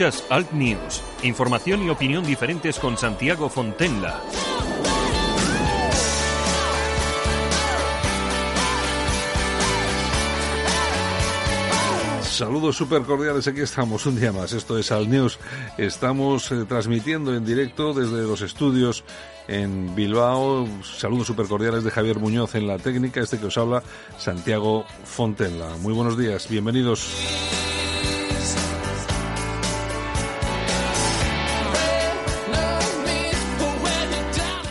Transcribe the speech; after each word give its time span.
Escuchas 0.00 0.24
Alt 0.30 0.52
News, 0.52 1.02
información 1.24 1.84
y 1.84 1.90
opinión 1.90 2.24
diferentes 2.24 2.78
con 2.78 2.96
Santiago 2.96 3.50
Fontenla. 3.50 4.22
Saludos 12.22 12.76
súper 12.76 13.02
cordiales, 13.02 13.46
aquí 13.46 13.60
estamos 13.60 14.06
un 14.06 14.18
día 14.18 14.32
más. 14.32 14.54
Esto 14.54 14.78
es 14.78 14.90
Alt 14.90 15.10
News. 15.10 15.38
Estamos 15.76 16.50
eh, 16.50 16.64
transmitiendo 16.66 17.34
en 17.34 17.44
directo 17.44 17.92
desde 17.92 18.22
los 18.22 18.40
estudios 18.40 19.04
en 19.48 19.94
Bilbao. 19.94 20.66
Saludos 20.82 21.26
súper 21.26 21.44
cordiales 21.44 21.84
de 21.84 21.90
Javier 21.90 22.18
Muñoz 22.18 22.54
en 22.54 22.66
la 22.66 22.78
técnica, 22.78 23.20
este 23.20 23.38
que 23.38 23.46
os 23.46 23.58
habla, 23.58 23.82
Santiago 24.16 24.86
Fontenla. 25.04 25.76
Muy 25.82 25.92
buenos 25.92 26.16
días, 26.16 26.48
bienvenidos. 26.48 27.59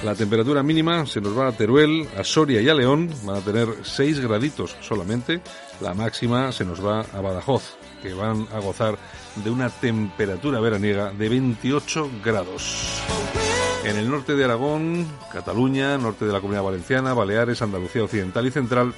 La 0.10 0.16
temperatura 0.16 0.64
mínima 0.64 1.06
se 1.06 1.22
nos 1.22 1.38
va 1.38 1.50
a 1.50 1.52
Teruel, 1.52 2.08
a 2.18 2.24
Soria 2.24 2.60
y 2.62 2.68
a 2.68 2.74
León, 2.74 3.12
van 3.26 3.36
a 3.36 3.42
tener 3.42 3.68
6 3.84 4.22
graditos 4.22 4.76
solamente. 4.82 5.40
La 5.82 5.94
máxima 5.94 6.52
se 6.52 6.66
nos 6.66 6.84
va 6.84 7.02
a 7.02 7.22
Badajoz, 7.22 7.76
que 8.02 8.16
van 8.16 8.48
a 8.52 8.58
gozar 8.58 8.98
de 9.36 9.52
una 9.52 9.70
temperatura 9.70 10.60
veraniega 10.60 11.12
de 11.12 11.30
28 11.30 12.10
grados. 12.26 13.04
En 13.84 13.98
el 13.98 14.10
norte 14.10 14.34
de 14.34 14.46
Aragón, 14.46 15.06
Cataluña, 15.32 15.96
norte 16.00 16.26
de 16.26 16.34
la 16.34 16.42
Comunidad 16.42 16.64
Valenciana, 16.64 17.14
Baleares, 17.14 17.62
Andalucía 17.62 18.04
Occidental 18.04 18.48
y 18.48 18.52
Central 18.52 18.96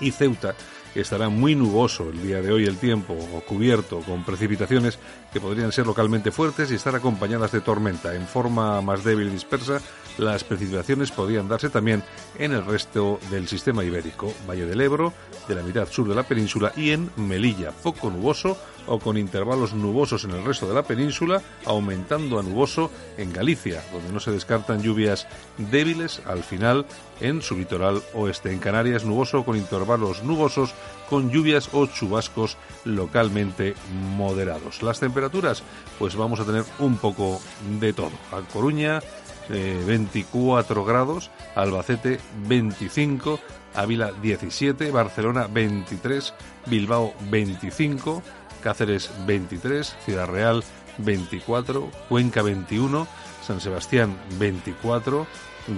y 0.00 0.12
Ceuta 0.12 0.54
estará 1.00 1.28
muy 1.28 1.54
nuboso 1.54 2.08
el 2.10 2.22
día 2.22 2.40
de 2.40 2.52
hoy 2.52 2.64
el 2.66 2.78
tiempo, 2.78 3.14
o 3.14 3.40
cubierto 3.40 4.00
con 4.00 4.24
precipitaciones 4.24 4.98
que 5.32 5.40
podrían 5.40 5.72
ser 5.72 5.86
localmente 5.86 6.30
fuertes 6.30 6.70
y 6.70 6.74
estar 6.74 6.94
acompañadas 6.94 7.52
de 7.52 7.60
tormenta. 7.60 8.14
En 8.14 8.26
forma 8.26 8.80
más 8.80 9.04
débil 9.04 9.28
y 9.28 9.30
dispersa, 9.30 9.80
las 10.18 10.44
precipitaciones 10.44 11.10
podrían 11.10 11.48
darse 11.48 11.70
también 11.70 12.02
en 12.38 12.52
el 12.52 12.64
resto 12.64 13.18
del 13.30 13.48
sistema 13.48 13.84
ibérico, 13.84 14.32
Valle 14.48 14.66
del 14.66 14.80
Ebro, 14.80 15.12
de 15.48 15.54
la 15.54 15.62
mitad 15.62 15.88
sur 15.88 16.08
de 16.08 16.14
la 16.14 16.22
península 16.22 16.72
y 16.76 16.90
en 16.90 17.10
Melilla, 17.16 17.70
poco 17.70 18.10
nuboso 18.10 18.56
o 18.86 18.98
con 18.98 19.16
intervalos 19.16 19.74
nubosos 19.74 20.24
en 20.24 20.30
el 20.30 20.44
resto 20.44 20.68
de 20.68 20.74
la 20.74 20.82
península, 20.82 21.42
aumentando 21.64 22.38
a 22.38 22.42
nuboso 22.42 22.90
en 23.16 23.32
Galicia, 23.32 23.82
donde 23.92 24.12
no 24.12 24.20
se 24.20 24.30
descartan 24.30 24.82
lluvias 24.82 25.26
débiles 25.58 26.22
al 26.26 26.42
final 26.42 26.86
en 27.20 27.42
su 27.42 27.56
litoral 27.56 28.02
oeste. 28.14 28.52
En 28.52 28.58
Canarias, 28.58 29.04
nuboso 29.04 29.44
con 29.44 29.56
intervalos 29.56 30.22
nubosos, 30.22 30.74
con 31.08 31.30
lluvias 31.30 31.68
o 31.72 31.86
chubascos 31.86 32.56
localmente 32.84 33.74
moderados. 34.16 34.82
Las 34.82 35.00
temperaturas, 35.00 35.62
pues 35.98 36.16
vamos 36.16 36.40
a 36.40 36.44
tener 36.44 36.64
un 36.78 36.96
poco 36.96 37.40
de 37.80 37.92
todo. 37.92 38.12
A 38.32 38.40
Coruña, 38.52 39.00
24 39.48 40.80
eh, 40.80 40.84
grados, 40.86 41.30
Albacete 41.54 42.18
25, 42.46 43.40
Ávila 43.74 44.12
17, 44.12 44.90
Barcelona 44.90 45.46
23, 45.46 46.34
Bilbao 46.66 47.14
25, 47.30 48.22
Cáceres 48.62 49.10
23, 49.26 49.96
Ciudad 50.04 50.26
Real 50.26 50.64
24, 50.98 51.90
Cuenca 52.08 52.42
21, 52.42 53.06
San 53.42 53.60
Sebastián 53.60 54.16
24, 54.38 55.26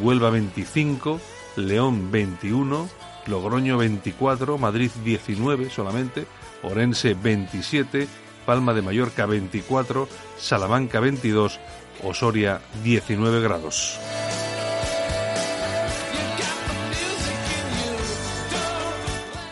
Huelva 0.00 0.31
25, 0.31 1.20
León 1.56 2.10
21, 2.10 2.88
Logroño 3.26 3.76
24, 3.76 4.59
Madrid 4.59 4.91
19 5.04 5.70
solamente, 5.70 6.26
Orense 6.62 7.14
27, 7.14 8.09
Palma 8.47 8.72
de 8.72 8.82
Mallorca 8.82 9.26
24, 9.26 10.09
Salamanca 10.38 11.00
22, 11.00 11.60
Osoria 12.03 12.60
19 12.82 13.41
grados. 13.41 13.98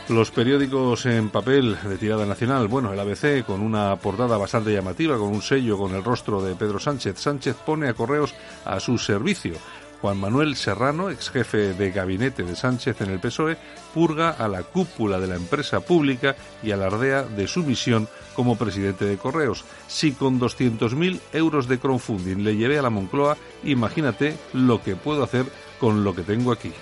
Los 0.08 0.30
periódicos 0.30 1.04
en 1.06 1.30
papel 1.30 1.76
de 1.82 1.98
tirada 1.98 2.24
nacional, 2.24 2.68
bueno, 2.68 2.92
el 2.92 3.00
ABC 3.00 3.44
con 3.44 3.60
una 3.60 3.96
portada 3.96 4.36
bastante 4.36 4.72
llamativa, 4.72 5.18
con 5.18 5.28
un 5.28 5.42
sello 5.42 5.76
con 5.76 5.96
el 5.96 6.04
rostro 6.04 6.40
de 6.40 6.54
Pedro 6.54 6.78
Sánchez. 6.78 7.18
Sánchez 7.18 7.56
pone 7.56 7.88
a 7.88 7.94
correos 7.94 8.32
a 8.64 8.78
su 8.78 8.98
servicio. 8.98 9.54
Juan 10.00 10.18
Manuel 10.18 10.54
Serrano, 10.54 11.10
ex 11.10 11.30
jefe 11.30 11.74
de 11.74 11.90
gabinete 11.90 12.44
de 12.44 12.54
Sánchez 12.54 13.00
en 13.00 13.10
el 13.10 13.18
PSOE, 13.18 13.56
purga 13.92 14.30
a 14.30 14.46
la 14.46 14.62
cúpula 14.62 15.18
de 15.18 15.26
la 15.26 15.34
empresa 15.34 15.80
pública 15.80 16.36
y 16.62 16.70
alardea 16.70 17.22
de 17.22 17.48
su 17.48 17.64
misión 17.64 18.08
como 18.36 18.56
presidente 18.56 19.06
de 19.06 19.16
Correos. 19.16 19.64
Si 19.88 20.12
con 20.12 20.38
200.000 20.38 21.20
euros 21.32 21.66
de 21.66 21.78
crowdfunding 21.78 22.44
le 22.44 22.56
llevé 22.56 22.78
a 22.78 22.82
la 22.82 22.90
Moncloa, 22.90 23.36
imagínate 23.64 24.36
lo 24.52 24.82
que 24.82 24.94
puedo 24.94 25.24
hacer 25.24 25.46
con 25.80 26.04
lo 26.04 26.14
que 26.14 26.22
tengo 26.22 26.52
aquí. 26.52 26.72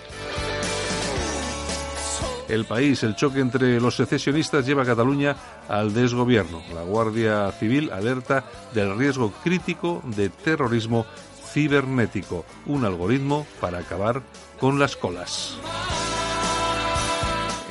El 2.48 2.66
país, 2.66 3.02
el 3.02 3.16
choque 3.16 3.40
entre 3.40 3.80
los 3.80 3.96
secesionistas 3.96 4.66
lleva 4.66 4.82
a 4.82 4.86
Cataluña 4.86 5.34
al 5.68 5.94
desgobierno. 5.94 6.62
La 6.74 6.82
Guardia 6.82 7.50
Civil 7.52 7.90
alerta 7.90 8.44
del 8.74 8.98
riesgo 8.98 9.32
crítico 9.42 10.02
de 10.04 10.28
terrorismo 10.28 11.06
cibernético, 11.52 12.44
un 12.66 12.84
algoritmo 12.84 13.46
para 13.60 13.78
acabar 13.78 14.22
con 14.60 14.78
las 14.78 14.96
colas. 14.96 15.56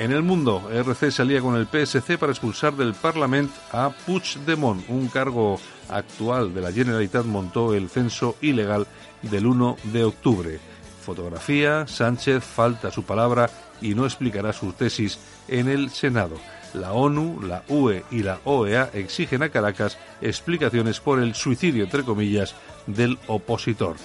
En 0.03 0.11
el 0.11 0.21
mundo, 0.21 0.69
RC 0.69 1.11
salía 1.11 1.39
con 1.39 1.55
el 1.55 1.65
PSC 1.65 2.17
para 2.17 2.33
expulsar 2.33 2.75
del 2.75 2.93
Parlamento 2.93 3.53
a 3.71 3.89
Puigdemont, 3.89 4.83
un 4.89 5.07
cargo 5.07 5.61
actual 5.87 6.53
de 6.53 6.59
la 6.59 6.73
Generalitat 6.73 7.23
montó 7.23 7.73
el 7.73 7.89
censo 7.89 8.35
ilegal 8.41 8.85
del 9.21 9.45
1 9.45 9.77
de 9.93 10.03
octubre. 10.03 10.59
Fotografía, 11.05 11.87
Sánchez 11.87 12.43
falta 12.43 12.91
su 12.91 13.03
palabra 13.03 13.49
y 13.79 13.95
no 13.95 14.03
explicará 14.03 14.51
su 14.51 14.73
tesis 14.73 15.19
en 15.47 15.69
el 15.69 15.89
Senado. 15.89 16.35
La 16.73 16.91
ONU, 16.91 17.39
la 17.41 17.63
UE 17.69 18.03
y 18.11 18.23
la 18.23 18.41
OEA 18.43 18.89
exigen 18.93 19.41
a 19.41 19.49
Caracas 19.51 19.97
explicaciones 20.19 20.99
por 20.99 21.19
el 21.19 21.33
suicidio, 21.33 21.85
entre 21.85 22.03
comillas, 22.03 22.55
del 22.87 23.17
opositor. 23.27 23.95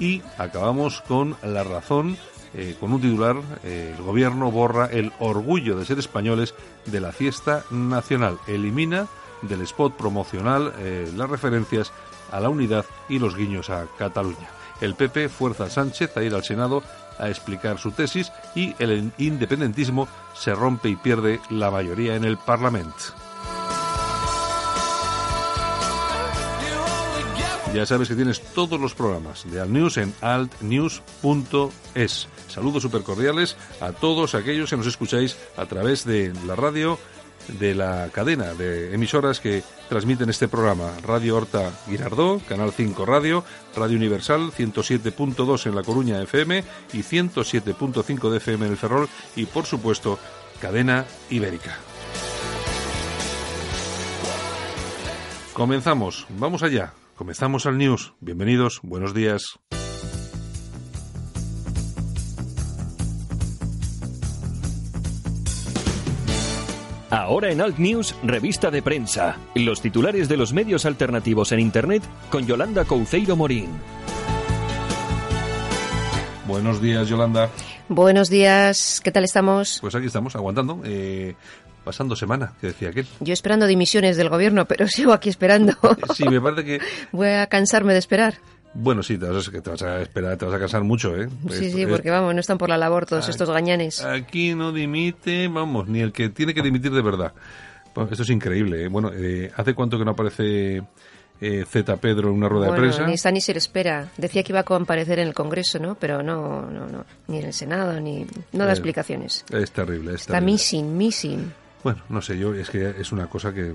Y 0.00 0.22
acabamos 0.38 1.02
con 1.02 1.36
la 1.42 1.62
razón, 1.62 2.16
eh, 2.54 2.74
con 2.80 2.92
un 2.92 3.02
titular, 3.02 3.36
eh, 3.62 3.94
el 3.96 4.02
gobierno 4.02 4.50
borra 4.50 4.86
el 4.86 5.12
orgullo 5.20 5.76
de 5.76 5.84
ser 5.84 5.98
españoles 5.98 6.54
de 6.86 7.00
la 7.00 7.12
fiesta 7.12 7.64
nacional. 7.70 8.38
Elimina 8.48 9.06
del 9.42 9.60
spot 9.62 9.94
promocional 9.96 10.72
eh, 10.78 11.12
las 11.14 11.28
referencias 11.28 11.92
a 12.32 12.40
la 12.40 12.48
unidad 12.48 12.86
y 13.08 13.18
los 13.18 13.36
guiños 13.36 13.68
a 13.70 13.86
Cataluña. 13.98 14.48
El 14.80 14.94
PP 14.94 15.28
fuerza 15.28 15.64
a 15.64 15.70
Sánchez 15.70 16.16
a 16.16 16.22
ir 16.22 16.34
al 16.34 16.44
Senado 16.44 16.82
a 17.18 17.28
explicar 17.28 17.78
su 17.78 17.92
tesis 17.92 18.32
y 18.54 18.74
el 18.78 19.12
independentismo 19.18 20.08
se 20.34 20.54
rompe 20.54 20.88
y 20.88 20.96
pierde 20.96 21.40
la 21.50 21.70
mayoría 21.70 22.16
en 22.16 22.24
el 22.24 22.38
Parlamento. 22.38 23.19
Ya 27.74 27.86
sabes 27.86 28.08
que 28.08 28.16
tienes 28.16 28.40
todos 28.40 28.80
los 28.80 28.94
programas 28.94 29.48
de 29.48 29.60
Alt 29.60 29.70
News 29.70 29.96
en 29.96 30.12
altnews.es. 30.20 32.26
Saludos 32.48 32.82
super 32.82 33.02
cordiales 33.02 33.56
a 33.80 33.92
todos 33.92 34.34
aquellos 34.34 34.70
que 34.70 34.76
nos 34.76 34.88
escucháis 34.88 35.36
a 35.56 35.66
través 35.66 36.04
de 36.04 36.32
la 36.46 36.56
radio 36.56 36.98
de 37.60 37.76
la 37.76 38.08
cadena 38.12 38.54
de 38.54 38.92
emisoras 38.92 39.38
que 39.38 39.62
transmiten 39.88 40.30
este 40.30 40.48
programa. 40.48 40.90
Radio 41.02 41.36
Horta 41.36 41.70
Guirardó, 41.86 42.40
Canal 42.48 42.72
5 42.72 43.06
Radio, 43.06 43.44
Radio 43.76 43.96
Universal 43.96 44.50
107.2 44.50 45.66
en 45.66 45.76
La 45.76 45.84
Coruña 45.84 46.20
FM 46.22 46.64
y 46.92 46.98
107.5 46.98 48.30
de 48.30 48.36
FM 48.38 48.66
en 48.66 48.72
el 48.72 48.78
Ferrol 48.78 49.08
y 49.36 49.46
por 49.46 49.64
supuesto 49.64 50.18
Cadena 50.60 51.04
Ibérica. 51.30 51.78
Comenzamos, 55.54 56.26
vamos 56.30 56.62
allá, 56.62 56.94
comenzamos 57.20 57.66
al 57.66 57.76
news. 57.76 58.14
Bienvenidos, 58.20 58.80
buenos 58.82 59.12
días. 59.12 59.60
Ahora 67.10 67.52
en 67.52 67.60
Alt 67.60 67.76
News, 67.76 68.16
revista 68.22 68.70
de 68.70 68.80
prensa. 68.80 69.36
Los 69.54 69.82
titulares 69.82 70.30
de 70.30 70.38
los 70.38 70.54
medios 70.54 70.86
alternativos 70.86 71.52
en 71.52 71.60
Internet 71.60 72.02
con 72.30 72.46
Yolanda 72.46 72.86
Couceiro 72.86 73.36
Morín. 73.36 73.68
Buenos 76.48 76.80
días, 76.80 77.06
Yolanda. 77.06 77.50
Buenos 77.90 78.30
días, 78.30 79.02
¿qué 79.04 79.12
tal 79.12 79.24
estamos? 79.24 79.76
Pues 79.82 79.94
aquí 79.94 80.06
estamos, 80.06 80.34
aguantando. 80.36 80.80
Eh, 80.84 81.34
pasando 81.90 82.14
semana, 82.16 82.52
que 82.60 82.68
decía 82.68 82.90
aquel. 82.90 83.06
Yo 83.20 83.32
esperando 83.32 83.66
dimisiones 83.66 84.16
del 84.16 84.28
gobierno, 84.28 84.64
pero 84.66 84.86
sigo 84.96 85.12
aquí 85.12 85.28
esperando. 85.28 85.74
Sí, 86.14 86.24
me 86.28 86.40
parece 86.40 86.64
que... 86.64 86.80
Voy 87.12 87.28
a 87.28 87.46
cansarme 87.48 87.92
de 87.92 87.98
esperar. 87.98 88.34
Bueno, 88.72 89.02
sí, 89.02 89.18
te 89.18 89.26
vas, 89.26 89.48
a, 89.48 89.50
te 89.50 89.68
vas 89.70 89.82
a 89.82 90.00
esperar, 90.00 90.36
te 90.36 90.44
vas 90.44 90.54
a 90.54 90.58
cansar 90.60 90.84
mucho, 90.84 91.16
¿eh? 91.20 91.28
Sí, 91.50 91.70
sí, 91.72 91.86
porque 91.86 92.08
vamos, 92.10 92.32
no 92.34 92.40
están 92.40 92.56
por 92.56 92.68
la 92.68 92.78
labor 92.78 93.04
todos 93.04 93.28
estos 93.28 93.50
gañanes. 93.50 94.04
Aquí 94.04 94.54
no 94.54 94.70
dimite, 94.72 95.48
vamos, 95.48 95.88
ni 95.88 96.00
el 96.00 96.12
que 96.12 96.28
tiene 96.28 96.54
que 96.54 96.62
dimitir 96.62 96.92
de 96.92 97.02
verdad. 97.02 97.32
Bueno, 97.94 98.08
esto 98.12 98.22
es 98.22 98.30
increíble. 98.30 98.84
¿eh? 98.84 98.88
Bueno, 98.88 99.10
eh, 99.12 99.50
¿hace 99.56 99.74
cuánto 99.74 99.98
que 99.98 100.04
no 100.04 100.12
aparece 100.12 100.82
eh, 101.40 101.64
Z 101.68 101.96
Pedro 101.96 102.28
en 102.28 102.34
una 102.36 102.48
rueda 102.48 102.68
Bueno, 102.68 102.82
de 102.84 102.88
prensa? 102.90 103.06
ni 103.08 103.14
está 103.14 103.32
ni 103.32 103.40
se 103.40 103.52
le 103.52 103.58
espera. 103.58 104.08
Decía 104.16 104.44
que 104.44 104.52
iba 104.52 104.60
a 104.60 104.64
comparecer 104.64 105.18
en 105.18 105.26
el 105.26 105.34
Congreso, 105.34 105.80
¿no? 105.80 105.96
Pero 105.96 106.22
no, 106.22 106.70
no, 106.70 106.86
no. 106.86 107.04
Ni 107.26 107.38
en 107.38 107.46
el 107.46 107.52
Senado, 107.52 107.98
ni... 107.98 108.24
No 108.52 108.64
da 108.66 108.70
Eh, 108.70 108.74
explicaciones. 108.74 109.44
Es 109.50 109.72
terrible, 109.72 110.14
es 110.14 110.20
Está 110.20 110.34
terrible. 110.34 110.52
missing, 110.52 110.96
missing. 110.96 111.52
Bueno, 111.82 112.02
no 112.10 112.20
sé, 112.20 112.38
yo 112.38 112.54
es 112.54 112.68
que 112.68 112.94
es 112.98 113.10
una 113.12 113.26
cosa 113.28 113.54
que... 113.54 113.72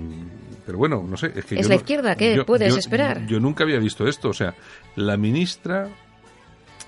Pero 0.66 0.78
bueno, 0.78 1.04
no 1.08 1.18
sé. 1.18 1.32
Es, 1.36 1.46
que 1.46 1.56
Es 1.56 1.64
yo 1.64 1.70
la 1.70 1.76
no- 1.76 1.82
izquierda, 1.82 2.16
¿qué 2.16 2.44
puedes 2.46 2.76
esperar? 2.78 3.26
Yo 3.26 3.40
nunca 3.40 3.64
había 3.64 3.80
visto 3.80 4.08
esto. 4.08 4.30
O 4.30 4.34
sea, 4.34 4.54
la 4.96 5.18
ministra 5.18 5.90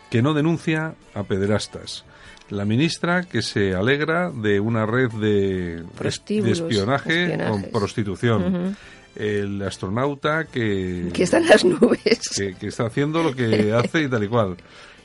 que 0.09 0.21
no 0.21 0.33
denuncia 0.33 0.93
a 1.13 1.23
pederastas. 1.23 2.05
La 2.49 2.63
ministra 2.65 3.23
que 3.23 3.41
se 3.41 3.73
alegra 3.75 4.31
de 4.31 4.59
una 4.59 4.85
red 4.85 5.09
de, 5.11 5.83
espionaje 6.03 6.51
espionajes. 6.53 7.49
con 7.49 7.63
prostitución. 7.63 8.77
El 9.15 9.61
astronauta 9.63 10.45
que... 10.45 11.09
Que 11.11 11.23
está 11.23 11.39
en 11.39 11.47
las 11.47 11.65
nubes. 11.65 12.29
que, 12.37 12.53
que 12.55 12.67
está 12.67 12.85
haciendo 12.85 13.23
lo 13.23 13.35
que 13.35 13.73
hace 13.75 14.03
y 14.03 14.07
tal 14.07 14.23
y 14.23 14.27
cual. 14.27 14.55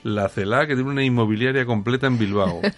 La 0.04 0.28
CELA, 0.28 0.66
que 0.66 0.74
tiene 0.74 0.90
una 0.90 1.04
inmobiliaria 1.04 1.64
completa 1.64 2.06
en 2.06 2.18
Bilbao. 2.18 2.60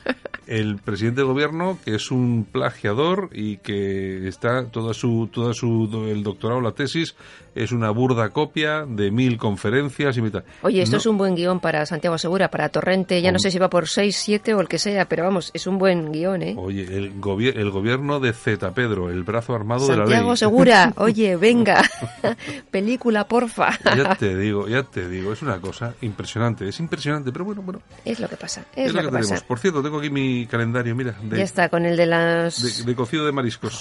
El 0.47 0.77
presidente 0.77 1.23
del 1.23 1.29
gobierno, 1.29 1.79
que 1.87 1.95
es 1.95 2.11
un 2.11 2.47
plagiador 2.51 3.31
y 3.33 3.57
que 3.59 4.29
está 4.29 4.67
toda 4.67 4.93
su, 4.93 5.31
toda 5.33 5.55
su, 5.55 5.89
el 6.07 6.23
doctorado, 6.23 6.61
la 6.61 6.73
tesis, 6.73 7.15
es 7.55 7.73
una 7.73 7.89
burda 7.89 8.29
copia 8.29 8.85
de 8.87 9.11
mil 9.11 9.39
conferencias 9.39 10.19
y 10.19 10.31
tal. 10.31 10.45
Oye, 10.61 10.83
esto 10.83 10.97
No- 10.97 10.99
es 10.99 11.07
un 11.07 11.17
buen 11.17 11.35
guion 11.35 11.61
para 11.61 11.87
Santiago 11.87 12.19
Segura, 12.19 12.51
para 12.51 12.69
Torrente. 12.69 13.23
Ya 13.23 13.33
no 13.33 13.39
sé 13.39 13.51
si 13.51 13.59
va 13.59 13.71
por 13.71 13.89
6, 13.89 14.15
7 14.15 14.53
o 14.53 14.61
el 14.61 14.69
que 14.69 14.79
sea, 14.79 15.07
pero 15.09 15.25
vamos, 15.25 15.51
es 15.55 15.67
un 15.67 15.79
buen 15.79 16.13
guion, 16.13 16.43
¿eh? 16.43 16.55
Oye, 16.59 16.83
el, 16.95 17.19
gobier- 17.19 17.57
el 17.57 17.71
gobierno 17.71 18.21
de 18.21 18.35
Z 18.35 18.71
Pedro, 18.75 19.09
el 19.09 19.23
brazo 19.23 19.55
armado 19.55 19.87
de 19.87 19.97
la 19.97 20.03
Santiago 20.05 20.29
ley. 20.33 20.37
Segura, 20.37 20.93
oye, 20.99 21.37
venga. 21.39 21.83
Película, 22.71 23.27
porfa. 23.27 23.71
Ya 23.97 24.15
te 24.15 24.37
digo, 24.37 24.69
ya 24.69 24.83
te 24.83 25.09
digo, 25.09 25.33
es 25.33 25.41
una 25.41 25.59
cosa 25.59 25.95
impresionante, 26.03 26.69
es 26.69 26.79
impresionante, 26.81 27.14
pero 27.23 27.45
bueno, 27.45 27.63
bueno, 27.63 27.81
Es 28.05 28.19
lo 28.21 28.29
que 28.29 28.37
pasa, 28.37 28.65
es, 28.75 28.87
es, 28.89 28.93
lo 28.95 28.95
lo 28.95 28.99
que, 29.01 29.07
que, 29.07 29.11
tenemos. 29.19 29.31
pasa. 29.31 29.47
Por 29.47 29.59
cierto, 29.59 29.83
tengo 29.83 29.99
aquí 29.99 30.11
mi 30.11 30.47
calendario, 30.47 30.95
mira, 30.97 31.15
de, 31.23 31.39
Ya 31.39 31.45
está, 31.45 31.69
con 31.69 31.85
el 31.87 31.97
de 31.97 32.07
las... 32.07 32.79
de, 32.79 32.85
de 32.85 32.95
cocido 32.97 33.25
de 33.27 33.33
mariscos. 33.33 33.81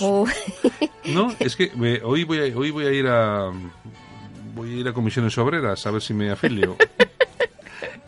No, 1.06 1.34
es 1.40 1.56
que 1.56 1.72
me- 1.76 2.02
hoy 2.04 2.24
voy 2.24 2.40
a, 2.52 2.58
hoy 2.58 2.72
voy 2.72 2.86
a 2.86 2.92
ir 2.92 3.08
a 3.08 3.52
voy 4.56 4.72
a 4.76 4.80
ir 4.82 4.88
a 4.88 4.94
comisiones 4.94 5.36
obreras 5.38 5.86
a 5.88 5.92
ver 5.92 6.02
si 6.02 6.14
me 6.14 6.30
afilio. 6.30 6.76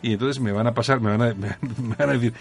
y 0.02 0.12
entonces 0.12 0.40
me 0.40 0.52
van 0.52 0.66
a 0.66 0.74
pasar, 0.74 1.00
me 1.00 1.16
van 1.16 1.22
a, 1.22 1.34
me, 1.34 1.56
van 1.96 2.10
a 2.10 2.12
decir, 2.12 2.32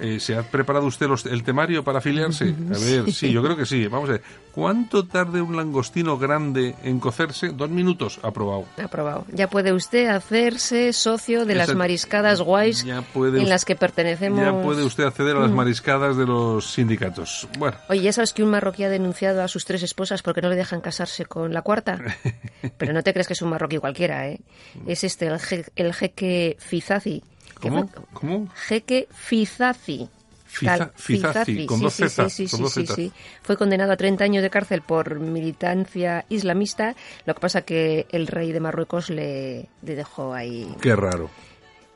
eh, 0.00 0.20
¿se 0.20 0.36
ha 0.36 0.42
preparado 0.42 0.86
usted 0.86 1.08
los- 1.08 1.26
el 1.26 1.42
temario 1.42 1.82
para 1.84 1.98
afiliarse? 1.98 2.54
A 2.74 2.78
ver, 2.78 3.12
sí, 3.12 3.30
yo 3.32 3.42
creo 3.42 3.56
que 3.56 3.66
sí. 3.66 3.86
Vamos 3.88 4.08
a 4.08 4.12
ver, 4.12 4.22
¿cuánto 4.52 5.06
tarde 5.06 5.40
un 5.42 5.56
langostino 5.56 6.16
grande 6.18 6.74
en 6.84 7.00
cocerse? 7.00 7.48
Dos 7.50 7.68
minutos, 7.70 8.20
aprobado. 8.22 8.64
Aprobado. 8.82 9.26
Ya 9.32 9.48
puede 9.48 9.72
usted 9.72 10.08
hacerse 10.08 10.92
socio 10.92 11.40
de 11.44 11.54
las 11.54 11.64
Exacto. 11.64 11.78
mariscadas 11.78 12.40
guays 12.40 12.86
puede 13.12 13.40
en 13.42 13.48
las 13.48 13.64
que 13.64 13.74
pertenecemos. 13.76 14.40
Ya 14.40 14.62
puede 14.62 14.84
usted 14.84 15.04
acceder 15.04 15.36
a 15.36 15.40
las 15.40 15.50
mariscadas 15.50 16.16
de 16.16 16.24
los 16.26 16.70
sindicatos. 16.72 17.48
Bueno, 17.58 17.76
Oye, 17.88 18.02
ya 18.02 18.12
sabes 18.12 18.32
que 18.32 18.42
un 18.42 18.50
marroquí 18.50 18.84
ha 18.84 18.88
denunciado 18.88 19.42
a 19.42 19.48
sus 19.48 19.64
tres 19.64 19.82
esposas 19.82 20.22
porque 20.22 20.40
no 20.40 20.48
le 20.48 20.56
dejan 20.56 20.80
casarse 20.80 21.26
con 21.26 21.52
la 21.52 21.62
cuarta. 21.62 21.98
Pero 22.78 22.92
no 22.92 23.02
te 23.02 23.12
crees 23.12 23.26
que 23.26 23.32
es 23.34 23.42
un 23.42 23.50
marroquí 23.50 23.78
cualquiera, 23.78 24.28
¿eh? 24.28 24.40
Es 24.86 25.04
este, 25.04 25.26
el, 25.26 25.34
je- 25.38 25.68
el 25.76 25.92
jeque 25.94 26.56
Fizazi. 27.00 27.22
¿cómo? 27.60 27.88
fue- 27.88 28.02
¿Cómo? 28.12 28.48
Jeque 28.68 29.08
Fizazi. 29.12 30.08
Fiza- 30.52 30.90
Fizazi, 30.96 31.64
con 31.66 31.80
dos 31.80 31.94
Zs, 31.94 32.32
sí, 32.32 32.48
sí, 32.48 32.56
sí, 32.68 32.86
sí. 32.86 33.12
Fue 33.42 33.56
condenado 33.56 33.92
a 33.92 33.96
30 33.96 34.24
años 34.24 34.42
de 34.42 34.50
cárcel 34.50 34.82
por 34.82 35.20
militancia 35.20 36.24
islamista. 36.28 36.96
Lo 37.24 37.34
que 37.34 37.40
pasa 37.40 37.62
que 37.62 38.06
el 38.10 38.26
rey 38.26 38.50
de 38.50 38.58
Marruecos 38.58 39.10
le, 39.10 39.68
le 39.82 39.94
dejó 39.94 40.34
ahí 40.34 40.74
Qué 40.80 40.96
raro. 40.96 41.30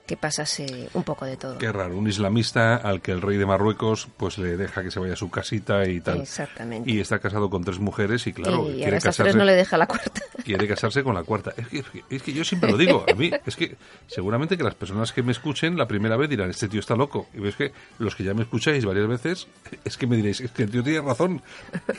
Que 0.06 0.16
pasase 0.18 0.90
un 0.92 1.02
poco 1.02 1.24
de 1.24 1.36
todo. 1.38 1.56
Qué 1.56 1.72
raro, 1.72 1.96
un 1.96 2.06
islamista 2.06 2.76
al 2.76 3.00
que 3.00 3.10
el 3.12 3.22
rey 3.22 3.38
de 3.38 3.46
Marruecos 3.46 4.06
pues 4.18 4.36
le 4.36 4.56
deja 4.58 4.82
que 4.82 4.90
se 4.90 5.00
vaya 5.00 5.14
a 5.14 5.16
su 5.16 5.30
casita 5.30 5.88
y 5.88 6.00
tal. 6.00 6.20
Exactamente. 6.20 6.90
Y 6.90 7.00
está 7.00 7.18
casado 7.20 7.48
con 7.48 7.64
tres 7.64 7.78
mujeres 7.78 8.26
y 8.26 8.32
claro, 8.34 8.68
y 8.70 8.74
a 8.74 8.76
quiere, 8.76 8.96
estas 8.98 9.16
casarse, 9.16 9.22
tres 9.32 9.36
no 9.36 9.44
le 9.44 9.54
deja 9.54 9.78
la 9.78 9.86
cuarta. 9.86 10.20
quiere 10.44 10.68
casarse 10.68 11.02
con 11.02 11.14
la 11.14 11.22
cuarta. 11.22 11.54
Es 11.56 11.68
que, 11.68 12.04
es 12.10 12.22
que 12.22 12.32
yo 12.34 12.44
siempre 12.44 12.70
lo 12.70 12.76
digo, 12.76 13.04
a 13.10 13.14
mí 13.14 13.30
es 13.46 13.56
que 13.56 13.76
seguramente 14.06 14.58
que 14.58 14.64
las 14.64 14.74
personas 14.74 15.12
que 15.12 15.22
me 15.22 15.32
escuchen 15.32 15.78
la 15.78 15.86
primera 15.88 16.16
vez 16.18 16.28
dirán, 16.28 16.50
este 16.50 16.68
tío 16.68 16.80
está 16.80 16.94
loco. 16.96 17.28
Y 17.32 17.38
ves 17.38 17.56
que 17.56 17.72
los 17.98 18.14
que 18.14 18.24
ya 18.24 18.34
me 18.34 18.42
escucháis 18.42 18.84
varias 18.84 19.08
veces, 19.08 19.46
es 19.86 19.96
que 19.96 20.06
me 20.06 20.16
diréis, 20.16 20.40
es 20.42 20.50
que 20.50 20.64
el 20.64 20.70
tío 20.70 20.82
tiene 20.84 21.00
razón, 21.00 21.40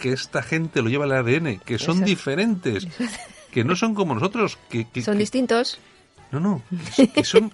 que 0.01 0.13
esta 0.13 0.43
gente 0.43 0.83
lo 0.83 0.89
lleva 0.89 1.05
el 1.05 1.11
ADN, 1.13 1.57
que 1.59 1.79
son 1.79 1.95
Exacto. 1.95 2.05
diferentes, 2.05 2.87
que 3.51 3.63
no 3.63 3.75
son 3.75 3.95
como 3.95 4.13
nosotros, 4.13 4.59
que, 4.69 4.85
que- 4.89 5.01
Son 5.01 5.15
que- 5.15 5.19
distintos. 5.21 5.79
no, 6.31 6.39
no, 6.39 6.61
que 7.13 7.23
son 7.23 7.51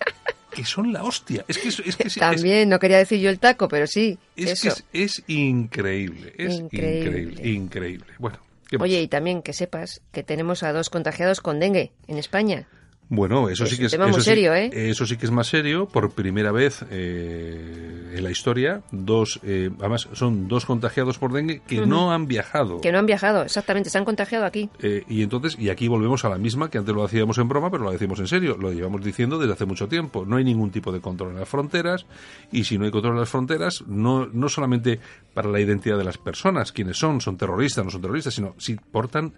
que 0.52 0.66
son 0.66 0.92
la 0.94 1.04
hostia. 1.04 1.44
Es 1.48 1.58
que 1.58 1.70
es, 1.70 1.78
que 1.82 1.90
es- 1.90 2.00
es- 2.00 2.16
También, 2.16 2.70
no 2.70 2.78
quería 2.80 2.98
decir 2.98 3.20
yo 3.20 3.30
el 3.30 3.40
taco, 3.40 3.68
pero 3.68 3.88
sí. 3.88 4.18
Es 4.36 4.64
eso. 4.66 4.76
que 4.92 5.04
es, 5.04 5.18
es 5.20 5.24
increíble, 5.28 6.34
es 6.38 6.54
Increíble. 6.56 7.00
increíble, 7.22 7.50
increíble. 7.50 8.06
Bueno. 8.20 8.38
Oye, 8.80 9.02
y 9.02 9.08
también 9.10 9.42
que 9.42 9.52
sepas 9.54 10.02
que 10.14 10.24
tenemos 10.24 10.64
a 10.64 10.72
dos 10.72 10.90
contagiados 10.90 11.42
con 11.42 11.60
dengue 11.60 11.92
en 12.08 12.18
España. 12.18 12.68
Bueno, 13.14 13.50
eso 13.50 13.66
es 13.66 13.72
sí 13.72 13.78
que 13.78 13.86
es 13.88 13.92
tema 13.92 14.06
muy 14.06 14.12
eso 14.12 14.22
sí- 14.22 14.26
serio, 14.30 14.54
¿eh? 14.56 14.70
Eso 14.74 15.06
sí 15.06 15.18
que 15.18 15.26
es 15.26 15.32
más 15.32 15.46
serio. 15.48 15.86
Por 15.86 16.12
primera 16.12 16.52
vez 16.54 16.84
eh, 16.90 18.14
en 18.16 18.24
la 18.24 18.32
historia, 18.32 18.82
dos, 18.92 19.40
eh, 19.44 19.70
además 19.80 20.08
son 20.14 20.48
dos 20.48 20.66
contagiados 20.66 21.18
por 21.18 21.34
dengue 21.34 21.62
que 21.68 21.86
no 21.86 22.12
han 22.14 22.26
viajado. 22.28 22.80
Que 22.82 22.92
no 22.92 23.00
han 23.00 23.06
viajado, 23.06 23.44
exactamente, 23.44 23.90
se 23.90 23.98
han 23.98 24.06
contagiado 24.06 24.46
aquí. 24.46 24.70
Eh, 24.82 25.04
y 25.10 25.24
entonces, 25.24 25.58
y 25.60 25.70
aquí 25.70 25.88
volvemos 25.90 26.24
a 26.26 26.30
la 26.30 26.38
misma 26.38 26.70
que 26.70 26.78
antes 26.78 26.96
lo 26.96 27.04
hacíamos 27.04 27.38
en 27.38 27.48
broma, 27.50 27.70
pero 27.70 27.84
lo 27.84 27.92
decimos 27.92 28.20
en 28.20 28.28
serio. 28.28 28.56
Lo 28.58 28.72
llevamos 28.72 29.04
diciendo 29.04 29.38
desde 29.38 29.54
hace 29.54 29.66
mucho 29.66 29.88
tiempo. 29.88 30.26
No 30.26 30.38
hay 30.38 30.44
ningún 30.44 30.72
tipo 30.72 30.92
de 30.92 31.02
control 31.02 31.32
en 31.32 31.40
las 31.40 31.50
fronteras. 31.50 32.06
Y 32.52 32.64
si 32.64 32.78
no 32.78 32.86
hay 32.86 32.92
control 32.92 33.14
en 33.16 33.20
las 33.20 33.30
fronteras, 33.30 33.84
no, 33.88 34.26
no 34.28 34.48
solamente 34.50 35.00
para 35.34 35.50
la 35.50 35.60
identidad 35.60 35.98
de 35.98 36.04
las 36.06 36.18
personas, 36.18 36.72
quienes 36.72 36.98
son, 36.98 37.20
son 37.22 37.36
terroristas, 37.38 37.84
no 37.84 37.92
son 37.92 38.02
terroristas, 38.02 38.34
sino 38.34 38.56
si 38.58 38.76
portan, 38.76 39.34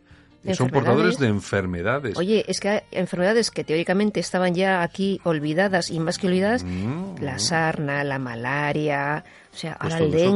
son 0.53 0.69
portadores 0.69 1.17
de 1.19 1.27
enfermedades. 1.27 2.17
Oye, 2.17 2.43
es 2.47 2.59
que 2.59 2.69
hay 2.69 2.79
enfermedades 2.91 3.51
que 3.51 3.63
teóricamente 3.63 4.19
estaban 4.19 4.53
ya 4.53 4.81
aquí 4.83 5.21
olvidadas 5.23 5.89
y 5.89 5.99
más 5.99 6.17
que 6.17 6.27
olvidadas, 6.27 6.63
Mm, 6.63 7.21
la 7.21 7.39
sarna, 7.39 8.03
la 8.03 8.19
malaria, 8.19 9.23
o 9.53 9.55
sea, 9.55 9.77
Pues 9.79 9.93
ahora 9.93 10.05
el 10.05 10.11
todo 10.11 10.19
eso. 10.19 10.31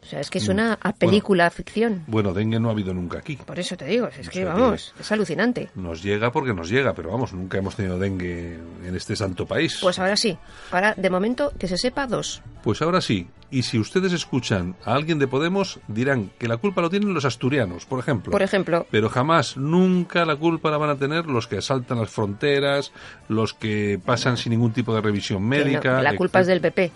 Mm. 0.00 0.06
O 0.06 0.10
sea, 0.10 0.20
es 0.20 0.30
que 0.30 0.40
suena 0.40 0.78
a 0.80 0.92
película 0.92 1.50
ficción. 1.50 2.04
Bueno, 2.06 2.32
dengue 2.32 2.58
no 2.58 2.68
ha 2.68 2.72
habido 2.72 2.94
nunca 2.94 3.18
aquí. 3.18 3.36
Por 3.36 3.58
eso 3.58 3.76
te 3.76 3.84
digo, 3.84 4.06
es 4.06 4.28
que 4.28 4.42
sea 4.42 4.54
vamos, 4.54 4.94
es 4.98 5.12
alucinante. 5.12 5.68
Nos 5.74 6.02
llega 6.02 6.32
porque 6.32 6.54
nos 6.54 6.68
llega, 6.68 6.94
pero 6.94 7.10
vamos, 7.10 7.32
nunca 7.32 7.58
hemos 7.58 7.76
tenido 7.76 7.98
dengue 7.98 8.58
en 8.84 8.96
este 8.96 9.16
santo 9.16 9.46
país. 9.46 9.78
Pues 9.82 9.98
ahora 9.98 10.16
sí, 10.16 10.38
ahora 10.70 10.94
de 10.96 11.10
momento 11.10 11.52
que 11.58 11.68
se 11.68 11.76
sepa 11.76 12.06
dos. 12.06 12.42
Pues 12.62 12.80
ahora 12.82 13.00
sí, 13.00 13.28
y 13.50 13.62
si 13.62 13.78
ustedes 13.78 14.12
escuchan 14.12 14.76
a 14.84 14.94
alguien 14.94 15.18
de 15.18 15.26
Podemos, 15.26 15.80
dirán 15.88 16.30
que 16.38 16.48
la 16.48 16.58
culpa 16.58 16.80
lo 16.82 16.90
tienen 16.90 17.14
los 17.14 17.24
asturianos, 17.24 17.86
por 17.86 17.98
ejemplo. 17.98 18.30
Por 18.30 18.42
ejemplo, 18.42 18.86
Pero 18.90 19.08
jamás, 19.08 19.56
nunca 19.56 20.24
la 20.24 20.36
culpa 20.36 20.70
la 20.70 20.78
van 20.78 20.90
a 20.90 20.96
tener 20.96 21.26
los 21.26 21.46
que 21.46 21.58
asaltan 21.58 21.98
las 21.98 22.10
fronteras, 22.10 22.92
los 23.28 23.54
que 23.54 24.00
pasan 24.04 24.36
sin 24.36 24.50
ningún 24.50 24.72
tipo 24.72 24.94
de 24.94 25.00
revisión 25.00 25.42
no, 25.42 25.48
médica. 25.48 26.02
la 26.02 26.16
culpa 26.16 26.40
es 26.40 26.46
del 26.46 26.60
PP. 26.60 26.92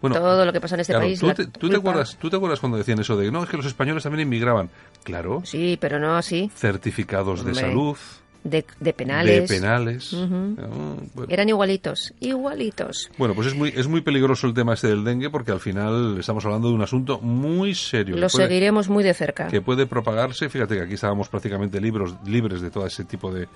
Bueno, 0.00 0.16
Todo 0.16 0.44
lo 0.46 0.52
que 0.52 0.60
pasa 0.60 0.76
en 0.76 0.80
este 0.80 0.92
claro, 0.94 1.06
país. 1.06 1.20
¿tú, 1.20 1.26
la 1.26 1.34
te, 1.34 1.46
tú 1.46 1.68
te 1.68 1.76
acuerdas, 1.76 2.16
¿Tú 2.20 2.30
te 2.30 2.36
acuerdas 2.36 2.58
cuando 2.60 2.78
decían 2.78 2.98
eso 3.00 3.16
de 3.16 3.30
no, 3.30 3.42
es 3.44 3.50
que 3.50 3.56
los 3.58 3.66
españoles 3.66 4.02
también 4.02 4.26
inmigraban? 4.26 4.70
Claro, 5.04 5.42
Sí, 5.44 5.76
pero 5.80 5.98
no 5.98 6.16
así. 6.16 6.50
certificados 6.54 7.44
de 7.44 7.50
Hombre, 7.50 7.60
salud, 7.66 7.96
De, 8.42 8.64
de 8.80 8.92
penales. 8.94 9.42
de 9.48 9.54
penales. 9.54 10.12
Ujú. 10.14 10.56
Ah, 10.58 10.96
bueno. 11.14 11.30
Eran 11.30 11.50
igualitos, 11.50 12.14
igualitos. 12.20 13.10
Bueno, 13.18 13.34
pues 13.34 13.48
es 13.48 13.54
muy, 13.54 13.68
es 13.76 13.86
muy 13.88 14.00
peligroso 14.00 14.46
el 14.46 14.54
tema 14.54 14.72
este 14.72 14.88
del 14.88 15.04
dengue 15.04 15.28
porque 15.28 15.52
al 15.52 15.60
final 15.60 16.16
estamos 16.18 16.42
hablando 16.46 16.68
de 16.68 16.74
un 16.74 16.80
asunto 16.82 17.20
muy 17.20 17.74
serio. 17.74 18.16
Lo 18.16 18.28
puede- 18.28 18.46
seguiremos 18.46 18.88
muy 18.88 19.04
de 19.04 19.12
cerca. 19.12 19.48
que 19.48 19.60
puede 19.60 19.86
propagarse. 19.86 20.48
Fíjate 20.48 20.76
que 20.76 20.80
aquí 20.82 20.94
estábamos 20.94 21.28
prácticamente 21.28 21.78
libros, 21.78 22.14
libres 22.24 22.62
de 22.62 22.70
todo 22.70 22.86
ese 22.86 23.04
tipo 23.04 23.30
de, 23.30 23.46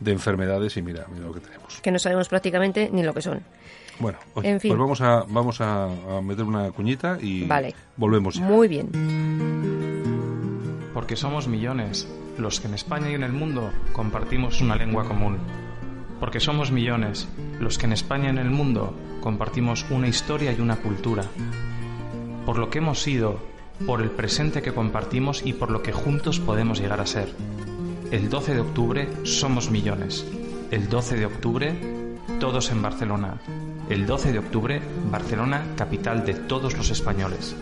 de 0.00 0.10
enfermedades 0.10 0.76
y 0.76 0.82
mira, 0.82 1.06
mira 1.14 1.26
lo 1.26 1.32
que 1.34 1.40
tenemos. 1.40 1.78
Que 1.80 1.92
no 1.92 2.00
sabemos 2.00 2.28
prácticamente 2.28 2.90
ni 2.92 3.04
lo 3.04 3.14
que 3.14 3.22
son. 3.22 3.40
Bueno, 4.02 4.18
oye, 4.34 4.50
En 4.50 4.60
fin. 4.60 4.70
pues 4.70 4.80
vamos 4.80 5.00
a 5.00 5.24
vamos 5.28 5.60
a, 5.60 5.84
a 6.18 6.20
meter 6.20 6.44
una 6.44 6.70
cuñita 6.72 7.18
y 7.20 7.44
Vale. 7.44 7.72
volvemos 7.96 8.34
ya. 8.34 8.44
Muy 8.44 8.66
bien. 8.66 8.90
Porque 10.92 11.14
somos 11.16 11.46
millones 11.46 12.08
los 12.36 12.60
que 12.60 12.66
en 12.66 12.74
España 12.74 13.10
y 13.10 13.14
en 13.14 13.22
el 13.22 13.32
mundo 13.32 13.70
compartimos 13.92 14.60
una 14.60 14.74
lengua 14.76 15.04
común. 15.06 15.38
Porque 16.18 16.40
somos 16.40 16.72
millones 16.72 17.28
los 17.60 17.78
que 17.78 17.86
en 17.86 17.92
España 17.92 18.26
y 18.26 18.30
en 18.30 18.38
el 18.38 18.50
mundo 18.50 18.92
compartimos 19.22 19.86
una 19.90 20.08
historia 20.08 20.52
y 20.52 20.60
una 20.60 20.76
cultura. 20.76 21.24
Por 22.44 22.58
lo 22.58 22.70
que 22.70 22.78
hemos 22.78 23.00
sido, 23.00 23.38
por 23.86 24.02
el 24.02 24.10
presente 24.10 24.62
que 24.62 24.74
compartimos 24.74 25.46
y 25.46 25.52
por 25.52 25.70
lo 25.70 25.82
que 25.82 25.92
juntos 25.92 26.40
podemos 26.40 26.80
llegar 26.80 27.00
a 27.00 27.06
ser. 27.06 27.32
El 28.10 28.28
12 28.28 28.54
de 28.54 28.60
octubre 28.60 29.08
somos 29.24 29.70
millones. 29.70 30.26
El 30.72 30.88
12 30.88 31.16
de 31.16 31.26
octubre 31.26 31.74
todos 32.40 32.70
en 32.70 32.82
Barcelona 32.82 33.40
el 33.88 34.06
12 34.06 34.32
de 34.32 34.38
octubre, 34.38 34.82
Barcelona, 35.10 35.64
capital 35.76 36.24
de 36.24 36.34
todos 36.34 36.76
los 36.76 36.90
españoles. 36.90 37.54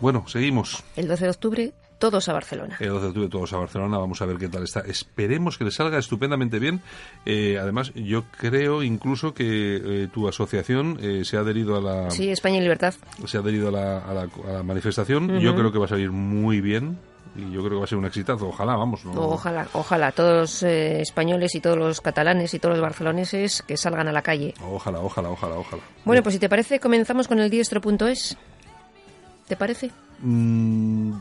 Bueno, 0.00 0.24
seguimos. 0.28 0.82
El 0.96 1.08
12 1.08 1.24
de 1.24 1.30
octubre 1.30 1.72
todos 1.98 2.28
a 2.28 2.32
Barcelona. 2.32 2.76
El 2.80 2.88
12 2.88 3.00
de 3.00 3.08
octubre 3.08 3.28
todos 3.28 3.52
a 3.52 3.58
Barcelona, 3.58 3.98
vamos 3.98 4.20
a 4.22 4.26
ver 4.26 4.38
qué 4.38 4.48
tal 4.48 4.64
está. 4.64 4.80
Esperemos 4.80 5.58
que 5.58 5.64
le 5.64 5.70
salga 5.70 5.98
estupendamente 5.98 6.58
bien. 6.58 6.80
Eh, 7.26 7.58
además, 7.60 7.92
yo 7.94 8.24
creo 8.38 8.82
incluso 8.82 9.34
que 9.34 9.44
eh, 10.04 10.08
tu 10.12 10.28
asociación 10.28 10.98
eh, 11.00 11.24
se 11.24 11.36
ha 11.36 11.40
adherido 11.40 11.76
a 11.76 11.80
la... 11.80 12.10
Sí, 12.10 12.30
España 12.30 12.56
en 12.56 12.62
Libertad. 12.62 12.94
Se 13.26 13.36
ha 13.36 13.40
adherido 13.40 13.68
a 13.68 13.72
la, 13.72 13.98
a 13.98 14.14
la, 14.14 14.22
a 14.22 14.52
la 14.52 14.62
manifestación. 14.62 15.38
Yo 15.40 15.54
creo 15.54 15.72
que 15.72 15.78
va 15.78 15.86
a 15.86 15.88
salir 15.88 16.10
muy 16.10 16.60
bien 16.60 16.98
y 17.36 17.52
yo 17.52 17.60
creo 17.60 17.70
que 17.70 17.76
va 17.76 17.84
a 17.84 17.86
ser 17.86 17.98
un 17.98 18.06
exitazo. 18.06 18.48
Ojalá, 18.48 18.76
vamos. 18.76 19.04
¿no? 19.04 19.12
Ojalá, 19.12 19.68
ojalá. 19.72 20.12
Todos 20.12 20.32
los 20.36 20.62
eh, 20.62 21.00
españoles 21.00 21.54
y 21.54 21.60
todos 21.60 21.78
los 21.78 22.00
catalanes 22.00 22.52
y 22.54 22.58
todos 22.58 22.74
los 22.74 22.82
barceloneses 22.82 23.62
que 23.62 23.76
salgan 23.76 24.08
a 24.08 24.12
la 24.12 24.22
calle. 24.22 24.54
Ojalá, 24.62 25.00
ojalá, 25.00 25.30
ojalá, 25.30 25.56
ojalá. 25.56 25.82
Bueno, 26.04 26.22
pues 26.22 26.34
si 26.34 26.38
te 26.38 26.48
parece, 26.48 26.80
comenzamos 26.80 27.28
con 27.28 27.38
el 27.38 27.50
diestro.es. 27.50 28.36
¿Te 29.46 29.56
parece? 29.56 29.90
Mm, 30.20 31.12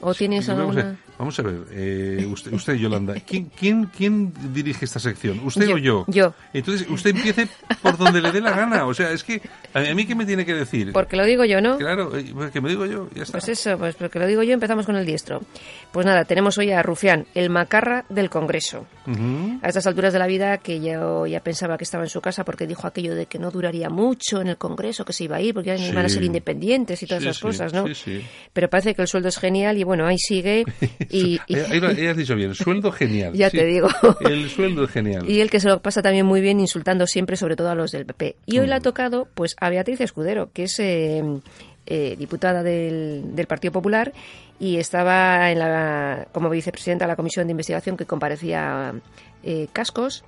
¿O 0.00 0.14
tienes 0.14 0.48
alguna...? 0.48 0.96
Vamos 1.18 1.38
a 1.38 1.42
ver, 1.42 1.60
eh, 1.72 2.26
usted, 2.30 2.52
usted, 2.52 2.74
Yolanda, 2.74 3.14
¿quién, 3.26 3.50
quién, 3.58 3.86
¿quién 3.86 4.32
dirige 4.54 4.84
esta 4.84 4.98
sección? 4.98 5.40
¿Usted 5.44 5.66
Yo, 5.66 5.74
o 5.74 5.78
yo? 5.78 6.04
yo. 6.08 6.34
Entonces, 6.52 6.86
usted 6.88 7.10
empiece 7.16 7.48
por 7.82 7.96
donde 7.98 8.20
le 8.22 8.30
dé 8.32 8.40
la 8.40 8.52
gana. 8.52 8.86
O 8.86 8.94
sea, 8.94 9.10
es 9.12 9.24
que, 9.24 9.40
¿a 9.74 9.80
mí, 9.94 10.06
qué 10.06 10.14
me 10.14 10.24
tiene 10.26 10.44
que 10.46 10.54
decir? 10.54 10.92
Porque 10.92 11.16
lo 11.16 11.24
digo 11.24 11.44
yo, 11.44 11.60
¿no? 11.60 11.76
Claro, 11.78 12.16
eh, 12.16 12.24
pues 12.32 12.50
que 12.50 12.60
me 12.60 12.68
digo 12.70 12.86
yo, 12.86 13.08
ya 13.14 13.22
está. 13.24 13.32
Pues 13.38 13.48
eso, 13.48 13.76
pues 13.78 13.94
porque 13.96 14.18
lo 14.18 14.26
digo 14.26 14.42
yo, 14.42 14.52
empezamos 14.54 14.86
con 14.86 14.96
el 14.96 15.04
diestro. 15.04 15.42
Pues 15.92 16.06
nada, 16.06 16.24
tenemos 16.24 16.56
hoy 16.58 16.70
a 16.72 16.82
Rufián, 16.82 17.26
el 17.34 17.50
macarra 17.50 18.04
del 18.08 18.30
Congreso. 18.30 18.86
A 19.62 19.68
estas 19.68 19.86
alturas 19.86 20.12
de 20.12 20.18
la 20.18 20.26
vida, 20.26 20.58
que 20.58 20.80
yo 20.80 21.26
ya 21.26 21.40
pensaba 21.40 21.78
que 21.78 21.84
estaba 21.84 22.04
en 22.04 22.10
su 22.10 22.20
casa 22.20 22.44
porque 22.44 22.66
dijo 22.66 22.86
aquello 22.86 23.14
de 23.14 23.24
que 23.26 23.38
no 23.38 23.50
duraría 23.50 23.88
mucho 23.88 24.40
en 24.40 24.48
el 24.48 24.58
Congreso, 24.58 25.04
que 25.04 25.12
se 25.14 25.24
iba 25.24 25.36
a 25.36 25.40
ir 25.40 25.54
porque 25.54 25.76
Sí. 25.78 25.86
iban 25.90 26.04
a 26.04 26.08
ser 26.08 26.22
independientes 26.24 27.02
y 27.02 27.06
todas 27.06 27.22
Sí, 27.22 27.28
esas 27.28 27.36
sí, 27.38 27.42
cosas, 27.42 27.72
¿no? 27.72 27.86
sí, 27.88 27.94
sí. 27.94 28.20
Pero 28.52 28.68
parece 28.68 28.94
que 28.94 29.02
el 29.02 29.08
sueldo 29.08 29.28
es 29.28 29.38
genial 29.38 29.78
y 29.78 29.84
bueno, 29.84 30.06
ahí 30.06 30.18
sigue. 30.18 30.64
Y, 31.10 31.40
y- 31.46 31.56
Eh, 31.56 31.66
ahí 31.96 32.06
has 32.06 32.16
dicho 32.16 32.34
bien, 32.36 32.54
sueldo 32.54 32.92
genial. 32.92 33.32
Ya 33.34 33.50
sí. 33.50 33.56
te 33.58 33.64
digo. 33.66 33.88
El 34.20 34.48
sueldo 34.50 34.84
es 34.84 34.90
genial. 34.90 35.28
y 35.28 35.40
el 35.40 35.50
que 35.50 35.60
se 35.60 35.68
lo 35.68 35.80
pasa 35.80 36.02
también 36.02 36.26
muy 36.26 36.40
bien 36.40 36.60
insultando 36.60 37.06
siempre, 37.06 37.36
sobre 37.36 37.56
todo 37.56 37.70
a 37.70 37.74
los 37.74 37.90
del 37.92 38.06
PP. 38.06 38.36
Y 38.46 38.58
hoy 38.58 38.66
le 38.66 38.74
ha 38.74 38.80
tocado 38.80 39.28
pues 39.34 39.56
a 39.60 39.70
Beatriz 39.70 40.00
Escudero, 40.00 40.50
que 40.52 40.64
es 40.64 40.78
eh, 40.80 41.22
eh, 41.86 42.16
diputada 42.18 42.62
del, 42.62 43.34
del 43.34 43.46
Partido 43.46 43.72
Popular 43.72 44.12
y 44.60 44.76
estaba 44.76 45.50
en 45.50 45.58
la, 45.60 46.28
como 46.32 46.50
vicepresidenta 46.50 47.04
de 47.06 47.08
la 47.08 47.16
Comisión 47.16 47.46
de 47.46 47.52
Investigación 47.52 47.96
que 47.96 48.04
comparecía 48.04 48.92
eh, 49.42 49.68
Cascos. 49.72 50.24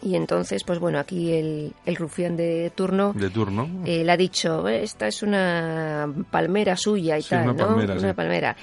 Y 0.00 0.14
entonces, 0.14 0.62
pues 0.62 0.78
bueno, 0.78 1.00
aquí 1.00 1.32
el, 1.32 1.72
el 1.84 1.96
rufián 1.96 2.36
de 2.36 2.70
turno 2.72 3.12
De 3.14 3.30
turno. 3.30 3.68
eh, 3.84 4.04
le 4.04 4.12
ha 4.12 4.16
dicho, 4.16 4.68
"Eh, 4.68 4.84
esta 4.84 5.08
es 5.08 5.24
una 5.24 6.08
palmera 6.30 6.76
suya 6.76 7.18
y 7.18 7.22
Sí, 7.22 7.30
tal, 7.30 7.48
una 7.48 7.52
¿no? 7.54 7.66
palmera, 7.66 7.94
una 7.94 8.10
sí. 8.10 8.14
palmera. 8.14 8.56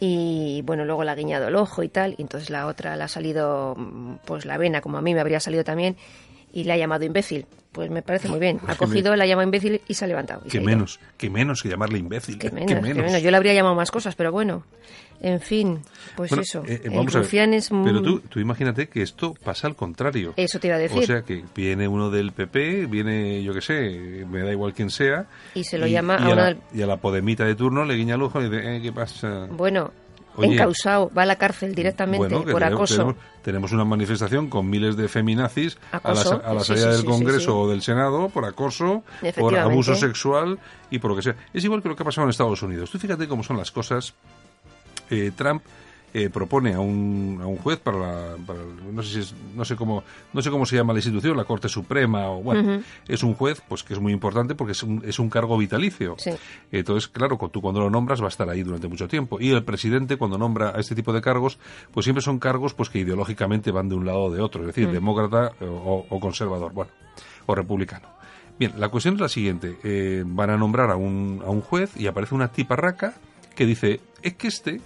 Y 0.00 0.62
bueno, 0.62 0.84
luego 0.84 1.02
le 1.02 1.10
ha 1.10 1.14
guiñado 1.14 1.48
el 1.48 1.56
ojo 1.56 1.82
y 1.82 1.88
tal, 1.88 2.14
y 2.18 2.22
entonces 2.22 2.50
la 2.50 2.66
otra 2.66 2.96
le 2.96 3.02
ha 3.02 3.08
salido, 3.08 3.76
pues 4.24 4.44
la 4.44 4.56
vena, 4.56 4.80
como 4.80 4.98
a 4.98 5.02
mí 5.02 5.12
me 5.12 5.20
habría 5.20 5.40
salido 5.40 5.64
también, 5.64 5.96
y 6.52 6.64
le 6.64 6.72
ha 6.72 6.76
llamado 6.76 7.04
imbécil. 7.04 7.46
Pues 7.72 7.90
me 7.90 8.02
parece 8.02 8.28
muy 8.28 8.40
bien. 8.40 8.60
Ha 8.66 8.76
cogido, 8.76 9.14
la 9.14 9.24
ha 9.24 9.26
llamado 9.26 9.46
imbécil 9.46 9.82
y 9.86 9.94
se 9.94 10.04
ha 10.04 10.08
levantado. 10.08 10.42
que 10.48 10.60
menos, 10.60 10.98
que 11.16 11.28
menos 11.28 11.62
que 11.62 11.68
llamarle 11.68 11.98
imbécil. 11.98 12.38
Que 12.38 12.48
que 12.48 12.54
menos, 12.54 12.86
que 12.86 12.94
menos. 12.94 13.22
Yo 13.22 13.30
le 13.30 13.36
habría 13.36 13.54
llamado 13.54 13.74
más 13.74 13.90
cosas, 13.90 14.14
pero 14.14 14.32
bueno. 14.32 14.64
En 15.20 15.40
fin, 15.40 15.80
pues 16.16 16.30
Bueno, 16.30 16.42
eso. 16.42 16.62
eh, 16.64 16.74
eh, 16.74 16.80
el 16.84 16.90
vamos 16.90 17.14
a 17.16 17.20
ver. 17.22 17.54
es... 17.54 17.70
Pero 17.70 18.00
tú, 18.02 18.20
tú 18.20 18.38
imagínate 18.38 18.88
que 18.88 19.02
esto 19.02 19.34
pasa 19.42 19.66
al 19.66 19.74
contrario. 19.74 20.32
Eso 20.36 20.60
te 20.60 20.68
iba 20.68 20.76
a 20.76 20.78
decir. 20.78 21.02
O 21.02 21.06
sea 21.06 21.22
que 21.22 21.44
viene 21.56 21.88
uno 21.88 22.08
del 22.08 22.30
PP, 22.30 22.86
viene, 22.86 23.42
yo 23.42 23.52
qué 23.52 23.60
sé, 23.60 24.24
me 24.30 24.42
da 24.42 24.52
igual 24.52 24.72
quién 24.74 24.90
sea. 24.90 25.26
Y 25.54 25.64
se 25.64 25.76
lo 25.76 25.88
llama 25.88 26.16
a 26.16 26.30
y 26.30 26.34
la, 26.36 26.44
del- 26.44 26.58
y 26.72 26.82
a 26.82 26.86
la 26.86 26.98
podemita 26.98 27.44
de 27.44 27.56
turno 27.56 27.84
le 27.84 27.94
guiña 27.96 28.14
el 28.14 28.22
ojo 28.22 28.40
y 28.40 28.44
dice, 28.48 28.76
eh, 28.76 28.80
¿qué 28.80 28.92
pasa? 28.92 29.48
Bueno, 29.50 29.90
Oye. 30.36 30.52
encausado, 30.54 31.10
va 31.18 31.22
a 31.22 31.26
la 31.26 31.34
cárcel 31.34 31.74
directamente 31.74 32.18
Bueno, 32.28 32.44
por 32.44 32.60
tenemos, 32.62 32.72
acoso. 32.78 32.94
Tenemos, 32.94 33.16
tenemos 33.42 33.72
una 33.72 33.84
manifestación 33.84 34.48
con 34.48 34.70
miles 34.70 34.96
de 34.96 35.08
feminazis 35.08 35.78
a 35.90 36.00
la, 36.14 36.20
a 36.20 36.54
la 36.54 36.60
sí, 36.60 36.66
salida 36.68 36.84
sí, 36.84 36.90
del 36.92 37.00
sí, 37.00 37.06
Congreso 37.06 37.58
o 37.58 37.68
del 37.68 37.82
Senado 37.82 38.28
por 38.28 38.44
acoso, 38.44 39.02
por 39.36 39.56
abuso 39.58 39.96
sexual 39.96 40.60
y 40.92 41.00
por 41.00 41.10
lo 41.10 41.16
que 41.16 41.22
sea. 41.22 41.34
Es 41.52 41.64
igual 41.64 41.82
que 41.82 41.88
lo 41.88 41.96
que 41.96 42.04
ha 42.04 42.06
pasado 42.06 42.24
en 42.26 42.30
Estados 42.30 42.62
Unidos. 42.62 42.88
Tú 42.88 43.00
fíjate 43.00 43.26
cómo 43.26 43.42
son 43.42 43.56
las 43.56 43.72
cosas. 43.72 44.14
Eh, 45.10 45.30
Trump 45.34 45.62
eh, 46.14 46.30
propone 46.30 46.72
a 46.72 46.80
un, 46.80 47.38
a 47.42 47.46
un 47.46 47.58
juez 47.58 47.78
para, 47.78 47.98
la, 47.98 48.36
para 48.46 48.58
el- 48.60 48.94
no 48.94 49.02
sé 49.02 49.12
si 49.12 49.20
es, 49.20 49.34
no 49.54 49.62
sé 49.66 49.76
cómo 49.76 50.02
no 50.32 50.40
sé 50.40 50.50
cómo 50.50 50.64
se 50.64 50.74
llama 50.74 50.94
la 50.94 51.00
institución 51.00 51.36
la 51.36 51.44
Corte 51.44 51.68
Suprema 51.68 52.30
o 52.30 52.42
bueno 52.42 52.82
es 53.06 53.22
un 53.22 53.34
juez 53.34 53.60
pues 53.68 53.82
que 53.84 53.92
es 53.92 54.00
muy 54.00 54.14
importante 54.14 54.54
porque 54.54 54.72
es 54.72 54.82
un, 54.82 55.02
es 55.06 55.18
un 55.18 55.28
cargo 55.28 55.58
vitalicio 55.58 56.14
Sí. 56.18 56.30
entonces, 56.72 57.08
claro, 57.08 57.36
tú 57.52 57.60
cuando 57.60 57.80
lo 57.80 57.90
nombras 57.90 58.22
va 58.22 58.24
a 58.24 58.28
estar 58.30 58.48
ahí 58.48 58.62
durante 58.62 58.88
mucho 58.88 59.06
tiempo. 59.06 59.38
Y 59.38 59.50
el 59.50 59.64
presidente, 59.64 60.16
cuando 60.16 60.38
nombra 60.38 60.70
a 60.74 60.80
este 60.80 60.94
tipo 60.94 61.12
de 61.12 61.20
cargos, 61.20 61.58
pues 61.92 62.04
siempre 62.04 62.22
son 62.22 62.38
cargos 62.38 62.72
pues 62.72 62.88
que 62.88 63.00
ideológicamente 63.00 63.70
van 63.70 63.90
de 63.90 63.94
un 63.94 64.06
lado 64.06 64.24
o 64.24 64.30
de 64.32 64.40
otro, 64.40 64.62
es 64.62 64.68
decir, 64.68 64.90
demócrata 64.90 65.52
o, 65.60 66.06
o 66.08 66.20
conservador, 66.20 66.72
bueno, 66.72 66.90
o 67.44 67.54
republicano. 67.54 68.08
Bien, 68.58 68.72
la 68.78 68.88
cuestión 68.88 69.14
es 69.16 69.20
la 69.20 69.28
siguiente. 69.28 69.76
eh, 69.84 70.24
van 70.26 70.48
a 70.50 70.56
nombrar 70.56 70.90
a 70.90 70.96
un, 70.96 71.42
a 71.46 71.50
un 71.50 71.60
juez 71.60 71.92
y 72.00 72.06
aparece 72.06 72.34
una 72.34 72.48
tiparraca 72.48 73.12
que 73.54 73.66
dice, 73.66 74.00
es 74.22 74.34
que 74.34 74.48
este 74.48 74.80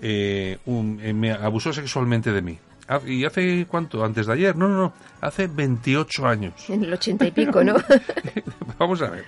eh, 0.00 0.58
un- 0.66 0.98
eh, 1.02 1.12
me 1.12 1.32
abusó 1.32 1.72
sexualmente 1.72 2.32
de 2.32 2.42
mí. 2.42 2.58
¿Y 3.06 3.24
hace 3.24 3.66
cuánto? 3.68 4.04
¿Antes 4.04 4.26
de 4.26 4.32
ayer? 4.32 4.56
No, 4.56 4.66
no, 4.68 4.76
no. 4.76 4.92
Hace 5.20 5.46
28 5.46 6.26
años. 6.26 6.54
En 6.68 6.82
el 6.82 6.92
ochenta 6.92 7.24
y 7.24 7.30
pico, 7.30 7.62
¿no? 7.62 7.76
Vamos 8.80 9.00
a 9.02 9.10
ver. 9.10 9.24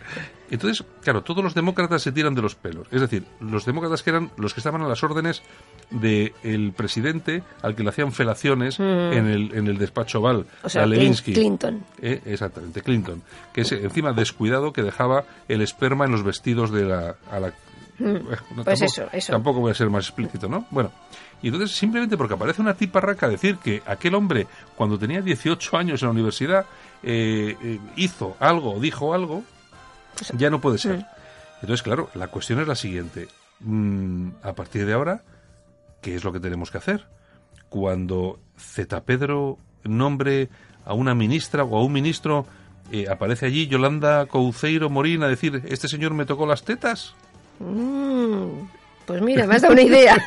Entonces, 0.51 0.85
claro, 1.01 1.23
todos 1.23 1.45
los 1.45 1.55
demócratas 1.55 2.03
se 2.03 2.11
tiran 2.11 2.35
de 2.35 2.43
los 2.43 2.57
pelos. 2.57 2.89
Es 2.91 3.01
decir, 3.01 3.23
los 3.39 3.65
demócratas 3.65 4.03
que 4.03 4.11
eran 4.11 4.33
los 4.37 4.53
que 4.53 4.59
estaban 4.59 4.83
a 4.83 4.89
las 4.89 5.05
órdenes 5.05 5.43
del 5.91 6.73
presidente 6.77 7.45
al 7.63 7.77
que 7.77 7.85
le 7.85 7.91
hacían 7.91 8.11
felaciones 8.13 8.81
en, 8.81 9.27
el, 9.29 9.53
en 9.55 9.67
el 9.69 9.79
despacho 9.79 10.19
Oval, 10.19 10.39
Mm. 10.63 10.67
O 10.67 10.69
sea, 10.69 10.83
a 10.83 10.87
Levinsky. 10.87 11.33
Clinton. 11.33 11.85
Eh, 12.01 12.21
exactamente, 12.27 12.83
Clinton. 12.83 13.23
Que 13.53 13.61
es 13.61 13.71
encima 13.71 14.13
descuidado 14.13 14.73
que 14.73 14.83
dejaba 14.83 15.25
el 15.49 15.61
esperma 15.63 16.05
en 16.07 16.13
los 16.13 16.25
vestidos 16.25 16.73
de 16.73 16.85
la... 16.85 17.15
a 17.31 17.39
la- 17.39 17.53
Bueno, 17.99 18.21
Pues 18.25 18.41
tampoco, 18.49 18.85
eso, 18.85 19.09
eso. 19.13 19.33
Tampoco 19.33 19.61
voy 19.61 19.71
a 19.71 19.75
ser 19.75 19.91
más 19.91 20.07
explícito, 20.07 20.49
¿no? 20.49 20.67
Bueno, 20.71 20.91
y 21.43 21.49
entonces 21.49 21.77
simplemente 21.77 22.17
porque 22.17 22.35
aparece 22.35 22.61
una 22.63 22.75
tiparraca 22.75 23.27
a 23.27 23.29
decir 23.29 23.57
que 23.59 23.83
aquel 23.87 24.15
hombre, 24.15 24.47
cuando 24.77 24.99
tenía 24.99 25.21
18 25.21 25.77
años 25.77 26.03
en 26.03 26.07
la 26.09 26.13
universidad, 26.13 26.67
eh, 27.03 27.57
eh, 27.63 27.79
hizo 27.97 28.37
algo, 28.41 28.79
dijo 28.81 29.15
algo, 29.15 29.43
Pues, 30.17 30.33
ya 30.37 30.51
no 30.51 30.61
puede 30.61 30.79
ser. 30.79 30.99
mm. 30.99 31.05
Entonces, 31.63 31.83
claro, 31.83 32.11
la 32.15 32.29
cuestión 32.29 32.61
es 32.61 32.67
la 32.69 32.75
siguiente. 32.75 33.29
Mm, 33.61 34.31
a 34.43 34.53
partir 34.55 34.85
de 34.87 34.93
ahora, 34.95 35.23
¿qué 36.01 36.17
es 36.17 36.25
lo 36.25 36.33
que 36.33 36.41
tenemos 36.41 36.71
que 36.71 36.79
hacer? 36.79 37.07
Cuando 37.69 38.41
Z 38.57 39.03
Pedro 39.05 39.59
nombre 39.85 40.49
a 40.85 40.95
una 40.95 41.15
ministra 41.15 41.63
o 41.65 41.77
a 41.79 41.85
un 41.85 41.93
ministro, 41.93 42.47
eh, 42.91 43.07
aparece 43.09 43.47
allí 43.47 43.67
Yolanda 43.69 44.27
Couceiro 44.27 44.91
Morín 44.91 45.23
a 45.23 45.29
decir, 45.29 45.63
¿este 45.67 45.89
señor 45.89 46.15
me 46.15 46.27
tocó 46.27 46.47
las 46.47 46.65
tetas? 46.65 47.15
Mm, 47.59 48.67
pues 49.07 49.23
mira, 49.23 49.47
me 49.47 49.57
has 49.57 49.63
dado 49.63 49.75
una 49.75 49.83
idea. 49.83 50.17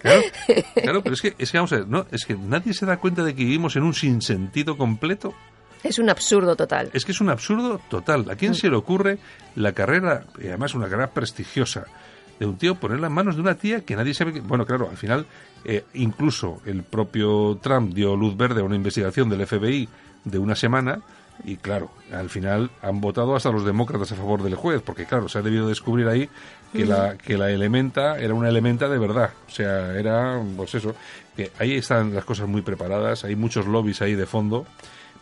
Claro, 0.00 0.22
claro, 0.82 1.02
pero 1.02 1.14
es 1.14 1.22
que, 1.22 1.34
es 1.38 1.52
que 1.52 1.58
vamos 1.58 1.72
a 1.72 1.76
ver, 1.76 1.88
no, 1.88 2.06
es 2.10 2.24
que 2.24 2.34
nadie 2.34 2.74
se 2.74 2.84
da 2.86 2.96
cuenta 2.96 3.22
de 3.22 3.34
que 3.34 3.44
vivimos 3.44 3.76
en 3.76 3.84
un 3.84 3.94
sinsentido 3.94 4.76
completo. 4.76 5.32
es 5.84 5.98
un 6.00 6.10
absurdo 6.10 6.56
total. 6.56 6.90
Es 6.92 7.04
que 7.04 7.12
es 7.12 7.20
un 7.20 7.30
absurdo 7.30 7.80
total. 7.88 8.28
¿A 8.28 8.34
quién 8.34 8.56
se 8.56 8.68
le 8.68 8.76
ocurre 8.76 9.18
la 9.54 9.72
carrera, 9.72 10.24
y 10.40 10.48
además 10.48 10.74
una 10.74 10.88
carrera 10.88 11.10
prestigiosa, 11.10 11.86
de 12.38 12.46
un 12.46 12.58
tío 12.58 12.74
ponerla 12.74 13.06
en 13.06 13.12
manos 13.12 13.36
de 13.36 13.42
una 13.42 13.54
tía 13.54 13.82
que 13.82 13.94
nadie 13.94 14.12
sabe 14.14 14.32
que... 14.32 14.40
Bueno, 14.40 14.66
claro, 14.66 14.88
al 14.90 14.96
final, 14.96 15.26
eh, 15.64 15.84
incluso 15.94 16.60
el 16.66 16.82
propio 16.82 17.58
Trump 17.62 17.94
dio 17.94 18.16
luz 18.16 18.36
verde 18.36 18.60
a 18.60 18.64
una 18.64 18.74
investigación 18.74 19.28
del 19.28 19.46
FBI 19.46 19.88
de 20.24 20.38
una 20.38 20.56
semana 20.56 21.00
y 21.44 21.56
claro, 21.56 21.90
al 22.12 22.30
final 22.30 22.70
han 22.82 23.00
votado 23.00 23.34
hasta 23.34 23.50
los 23.50 23.64
demócratas 23.64 24.12
a 24.12 24.16
favor 24.16 24.42
del 24.42 24.54
juez, 24.54 24.82
porque 24.84 25.06
claro, 25.06 25.28
se 25.28 25.38
ha 25.38 25.42
debido 25.42 25.68
descubrir 25.68 26.06
ahí 26.08 26.28
que 26.72 26.86
la, 26.86 27.16
que 27.18 27.36
la 27.36 27.50
elementa 27.50 28.18
era 28.18 28.32
una 28.34 28.48
elementa 28.48 28.88
de 28.88 28.98
verdad. 28.98 29.30
O 29.48 29.50
sea, 29.50 29.94
era, 29.98 30.40
pues 30.56 30.74
eso, 30.74 30.94
que 31.36 31.50
ahí 31.58 31.76
están 31.76 32.14
las 32.14 32.24
cosas 32.24 32.48
muy 32.48 32.62
preparadas, 32.62 33.24
hay 33.24 33.36
muchos 33.36 33.66
lobbies 33.66 34.00
ahí 34.02 34.14
de 34.14 34.26
fondo. 34.26 34.66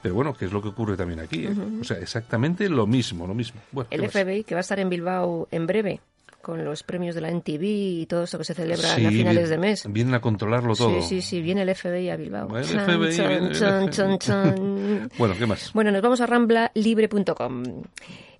Pero 0.03 0.15
bueno, 0.15 0.33
¿qué 0.33 0.47
es 0.47 0.53
lo 0.53 0.62
que 0.62 0.69
ocurre 0.69 0.97
también 0.97 1.21
aquí? 1.21 1.45
eh? 1.45 1.55
O 1.79 1.85
sea, 1.85 1.99
exactamente 1.99 2.69
lo 2.71 2.87
mismo, 2.87 3.27
lo 3.27 3.35
mismo. 3.35 3.61
Bueno, 3.71 3.91
¿qué 3.91 3.97
El 3.97 4.03
más? 4.05 4.12
FBI, 4.12 4.45
que 4.45 4.55
va 4.55 4.61
a 4.61 4.62
estar 4.62 4.79
en 4.79 4.89
Bilbao 4.89 5.47
en 5.50 5.67
breve, 5.67 6.00
con 6.43 6.65
los 6.65 6.83
premios 6.83 7.15
de 7.15 7.21
la 7.21 7.31
NTV 7.31 7.63
y 7.63 8.07
todo 8.07 8.25
esto 8.25 8.39
que 8.39 8.45
se 8.45 8.55
celebra 8.55 8.89
Sí, 8.95 9.05
a 9.07 9.11
finales 9.11 9.49
de 9.49 9.59
mes. 9.59 9.85
Vienen 9.89 10.15
a 10.15 10.21
controlarlo 10.21 10.75
todo. 10.75 11.01
Sí, 11.03 11.21
sí, 11.21 11.23
sí, 11.23 11.41
viene 11.43 11.63
el 11.63 11.75
FBI 11.75 12.11
a 12.11 12.17
Bilbao. 12.17 12.49
Bueno, 12.49 12.67
el 12.67 12.81
FBI 12.81 13.53
chan, 13.53 13.91
chan, 13.91 14.19
chan. 14.19 15.11
Bueno, 15.19 15.35
¿qué 15.39 15.47
más? 15.47 15.73
Bueno, 15.73 15.91
nos 15.91 16.03
vamos 16.03 16.21
a 16.21 16.27
ramblalibre.com. 16.27 17.83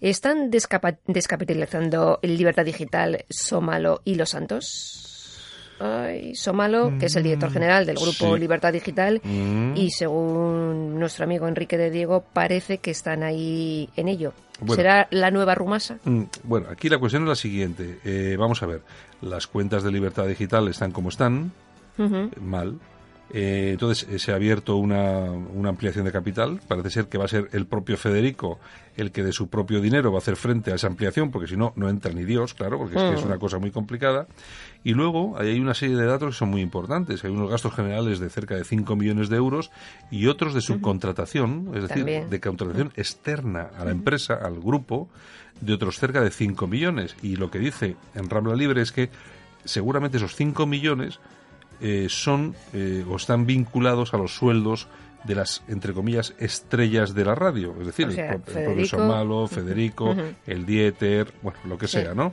¿Están 0.00 0.50
descapitalizando 0.50 2.19
Libertad 2.23 2.64
Digital, 2.64 3.25
Sómalo 3.28 4.00
y 4.04 4.14
Los 4.14 4.30
Santos? 4.30 5.09
Ay, 5.80 6.34
Somalo, 6.37 6.92
que 6.99 7.06
es 7.06 7.16
el 7.16 7.22
director 7.22 7.50
general 7.50 7.87
del 7.87 7.96
grupo 7.96 8.34
Sí. 8.34 8.40
Libertad 8.40 8.72
Digital, 8.72 9.20
Mm. 9.25 9.72
y 9.76 9.90
según 9.90 10.99
nuestro 10.99 11.25
amigo 11.25 11.49
Enrique 11.49 11.76
de 11.78 11.90
Diego, 11.90 12.22
parece 12.32 12.78
que 12.78 12.90
están 12.90 13.22
ahí 13.22 13.88
en 13.96 14.08
ello. 14.08 14.32
Bueno. 14.60 14.75
¿Será 14.75 15.08
la 15.10 15.30
nueva 15.30 15.54
Rumasa? 15.54 15.99
Mm, 16.04 16.25
Bueno, 16.44 16.66
aquí 16.70 16.88
la 16.90 16.99
cuestión 16.99 17.22
es 17.22 17.28
la 17.30 17.34
siguiente. 17.34 17.99
Eh, 18.04 18.37
vamos 18.38 18.62
a 18.62 18.66
ver, 18.66 18.82
las 19.22 19.46
cuentas 19.46 19.82
de 19.82 19.90
Libertad 19.90 20.26
Digital 20.26 20.68
están 20.68 20.92
como 20.92 21.08
están, 21.08 21.52
mal. 22.40 22.78
Eh, 23.32 23.70
entonces 23.72 24.08
eh, 24.08 24.18
se 24.18 24.32
ha 24.32 24.34
abierto 24.34 24.76
una, 24.76 25.30
una 25.30 25.68
ampliación 25.68 26.04
de 26.04 26.12
capital. 26.12 26.60
Parece 26.66 26.90
ser 26.90 27.06
que 27.06 27.18
va 27.18 27.26
a 27.26 27.28
ser 27.28 27.49
el 27.52 27.66
propio 27.66 27.96
Federico 27.96 28.58
el 28.96 29.12
que 29.12 29.22
de 29.22 29.32
su 29.32 29.49
propio 29.49 29.80
dinero 29.80 30.10
va 30.12 30.18
a 30.18 30.20
hacer 30.20 30.37
frente 30.37 30.72
a 30.72 30.75
esa 30.75 30.87
ampliación, 30.87 31.30
porque 31.30 31.49
si 31.49 31.56
no, 31.56 31.72
no 31.76 31.88
entra 31.88 32.12
ni 32.12 32.25
Dios, 32.25 32.54
claro, 32.54 32.78
porque 32.78 32.96
es, 32.96 33.02
que 33.02 33.14
es 33.14 33.25
una 33.25 33.38
cosa 33.38 33.58
muy 33.58 33.70
complicada. 33.70 34.26
Y 34.84 34.94
luego 34.94 35.38
hay 35.38 35.58
una 35.58 35.75
serie 35.75 35.96
de 35.96 36.06
datos 36.06 36.34
que 36.34 36.38
son 36.38 36.50
muy 36.50 36.60
importantes. 36.60 37.25
Hay 37.25 37.30
unos 37.30 37.50
gastos 37.50 37.75
generales 37.75 38.18
de 38.18 38.28
cerca 38.30 38.56
de 38.56 38.64
5 38.64 38.96
millones 38.96 39.28
de 39.28 39.37
euros 39.37 39.70
y 40.10 40.26
otros 40.26 40.54
de 40.54 40.60
subcontratación, 40.60 41.70
es 41.75 41.82
decir, 41.82 41.99
También. 41.99 42.30
de 42.30 42.40
contratación 42.40 42.92
externa 42.96 43.70
a 43.78 43.84
la 43.84 43.90
empresa, 43.90 44.34
al 44.34 44.60
grupo, 44.60 45.08
de 45.60 45.75
otros 45.75 45.99
cerca 45.99 46.20
de 46.20 46.30
5 46.30 46.66
millones. 46.66 47.16
Y 47.22 47.37
lo 47.37 47.50
que 47.50 47.58
dice 47.58 47.96
en 48.14 48.28
Rambla 48.28 48.54
Libre 48.54 48.82
es 48.82 48.92
que 48.92 49.10
seguramente 49.64 50.16
esos 50.16 50.34
5 50.34 50.66
millones 50.66 51.20
eh, 51.80 52.06
son 52.08 52.54
eh, 52.72 53.04
o 53.08 53.16
están 53.16 53.46
vinculados 53.46 54.14
a 54.14 54.16
los 54.18 54.34
sueldos 54.34 54.88
de 55.25 55.34
las, 55.34 55.62
entre 55.68 55.92
comillas, 55.92 56.34
estrellas 56.38 57.12
de 57.14 57.25
la 57.26 57.34
radio. 57.34 57.75
Es 57.80 57.87
decir, 57.87 58.06
O 58.08 58.10
sea, 58.12 58.32
el, 58.32 58.40
pro- 58.40 58.58
el 58.58 58.64
propio 58.64 59.49
Federico. 59.49 60.16
El 60.46 60.64
Dieter, 60.64 61.32
bueno, 61.42 61.58
lo 61.66 61.76
que 61.76 61.88
Sí. 61.88 61.99
sea, 62.00 62.14
¿no? 62.14 62.32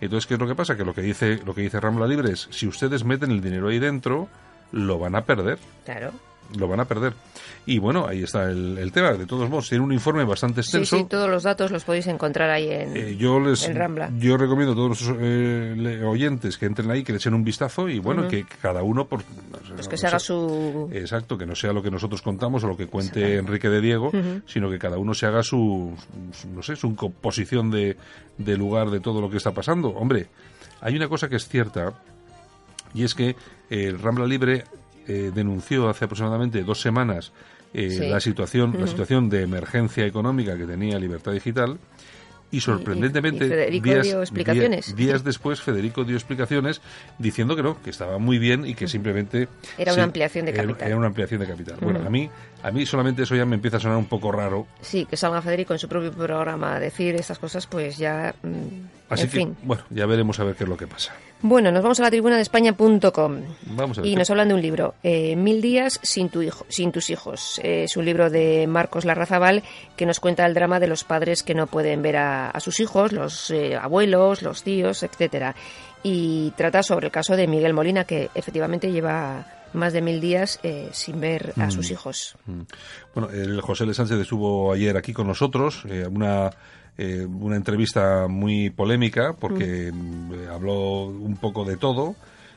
Entonces, 0.00 0.26
¿qué 0.26 0.34
es 0.34 0.40
lo 0.40 0.46
que 0.46 0.54
pasa? 0.54 0.76
Que 0.76 0.84
lo 0.84 0.94
que 0.94 1.00
dice, 1.00 1.40
lo 1.46 1.54
que 1.54 1.62
dice 1.62 1.80
Rambla 1.80 2.06
Libre 2.06 2.32
es, 2.32 2.46
si 2.50 2.66
ustedes 2.66 3.02
meten 3.04 3.30
el 3.30 3.40
dinero 3.40 3.68
ahí 3.68 3.78
dentro, 3.78 4.28
lo 4.72 4.98
van 4.98 5.14
a 5.14 5.24
perder 5.24 5.58
Claro. 5.86 6.12
Lo 6.56 6.68
van 6.68 6.80
a 6.80 6.84
perder. 6.86 7.12
Y 7.66 7.78
bueno, 7.78 8.06
ahí 8.06 8.22
está 8.22 8.44
el, 8.50 8.78
el 8.78 8.90
tema. 8.92 9.12
De 9.12 9.26
todos 9.26 9.50
modos, 9.50 9.68
tiene 9.68 9.84
un 9.84 9.92
informe 9.92 10.24
bastante 10.24 10.62
Sí, 10.62 10.68
extenso. 10.78 10.96
sí, 10.96 11.04
todos 11.04 11.28
los 11.28 11.42
datos 11.42 11.70
los 11.70 11.84
podéis 11.84 12.06
encontrar 12.06 12.48
ahí 12.48 12.70
en... 12.70 12.96
Eh, 12.96 13.16
yo 13.16 13.38
les 13.40 13.66
en 13.68 13.76
Rambla. 13.76 14.10
yo 14.18 14.38
recomiendo 14.38 14.72
a 14.72 14.74
todos 14.74 14.88
nuestros 14.88 15.16
eh, 15.20 16.02
oyentes 16.04 16.56
que 16.56 16.64
entren 16.66 16.90
ahí, 16.90 17.04
que 17.04 17.12
le 17.12 17.18
echen 17.18 17.34
un 17.34 17.44
vistazo 17.44 17.88
y 17.90 17.98
bueno, 17.98 18.26
que 18.28 18.46
cada 18.62 18.82
uno 18.82 19.06
por 19.06 19.22
Pues 19.74 19.86
que 19.88 19.98
se 19.98 20.06
haga 20.06 20.18
su... 20.18 20.88
Exacto, 20.92 21.36
que 21.36 21.44
no 21.44 21.54
sea 21.54 21.72
lo 21.74 21.82
que 21.82 21.90
nosotros 21.90 22.22
contamos 22.22 22.64
o 22.64 22.68
lo 22.68 22.76
que 22.76 22.86
cuente 22.86 23.36
Enrique 23.36 23.68
de 23.68 23.80
Diego, 23.82 24.10
sino 24.46 24.70
que 24.70 24.78
cada 24.78 24.96
uno 24.96 25.12
se 25.12 25.26
haga 25.26 25.42
su, 25.42 25.94
su- 26.32 26.48
no 26.48 26.62
sé, 26.62 26.74
su 26.76 26.96
composición 26.96 27.70
de, 27.70 27.96
de 28.38 28.56
lugar 28.56 28.88
de 28.90 29.00
todo 29.00 29.20
lo 29.20 29.28
que 29.28 29.36
está 29.36 29.52
pasando. 29.52 29.88
Hombre, 29.90 30.28
hay 30.80 30.96
una 30.96 31.08
cosa 31.08 31.28
que 31.28 31.36
es 31.36 31.46
cierta 31.48 31.92
y 32.94 33.04
es 33.04 33.14
que 33.14 33.30
eh, 33.30 33.36
el 33.68 33.98
Rambla 33.98 34.26
Libre 34.26 34.64
eh, 35.08 35.32
denunció 35.34 35.88
hace 35.88 36.04
aproximadamente 36.04 36.62
dos 36.62 36.80
semanas 36.80 37.32
eh, 37.74 37.90
Sí. 37.90 38.08
la 38.08 38.20
situación 38.20 38.76
la 38.78 38.86
situación 38.86 39.28
de 39.28 39.42
emergencia 39.42 40.06
económica 40.06 40.56
que 40.56 40.66
tenía 40.66 40.98
Libertad 40.98 41.32
Digital 41.32 41.78
y 42.50 42.60
sorprendentemente 42.62 43.68
y 43.70 43.80
días, 43.80 44.06
dio 44.06 44.20
explicaciones. 44.22 44.96
día- 44.96 45.06
días 45.08 45.22
después 45.24 45.60
Federico 45.60 46.04
dio 46.04 46.16
explicaciones 46.16 46.80
diciendo 47.18 47.54
que 47.56 47.62
no 47.62 47.82
que 47.82 47.90
estaba 47.90 48.16
muy 48.16 48.38
bien 48.38 48.64
y 48.64 48.74
que 48.74 48.88
simplemente 48.88 49.48
Era 49.76 49.92
una 49.92 50.04
ampliación 50.04 50.46
de 50.46 50.54
capital. 50.54 50.86
era 50.88 50.96
una 50.96 51.08
ampliación 51.08 51.40
de 51.42 51.46
capital 51.46 51.76
bueno 51.82 52.00
a 52.06 52.08
mí 52.08 52.30
a 52.62 52.70
mí 52.70 52.86
solamente 52.86 53.24
eso 53.24 53.36
ya 53.36 53.44
me 53.44 53.56
empieza 53.56 53.76
a 53.76 53.80
sonar 53.80 53.98
un 53.98 54.06
poco 54.06 54.32
raro 54.32 54.66
Sí, 54.80 55.04
que 55.04 55.18
salga 55.18 55.42
Federico 55.42 55.74
en 55.74 55.78
su 55.78 55.88
propio 55.88 56.10
programa 56.12 56.76
a 56.76 56.80
decir 56.80 57.14
estas 57.16 57.38
cosas, 57.38 57.66
pues 57.66 57.98
ya... 57.98 58.34
mm, 59.08 59.14
así 59.14 59.22
en 59.24 59.30
que 59.30 59.36
fin. 59.36 59.56
bueno 59.62 59.82
ya 59.90 60.06
veremos 60.06 60.38
a 60.40 60.44
ver 60.44 60.54
qué 60.54 60.64
es 60.64 60.68
lo 60.70 60.76
que 60.76 60.86
pasa 60.86 61.12
Bueno, 61.40 61.70
nos 61.70 61.82
vamos 61.84 62.00
a 62.00 62.02
la 62.02 62.10
tribuna 62.10 62.34
de 62.36 62.42
España.com. 62.42 63.40
vamos 63.66 63.98
a 63.98 64.00
ver 64.02 64.08
Y 64.10 64.14
qué- 64.14 64.18
nos 64.18 64.30
hablan 64.30 64.48
de 64.48 64.54
un 64.54 64.60
libro, 64.62 64.94
eh, 65.04 65.36
Mil 65.36 65.60
días 65.62 66.00
sin, 66.02 66.28
tu 66.30 66.42
hijo, 66.42 66.66
sin 66.68 66.90
tus 66.90 67.10
hijos. 67.10 67.60
Eh, 67.62 67.84
es 67.84 67.96
un 67.96 68.04
libro 68.04 68.28
de 68.28 68.66
Marcos 68.66 69.04
Larrazabal 69.04 69.62
que 69.96 70.04
nos 70.06 70.18
cuenta 70.20 70.44
el 70.46 70.54
drama 70.54 70.80
de 70.80 70.88
los 70.88 71.04
padres 71.04 71.42
que 71.44 71.54
no 71.54 71.66
pueden 71.68 72.02
ver 72.02 72.16
a, 72.16 72.50
a 72.50 72.58
sus 72.60 72.80
hijos, 72.80 73.12
los 73.12 73.50
eh, 73.52 73.76
abuelos, 73.76 74.42
los 74.42 74.62
tíos, 74.64 75.02
etcétera. 75.04 75.54
Y 76.02 76.52
trata 76.56 76.82
sobre 76.82 77.06
el 77.06 77.12
caso 77.12 77.36
de 77.36 77.46
Miguel 77.46 77.72
Molina, 77.74 78.04
que 78.04 78.30
efectivamente 78.34 78.90
lleva 78.90 79.46
más 79.74 79.92
de 79.92 80.00
mil 80.00 80.20
días 80.20 80.58
eh, 80.62 80.88
sin 80.92 81.20
ver 81.20 81.52
a 81.58 81.70
sus 81.70 81.90
hijos. 81.90 82.36
Mm. 82.46 82.60
Bueno, 83.14 83.30
el 83.30 83.60
José 83.60 83.84
L. 83.84 83.92
Sánchez 83.94 84.18
estuvo 84.18 84.72
ayer 84.72 84.96
aquí 84.96 85.12
con 85.12 85.26
nosotros, 85.26 85.82
eh, 85.88 86.06
una, 86.10 86.50
eh, 86.98 87.26
una 87.26 87.56
entrevista 87.56 88.26
muy 88.28 88.70
polémica 88.70 89.32
porque 89.32 89.90
mm, 89.92 90.32
eh, 90.34 90.48
habló 90.52 91.04
un 91.06 91.36
poco 91.36 91.64
de 91.64 91.76
todo, 91.76 92.16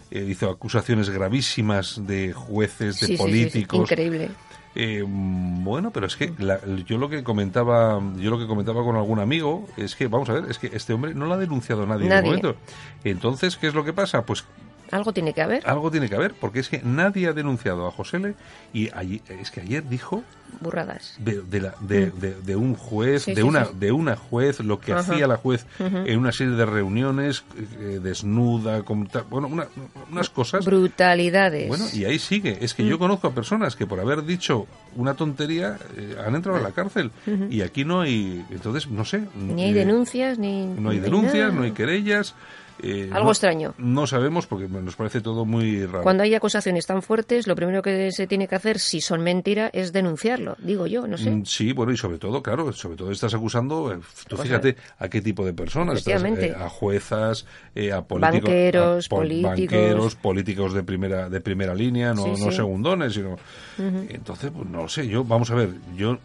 eh, 0.10 0.25
hizo 0.30 0.49
acusaciones 0.49 1.10
gravísimas 1.10 2.06
de 2.06 2.34
jueces, 2.34 2.99
de 2.99 3.08
Sí, 3.08 3.08
sí, 3.08 3.08
sí, 3.08 3.15
sí, 3.15 3.17
políticos. 3.17 3.80
increíble. 3.91 4.30
Eh, 4.73 5.04
mm, 5.06 5.63
bueno, 5.65 5.91
pero 5.91 6.06
es 6.08 6.15
que 6.15 6.34
la- 6.39 6.60
yo 6.86 6.97
lo 6.97 7.10
que 7.10 7.23
comentaba, 7.23 8.01
yo 8.17 8.30
lo 8.30 8.39
que 8.39 8.47
comentaba 8.47 8.84
con 8.84 8.95
algún 8.95 9.19
amigo 9.19 9.67
es 9.77 9.95
que 9.95 10.08
vamos 10.08 10.30
a 10.30 10.34
ver, 10.34 10.45
es 10.49 10.58
que 10.60 10.67
este 10.73 10.93
hombre 10.93 11.13
no 11.13 11.25
lo 11.25 11.34
ha 11.34 11.38
denunciado 11.38 11.86
nadie, 11.86 12.06
en 12.06 12.12
el 12.13 12.23
momento. 12.23 12.56
Entonces, 13.04 13.58
¿qué 13.58 13.67
es 13.67 13.73
lo 13.73 13.84
que 13.84 13.93
pasa? 13.93 14.25
Pues 14.25 14.45
Algo 14.91 15.13
tiene 15.13 15.34
que 15.34 15.41
haber, 15.41 15.67
algo 15.67 15.89
tiene 15.91 16.10
que 16.10 16.15
haber, 16.15 16.34
porque 16.34 16.60
es 16.60 16.69
que 16.69 16.82
nadie 16.84 17.27
ha 17.27 17.34
denunciado 17.34 17.88
a 17.88 17.91
José 17.91 18.17
L. 18.17 18.34
y 18.73 18.89
allí- 18.93 19.21
es 19.30 19.51
que 19.51 19.62
ayer 19.62 19.88
dijo 19.88 20.23
burradas. 20.60 21.15
de, 21.17 21.41
de, 21.41 21.62
la- 21.62 21.75
de, 21.80 22.12
de- 22.12 22.36
de 22.36 22.56
un 22.56 22.75
juez, 22.75 23.21
Mm. 23.21 23.25
Sí, 23.25 23.32
de 23.36 23.41
sí, 23.41 23.47
una 23.47 23.65
sí. 23.65 23.71
de 23.80 23.91
una 23.91 24.15
juez, 24.15 24.60
lo 24.60 24.80
que 24.80 24.91
Ajá. 24.93 25.01
hacía 25.13 25.27
la 25.27 25.38
juez 25.38 25.65
en 25.80 26.17
una 26.19 26.32
serie 26.32 26.54
de 26.56 26.65
reuniones, 26.65 27.43
eh, 27.80 27.99
desnuda, 28.04 28.84
con 28.84 29.08
bueno, 29.30 29.47
una- 29.47 29.67
unas 30.12 30.30
cosas. 30.30 30.65
Brutalidades. 30.65 31.67
Bueno, 31.67 31.86
y 31.93 32.06
ahí 32.06 32.19
sigue. 32.19 32.58
Es 32.62 32.73
Mm. 32.73 32.77
que 32.77 32.86
yo 32.86 32.99
conozco 32.99 33.27
a 33.27 33.32
personas 33.32 33.75
que 33.75 33.86
por 33.88 33.99
haber 33.99 34.23
dicho 34.25 34.67
una 34.95 35.13
tontería 35.13 35.77
eh, 35.97 36.15
han 36.25 36.36
entrado 36.36 36.58
a 36.58 36.62
la 36.62 36.71
cárcel. 36.71 37.12
Y 37.49 37.62
aquí 37.62 37.86
no 37.86 38.01
hay. 38.01 38.45
Entonces, 38.51 38.88
no 38.89 39.06
sé. 39.06 39.23
Ni 39.36 39.63
hay 39.63 39.71
eh, 39.71 39.73
denuncias, 39.73 40.38
ni... 40.38 40.65
No 40.65 40.89
hay 40.89 40.97
ni 40.97 41.04
denuncias, 41.04 41.36
nada. 41.47 41.51
no 41.54 41.63
hay 41.63 41.71
querellas. 41.71 42.36
Eh, 42.84 43.10
Algo 43.12 43.26
no- 43.26 43.32
extraño. 43.32 43.74
No 43.78 44.08
sabemos 44.08 44.48
porque 44.48 44.67
nos 44.67 44.96
parece 44.96 45.22
todo 45.22 45.46
muy 45.46 45.86
raro. 45.86 46.04
Cuando 46.04 46.24
hay 46.24 46.34
acusaciones 46.36 46.86
tan 46.86 47.02
fuertes, 47.02 47.48
lo 47.48 47.56
primero 47.56 47.82
que 47.82 48.12
se 48.12 48.28
tiene 48.28 48.48
que 48.48 48.56
hacer, 48.56 48.80
si 48.80 49.02
son 49.02 49.22
mentira, 49.22 49.70
es 49.74 49.94
denunciarlo. 49.94 50.56
Digo 50.60 50.88
yo, 50.88 51.06
no 51.08 51.17
sé. 51.17 51.30
Mm, 51.32 51.46
Sí, 51.46 51.74
bueno, 51.74 51.91
y 51.91 51.98
sobre 51.98 52.17
todo, 52.17 52.41
claro, 52.41 52.72
sobre 52.74 52.98
todo 52.98 53.12
estás 53.12 53.34
acusando, 53.34 53.91
eh, 53.94 54.00
tú 54.28 54.36
Pues, 54.36 54.48
fíjate 54.48 54.76
a 55.00 55.10
qué 55.10 55.22
tipo 55.22 55.46
de 55.46 55.54
personas, 55.54 56.00
estás, 56.00 56.24
eh, 56.24 56.56
a 56.58 56.70
juezas, 56.70 57.46
eh, 57.76 57.91
a 57.91 58.02
políticos, 58.04 58.44
Banqueros, 58.50 59.06
a 59.06 59.10
pol- 59.10 59.20
políticos. 59.20 59.50
banqueros, 59.52 60.15
políticos 60.15 60.74
de 60.74 60.84
primera 60.84 61.30
de 61.30 61.41
primera 61.41 61.76
línea, 61.76 62.13
no, 62.13 62.24
Sí, 62.24 62.32
no 62.44 62.50
sí. 62.52 62.58
segundones, 62.58 63.13
sino 63.13 63.38
entonces, 63.78 64.52
pues 64.56 64.67
no 64.70 64.84
lo 64.84 64.88
sé, 64.89 65.08
yo 65.08 65.24
vamos 65.24 65.52
a 65.52 65.56
ver, 65.56 65.70
yo 65.96 66.17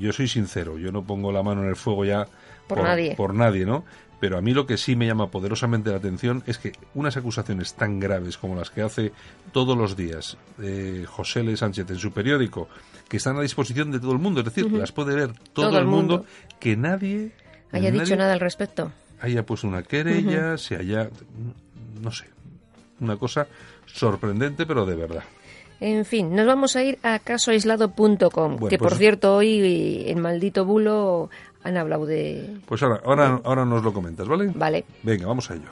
yo 0.00 0.12
soy 0.12 0.26
sincero, 0.26 0.76
yo 0.78 0.90
no 0.90 1.04
pongo 1.04 1.30
la 1.30 1.42
mano 1.42 1.62
en 1.62 1.68
el 1.68 1.76
fuego 1.76 2.04
ya 2.04 2.26
Por 2.66 2.82
nadie. 2.82 3.14
por 3.16 3.32
nadie, 3.32 3.64
¿no? 3.64 3.84
Pero 4.18 4.38
a 4.38 4.40
mí 4.40 4.54
lo 4.54 4.66
que 4.66 4.78
sí 4.78 4.96
me 4.96 5.06
llama 5.06 5.30
poderosamente 5.30 5.90
la 5.90 5.96
atención 5.96 6.42
es 6.46 6.56
que 6.58 6.72
unas 6.94 7.16
acusaciones 7.18 7.74
tan 7.74 8.00
graves 8.00 8.38
como 8.38 8.56
las 8.56 8.70
que 8.70 8.80
hace 8.82 9.12
todos 9.52 9.76
los 9.76 9.94
días 9.96 10.38
eh, 10.62 11.04
José 11.06 11.40
L. 11.40 11.54
Sánchez 11.56 11.90
en 11.90 11.98
su 11.98 12.12
periódico, 12.12 12.68
que 13.08 13.18
están 13.18 13.36
a 13.36 13.42
disposición 13.42 13.90
de 13.92 14.00
todo 14.00 14.12
el 14.12 14.18
mundo, 14.18 14.40
es 14.40 14.46
decir, 14.46 14.72
las 14.72 14.90
puede 14.92 15.14
ver 15.14 15.32
todo, 15.52 15.78
el 15.78 15.84
mundo, 15.84 16.24
que 16.58 16.76
nadie 16.76 17.32
Haya 17.72 17.90
nadie 17.90 18.00
dicho 18.04 18.16
nada 18.16 18.32
al 18.32 18.40
respecto. 18.40 18.90
haya 19.20 19.44
puesto 19.44 19.68
una 19.68 19.82
querella, 19.82 20.56
se 20.56 20.76
haya, 20.76 21.10
no 22.00 22.10
sé, 22.10 22.24
una 23.00 23.16
cosa 23.18 23.46
sorprendente, 23.84 24.64
pero 24.66 24.86
de 24.86 24.94
verdad. 24.96 25.24
En 25.78 26.06
fin, 26.06 26.34
nos 26.34 26.46
vamos 26.46 26.74
a 26.74 26.82
ir 26.82 26.98
a 27.02 27.18
casoaislado.com, 27.18 28.56
Bueno, 28.56 28.68
que 28.68 28.78
por 28.78 28.88
pues- 28.88 28.98
cierto 28.98 29.36
hoy 29.36 30.04
en 30.06 30.20
Maldito 30.20 30.64
Bulo 30.64 31.28
han 31.66 31.76
hablado 31.76 32.06
de... 32.06 32.58
Pues 32.66 32.82
ahora, 32.82 33.00
ahora, 33.04 33.40
ahora 33.44 33.64
nos 33.64 33.82
lo 33.82 33.92
comentas, 33.92 34.28
¿vale? 34.28 34.52
Vale. 34.54 34.84
Venga, 35.02 35.26
vamos 35.26 35.50
a 35.50 35.54
ello. 35.54 35.70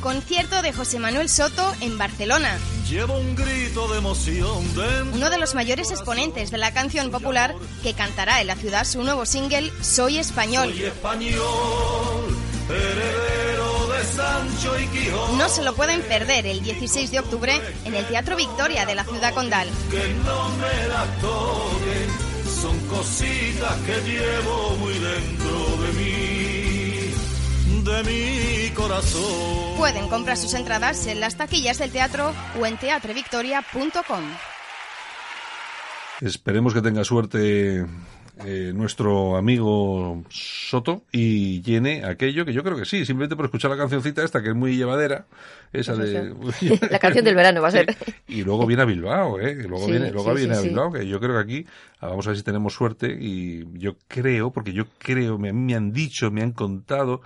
Concierto 0.00 0.62
de 0.62 0.72
José 0.72 0.98
Manuel 0.98 1.28
Soto 1.28 1.72
en 1.80 1.98
Barcelona. 1.98 2.56
Llevo 2.88 3.18
un 3.18 3.34
grito 3.36 3.88
de 3.92 3.98
emoción. 3.98 4.64
Uno 5.12 5.30
de 5.30 5.38
los 5.38 5.54
mayores 5.54 5.90
exponentes 5.90 6.50
de 6.50 6.58
la 6.58 6.72
canción 6.72 7.10
popular 7.10 7.54
que 7.82 7.94
cantará 7.94 8.40
en 8.40 8.46
la 8.46 8.56
ciudad 8.56 8.84
su 8.84 9.02
nuevo 9.02 9.26
single 9.26 9.70
Soy 9.82 10.18
Español. 10.18 10.70
Soy 10.72 10.84
español, 10.84 11.40
heredero 12.68 13.86
de 13.92 14.04
Sancho 14.04 14.78
y 14.78 14.86
Quijote. 14.86 15.36
No 15.36 15.48
se 15.48 15.62
lo 15.62 15.74
pueden 15.74 16.00
perder 16.02 16.46
el 16.46 16.62
16 16.62 17.10
de 17.10 17.18
octubre 17.20 17.60
en 17.84 17.94
el 17.94 18.04
Teatro 18.06 18.36
Victoria 18.36 18.86
de 18.86 18.94
la 18.94 19.04
ciudad 19.04 19.34
condal. 19.34 19.68
Que 19.90 20.14
no 20.24 20.48
me 20.56 20.88
la 20.88 21.04
toquen, 21.20 22.27
son 22.60 22.78
cositas 22.88 23.76
que 23.86 24.10
llevo 24.10 24.76
muy 24.78 24.94
dentro 24.94 25.76
de 25.82 25.92
mí, 25.98 27.84
de 27.84 28.02
mi 28.04 28.74
corazón. 28.74 29.76
Pueden 29.76 30.08
comprar 30.08 30.36
sus 30.36 30.54
entradas 30.54 31.06
en 31.06 31.20
las 31.20 31.36
taquillas 31.36 31.78
del 31.78 31.92
teatro 31.92 32.32
o 32.60 32.66
en 32.66 32.76
teatrevictoria.com. 32.76 34.24
Esperemos 36.20 36.74
que 36.74 36.82
tenga 36.82 37.04
suerte 37.04 37.86
eh, 38.44 38.72
nuestro 38.74 39.36
amigo 39.36 40.22
Soto 40.28 41.02
y 41.12 41.60
llene 41.62 42.04
aquello 42.04 42.44
que 42.44 42.52
yo 42.52 42.62
creo 42.62 42.76
que 42.76 42.84
sí, 42.84 43.04
simplemente 43.04 43.36
por 43.36 43.46
escuchar 43.46 43.70
la 43.70 43.76
cancioncita 43.76 44.22
esta 44.22 44.42
que 44.42 44.50
es 44.50 44.54
muy 44.54 44.76
llevadera, 44.76 45.26
esa 45.72 45.94
de... 45.94 46.34
la 46.90 46.98
canción 46.98 47.24
del 47.24 47.34
verano 47.34 47.62
va 47.62 47.68
a 47.68 47.72
ser. 47.72 47.96
Y 48.26 48.44
luego 48.44 48.66
viene 48.66 48.82
a 48.82 48.86
Bilbao, 48.86 49.40
¿eh? 49.40 49.54
luego 49.54 49.86
Sí, 49.86 49.92
viene, 49.92 50.10
luego 50.10 50.30
sí, 50.30 50.38
viene 50.38 50.54
sí, 50.54 50.60
a. 50.60 50.62
Bilbao, 50.62 50.92
que 50.92 51.06
yo 51.06 51.18
creo 51.20 51.34
que 51.34 51.40
aquí, 51.40 51.66
ah, 52.00 52.08
vamos 52.08 52.26
a 52.26 52.30
ver 52.30 52.36
si 52.36 52.44
tenemos 52.44 52.74
suerte 52.74 53.16
y 53.18 53.66
yo 53.78 53.96
creo, 54.06 54.52
porque 54.52 54.72
yo 54.72 54.84
creo, 54.98 55.38
me, 55.38 55.52
me 55.52 55.74
han 55.74 55.92
dicho, 55.92 56.30
me 56.30 56.42
han 56.42 56.52
contado 56.52 57.22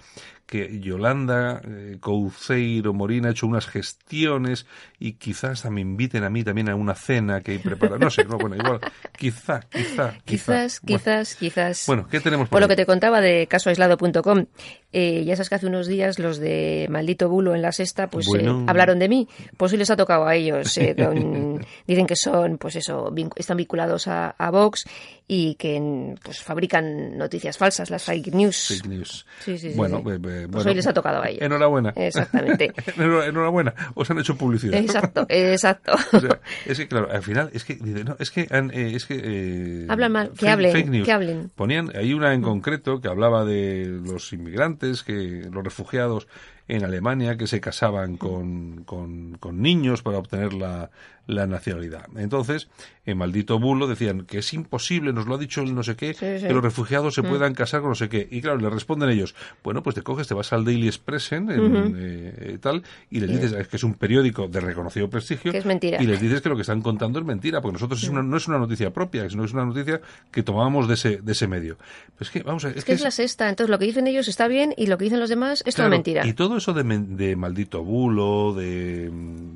que 0.47 0.81
Yolanda 0.81 1.61
eh, 1.65 1.97
Couceiro 2.01 2.93
Morín 2.93 3.27
ha 3.27 3.31
hecho 3.31 3.47
unas 3.47 3.67
gestiones 3.67 4.67
y 4.99 5.15
quizás 5.15 5.65
me 5.71 5.81
inviten 5.81 6.25
a 6.25 6.31
mí 6.31 6.45
también 6.45 6.69
a 6.69 6.75
una 6.75 6.95
cena 6.95 7.41
que 7.41 7.53
hay 7.53 7.59
preparada. 7.59 7.99
No 7.99 8.11
sé, 8.11 8.25
no, 8.25 8.39
bueno, 8.39 8.57
igual, 8.57 8.81
quizá, 9.17 9.61
quizá, 9.71 10.19
quizá. 10.25 10.43
Quizás, 10.43 10.81
Bueno, 10.83 10.99
quizás, 10.99 11.35
quizás. 11.37 11.85
Bueno, 11.87 12.09
¿qué 12.11 12.21
tenemos 12.21 12.49
por 12.49 12.57
Por 12.57 12.61
lo 12.63 12.69
que 12.69 12.77
te 12.77 12.87
contaba 12.87 13.21
de 13.21 13.47
casoaislado.com, 13.47 14.47
eh, 14.93 15.25
ya 15.25 15.37
sabes 15.37 15.49
que 15.49 15.55
hace 15.55 15.67
unos 15.67 15.87
días 15.87 16.19
los 16.19 16.39
de 16.39 16.87
Maldito 16.91 17.29
Bulo 17.29 17.55
en 17.55 17.63
la 17.63 17.73
sexta, 17.73 18.09
pues 18.09 18.27
Bueno. 18.27 18.61
eh, 18.63 18.65
hablaron 18.69 18.99
de 18.99 19.09
mí. 19.09 19.29
Pues 19.57 19.73
hoy 19.73 19.79
les 19.79 19.91
ha 19.91 19.97
tocado 19.97 20.27
a 20.27 20.35
ellos. 20.35 20.77
eh, 20.79 20.95
con- 20.99 21.65
dicen 21.87 22.07
que 22.07 22.17
son, 22.17 22.59
pues 22.59 22.77
eso, 22.77 23.13
están 23.37 23.57
vinculados 23.57 24.07
a, 24.09 24.31
a 24.31 24.51
Vox 24.51 24.85
y 25.27 25.55
que 25.55 25.81
mm, 25.81 26.15
pues 26.23 26.43
fabrican 26.43 27.17
noticias 27.17 27.57
falsas, 27.57 27.91
las 27.91 28.03
fake 28.05 28.35
news. 28.35 28.69
Fake 28.69 28.87
news. 28.87 29.27
Sí, 29.45 29.57
sí, 29.59 29.71
sí, 29.71 29.77
bueno, 29.77 30.03
sí. 30.05 30.11
eh, 30.11 30.15
eh, 30.15 30.19
Pues 30.21 30.49
bueno, 30.51 30.69
hoy 30.71 30.75
les 30.77 30.87
ha 30.87 30.93
tocado 30.93 31.23
a 31.23 31.29
ellos. 31.29 31.43
Enhorabuena. 31.43 31.93
Exactamente. 31.97 32.73
Enhora- 32.97 33.27
Enhorabuena. 33.27 33.75
Os 33.95 34.11
han 34.11 34.19
hecho 34.19 34.37
publicidad. 34.37 34.75
Exacto, 34.79 35.25
exacto. 35.29 35.93
O 36.13 36.21
sea, 36.21 36.41
es 36.67 36.79
que 36.79 36.89
claro, 36.89 37.09
al 37.11 37.23
final 37.23 37.51
es 37.55 37.65
que 37.65 37.77
no, 37.77 38.17
es 38.19 38.31
que 38.31 38.47
han- 38.51 38.71
eh, 38.75 38.93
es 38.95 39.07
que 39.07 39.21
eh, 39.23 39.87
Hablan 39.89 40.13
mal, 40.13 40.31
que 40.33 40.47
fake- 40.47 40.51
hablen, 40.53 40.73
fake 40.73 40.89
news. 40.89 41.07
que 41.07 41.13
hablen. 41.13 41.51
Ponían 41.55 41.91
hay 41.97 42.13
una 42.13 42.35
en 42.35 42.43
concreto 42.43 43.01
que 43.01 43.09
hablaba 43.09 43.45
de 43.45 43.87
los 43.87 44.33
inmigrantes, 44.33 44.82
que 45.05 45.49
los 45.51 45.65
refugiados 45.65 46.27
en 46.77 46.85
Alemania 46.85 47.37
que 47.37 47.47
se 47.47 47.61
casaban 47.61 48.17
con, 48.17 48.85
con, 48.85 49.37
con 49.39 49.61
niños 49.61 50.03
para 50.03 50.19
obtener 50.19 50.53
la, 50.55 50.91
la 51.27 51.47
nacionalidad. 51.47 52.07
Entonces, 52.17 52.69
en 53.05 53.19
maldito 53.19 53.59
bulo 53.59 53.87
decían 53.87 54.23
que 54.27 54.39
es 54.39 54.53
imposible, 54.55 55.13
nos 55.13 55.27
lo 55.27 55.35
ha 55.35 55.39
dicho 55.39 55.61
el 55.61 55.75
no 55.75 55.83
sé 55.83 55.97
qué, 55.97 56.15
Sí, 56.15 56.39
sí. 56.41 56.47
que 56.47 56.53
los 56.53 56.63
refugiados 56.63 57.13
Mm. 57.19 57.21
se 57.23 57.29
puedan 57.29 57.55
casar 57.55 57.81
con 57.81 57.91
no 57.91 57.95
sé 57.95 58.09
qué. 58.09 58.27
Y 58.31 58.41
claro, 58.41 58.59
le 58.59 58.71
responden 58.71 59.11
ellos, 59.11 59.35
bueno, 59.63 59.83
pues 59.83 59.95
te 59.95 60.03
coges, 60.03 60.27
te 60.29 60.35
vas 60.35 60.53
al 60.53 60.65
Daily 60.65 60.87
Expressen, 60.89 61.51
en, 61.51 61.95
eh, 61.99 62.59
tal, 62.61 62.83
y 63.11 63.21
les 63.21 63.29
dices 63.31 63.53
es 63.53 63.69
que 63.69 63.77
es 63.77 63.85
un 63.85 63.95
periódico 63.95 64.49
de 64.49 64.61
reconocido 64.61 65.11
prestigio. 65.11 65.53
Que 65.53 65.59
es 65.59 65.67
mentira. 65.67 66.03
Y 66.03 66.07
les 66.07 66.21
dices 66.21 66.41
que 66.41 66.49
lo 66.49 66.55
que 66.57 66.63
están 66.63 66.81
contando 66.81 67.19
es 67.19 67.25
mentira, 67.27 67.61
porque 67.61 67.75
nosotros 67.75 68.03
es 68.03 68.09
una, 68.09 68.23
no 68.23 68.37
es 68.37 68.49
una 68.49 68.59
noticia 68.59 68.91
propia, 68.93 69.29
sino 69.29 69.45
es 69.45 69.53
una 69.53 69.65
noticia 69.67 70.01
que 70.31 70.43
tomábamos 70.43 70.89
de 70.89 70.95
ese, 70.95 71.19
de 71.19 71.33
ese 71.33 71.47
medio. 71.49 71.77
Pero 72.17 72.21
es 72.21 72.31
que, 72.31 72.43
vamos 72.43 72.65
a 72.65 72.71
Es 72.71 72.85
que 72.85 72.93
es 72.93 73.03
la 73.03 73.11
sexta, 73.11 73.49
entonces 73.49 73.71
lo 73.71 73.79
que 73.79 73.85
dicen 73.85 74.07
ellos 74.07 74.27
está 74.29 74.49
bien 74.49 74.73
y 74.77 74.87
lo 74.87 74.97
que 74.97 75.05
dicen 75.05 75.21
los 75.21 75.29
demás 75.29 75.63
es 75.67 75.75
toda 75.75 75.89
Claro, 75.89 75.91
mentira. 75.91 76.27
Y 76.27 76.33
todo 76.35 76.57
eso 76.63 76.73
de, 76.73 76.83
de 76.85 77.35
maldito 77.37 77.83
bulo, 77.83 78.55
de, 78.55 79.11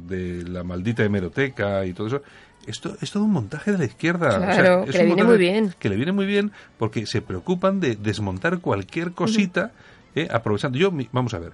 de 0.06 0.42
la 0.48 0.62
maldita 0.64 1.04
hemeroteca 1.04 1.86
y 1.86 1.92
todo 1.92 2.08
eso, 2.08 2.22
esto 2.66 2.96
es 3.00 3.10
todo 3.12 3.22
un 3.24 3.30
montaje 3.30 3.70
de 3.72 3.78
la 3.78 3.84
izquierda. 3.84 4.28
O 4.36 4.52
sea, 4.52 4.82
es 4.82 4.90
que 4.90 4.98
le 4.98 5.04
viene 5.06 5.24
muy 5.24 5.38
bien. 5.38 5.74
Que 5.78 5.88
le 5.88 5.96
viene 5.96 6.12
muy 6.12 6.26
bien 6.26 6.50
porque 6.78 7.06
se 7.06 7.22
preocupan 7.22 7.78
de 7.78 7.94
desmontar 7.94 8.58
cualquier 8.58 9.12
cosita, 9.12 9.70
eh, 10.14 10.26
aprovechando. 10.30 10.76
Yo, 10.76 10.90
vamos 11.12 11.32
a 11.34 11.38
ver, 11.38 11.52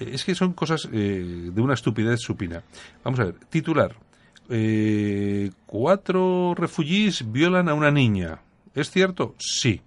eh, 0.00 0.10
es 0.14 0.24
que 0.24 0.34
son 0.34 0.54
cosas 0.54 0.88
eh, 0.92 1.50
de 1.52 1.60
una 1.60 1.74
estupidez 1.74 2.20
supina. 2.20 2.62
Vamos 3.04 3.20
a 3.20 3.24
ver, 3.24 3.34
titular. 3.50 3.94
eh, 4.48 5.50
cuatro 5.66 6.54
refugiés 6.56 7.30
violan 7.30 7.68
a 7.68 7.74
una 7.74 7.90
niña. 7.90 8.38
¿Es 8.74 8.90
cierto? 8.90 9.34
Sí. 9.38 9.80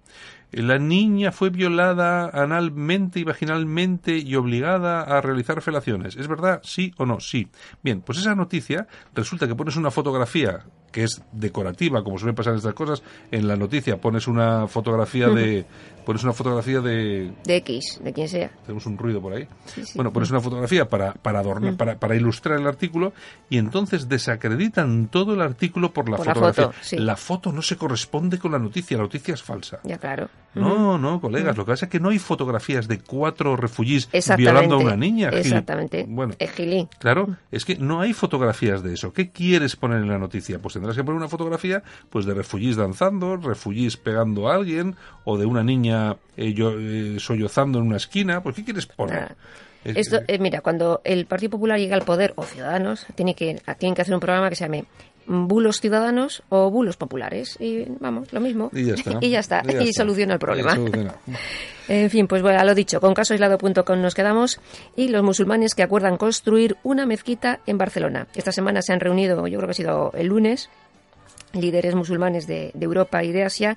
La 0.51 0.79
niña 0.79 1.31
fue 1.31 1.51
violada 1.51 2.29
analmente 2.29 3.19
y 3.19 3.23
vaginalmente 3.23 4.17
y 4.17 4.35
obligada 4.35 5.01
a 5.01 5.21
realizar 5.21 5.61
felaciones. 5.61 6.15
¿Es 6.15 6.27
verdad? 6.27 6.59
¿Sí 6.63 6.91
o 6.97 7.05
no? 7.05 7.19
Sí. 7.19 7.47
Bien, 7.83 8.01
pues 8.01 8.17
esa 8.17 8.33
noticia 8.33 8.87
resulta 9.13 9.47
que 9.47 9.55
pones 9.55 9.75
una 9.75 9.91
fotografía 9.91 10.65
que 10.91 11.03
es 11.03 11.21
decorativa, 11.31 12.03
como 12.03 12.17
suele 12.17 12.33
pasar 12.33 12.55
estas 12.55 12.73
cosas. 12.73 13.03
En 13.31 13.47
la 13.47 13.55
noticia 13.55 14.01
pones 14.01 14.27
una 14.27 14.67
fotografía 14.67 15.29
de 15.29 15.65
pones 16.09 16.23
una 16.23 16.33
fotografía 16.33 16.81
de 16.81 17.31
De 17.45 17.55
X, 17.57 17.99
de 18.03 18.11
quien 18.13 18.27
sea. 18.27 18.49
tenemos 18.65 18.87
un 18.87 18.97
ruido 18.97 19.21
por 19.21 19.31
ahí. 19.33 19.47
Sí, 19.67 19.85
sí. 19.85 19.91
Bueno, 19.93 20.11
pones 20.11 20.31
una 20.31 20.41
fotografía 20.41 20.89
para, 20.89 21.13
para 21.13 21.37
adornar, 21.37 21.77
para, 21.77 21.99
para 21.99 22.15
ilustrar 22.15 22.59
el 22.59 22.65
artículo 22.65 23.13
y 23.47 23.59
entonces 23.59 24.09
desacreditan 24.09 25.07
todo 25.09 25.35
el 25.35 25.41
artículo 25.41 25.93
por 25.93 26.09
la 26.09 26.17
Por 26.17 26.25
la 26.25 26.33
fotografía. 26.33 26.65
foto, 26.65 26.77
sí. 26.81 26.97
La 26.97 27.15
foto 27.15 27.51
no 27.51 27.61
se 27.61 27.77
corresponde 27.77 28.39
con 28.39 28.53
la 28.53 28.57
noticia, 28.57 28.97
la 28.97 29.03
noticia 29.03 29.35
es 29.35 29.43
falsa. 29.43 29.81
Ya, 29.83 29.99
claro. 29.99 30.29
No, 30.55 30.97
no, 30.97 31.21
colegas, 31.21 31.55
lo 31.55 31.63
que 31.63 31.73
pasa 31.73 31.85
es 31.85 31.91
que 31.91 31.99
no 31.99 32.09
hay 32.09 32.17
fotografías 32.17 32.87
de 32.87 32.97
cuatro 32.99 33.55
refugiés 33.55 34.09
violando 34.35 34.75
a 34.75 34.79
una 34.79 34.95
niña. 34.95 35.29
Gil. 35.29 35.39
Exactamente. 35.41 36.05
Bueno, 36.09 36.33
Es 36.39 36.51
Gilín. 36.53 36.89
Claro, 36.97 37.37
es 37.51 37.65
que 37.65 37.75
no 37.77 38.01
hay 38.01 38.13
fotografías 38.13 38.81
de 38.81 38.95
eso. 38.95 39.13
¿Qué 39.13 39.29
quieres 39.29 39.75
poner 39.75 39.99
en 39.99 40.09
la 40.09 40.17
noticia? 40.17 40.57
Pues 40.59 40.73
tendrás 40.73 40.95
que 40.95 41.03
poner 41.03 41.17
una 41.19 41.27
fotografía 41.29 41.83
pues 42.09 42.25
de 42.25 42.33
refugiés 42.33 42.77
danzando, 42.77 43.37
refugiés 43.37 43.95
pegando 43.95 44.49
a 44.49 44.55
alguien 44.55 44.95
o 45.23 45.37
de 45.37 45.45
una 45.45 45.63
niña 45.63 45.98
eh, 46.37 46.53
yo- 46.53 46.73
eh, 46.79 47.17
sollozando 47.19 47.79
en 47.79 47.87
una 47.87 47.97
esquina. 47.97 48.41
Pues 48.41 48.55
¿qué 48.55 48.63
quieres 48.63 48.85
poner? 48.85 49.35
Es- 49.83 49.95
Esto, 49.97 50.19
eh, 50.27 50.37
mira, 50.39 50.61
cuando 50.61 51.01
el 51.03 51.25
Partido 51.25 51.51
Popular 51.51 51.79
llega 51.79 51.95
al 51.95 52.03
poder, 52.03 52.33
o 52.35 52.43
Ciudadanos, 52.43 53.05
tiene 53.15 53.33
que, 53.35 53.61
tienen 53.77 53.95
que 53.95 54.01
hacer 54.01 54.13
un 54.13 54.19
programa 54.19 54.49
que 54.49 54.55
se 54.55 54.65
llame 54.65 54.85
bulos 55.31 55.79
ciudadanos 55.79 56.41
o 56.49 56.69
bulos 56.71 56.97
populares. 56.97 57.55
Y 57.61 57.85
vamos, 57.99 58.33
lo 58.33 58.39
mismo. 58.41 58.69
Y 58.73 58.85
ya 58.85 58.93
está. 58.95 59.17
y 59.21 59.29
ya 59.29 59.39
está. 59.39 59.61
Y, 59.81 59.93
soluciona 59.93 60.33
el 60.33 60.39
problema. 60.39 60.75
Soluciona. 60.75 61.15
En 61.91 62.11
fin, 62.11 62.27
pues 62.27 62.43
bueno, 62.43 62.59
a 62.59 62.63
lo 62.65 62.75
dicho, 62.75 63.01
con 63.01 63.15
casoaislado.com 63.15 63.99
nos 63.99 64.13
quedamos 64.13 64.59
y 64.95 65.07
los 65.07 65.23
musulmanes 65.23 65.73
que 65.73 65.81
acuerdan 65.81 66.17
construir 66.17 66.77
una 66.83 67.07
mezquita 67.07 67.61
en 67.65 67.79
Barcelona. 67.79 68.27
Esta 68.35 68.51
semana 68.51 68.83
se 68.83 68.93
han 68.93 68.99
reunido, 68.99 69.47
yo 69.47 69.57
creo 69.57 69.67
que 69.67 69.71
ha 69.71 69.73
sido 69.73 70.11
el 70.13 70.27
lunes, 70.27 70.69
líderes 71.53 71.95
musulmanes 71.95 72.45
de, 72.45 72.69
de 72.75 72.85
Europa 72.85 73.23
y 73.23 73.31
de 73.31 73.43
Asia 73.43 73.75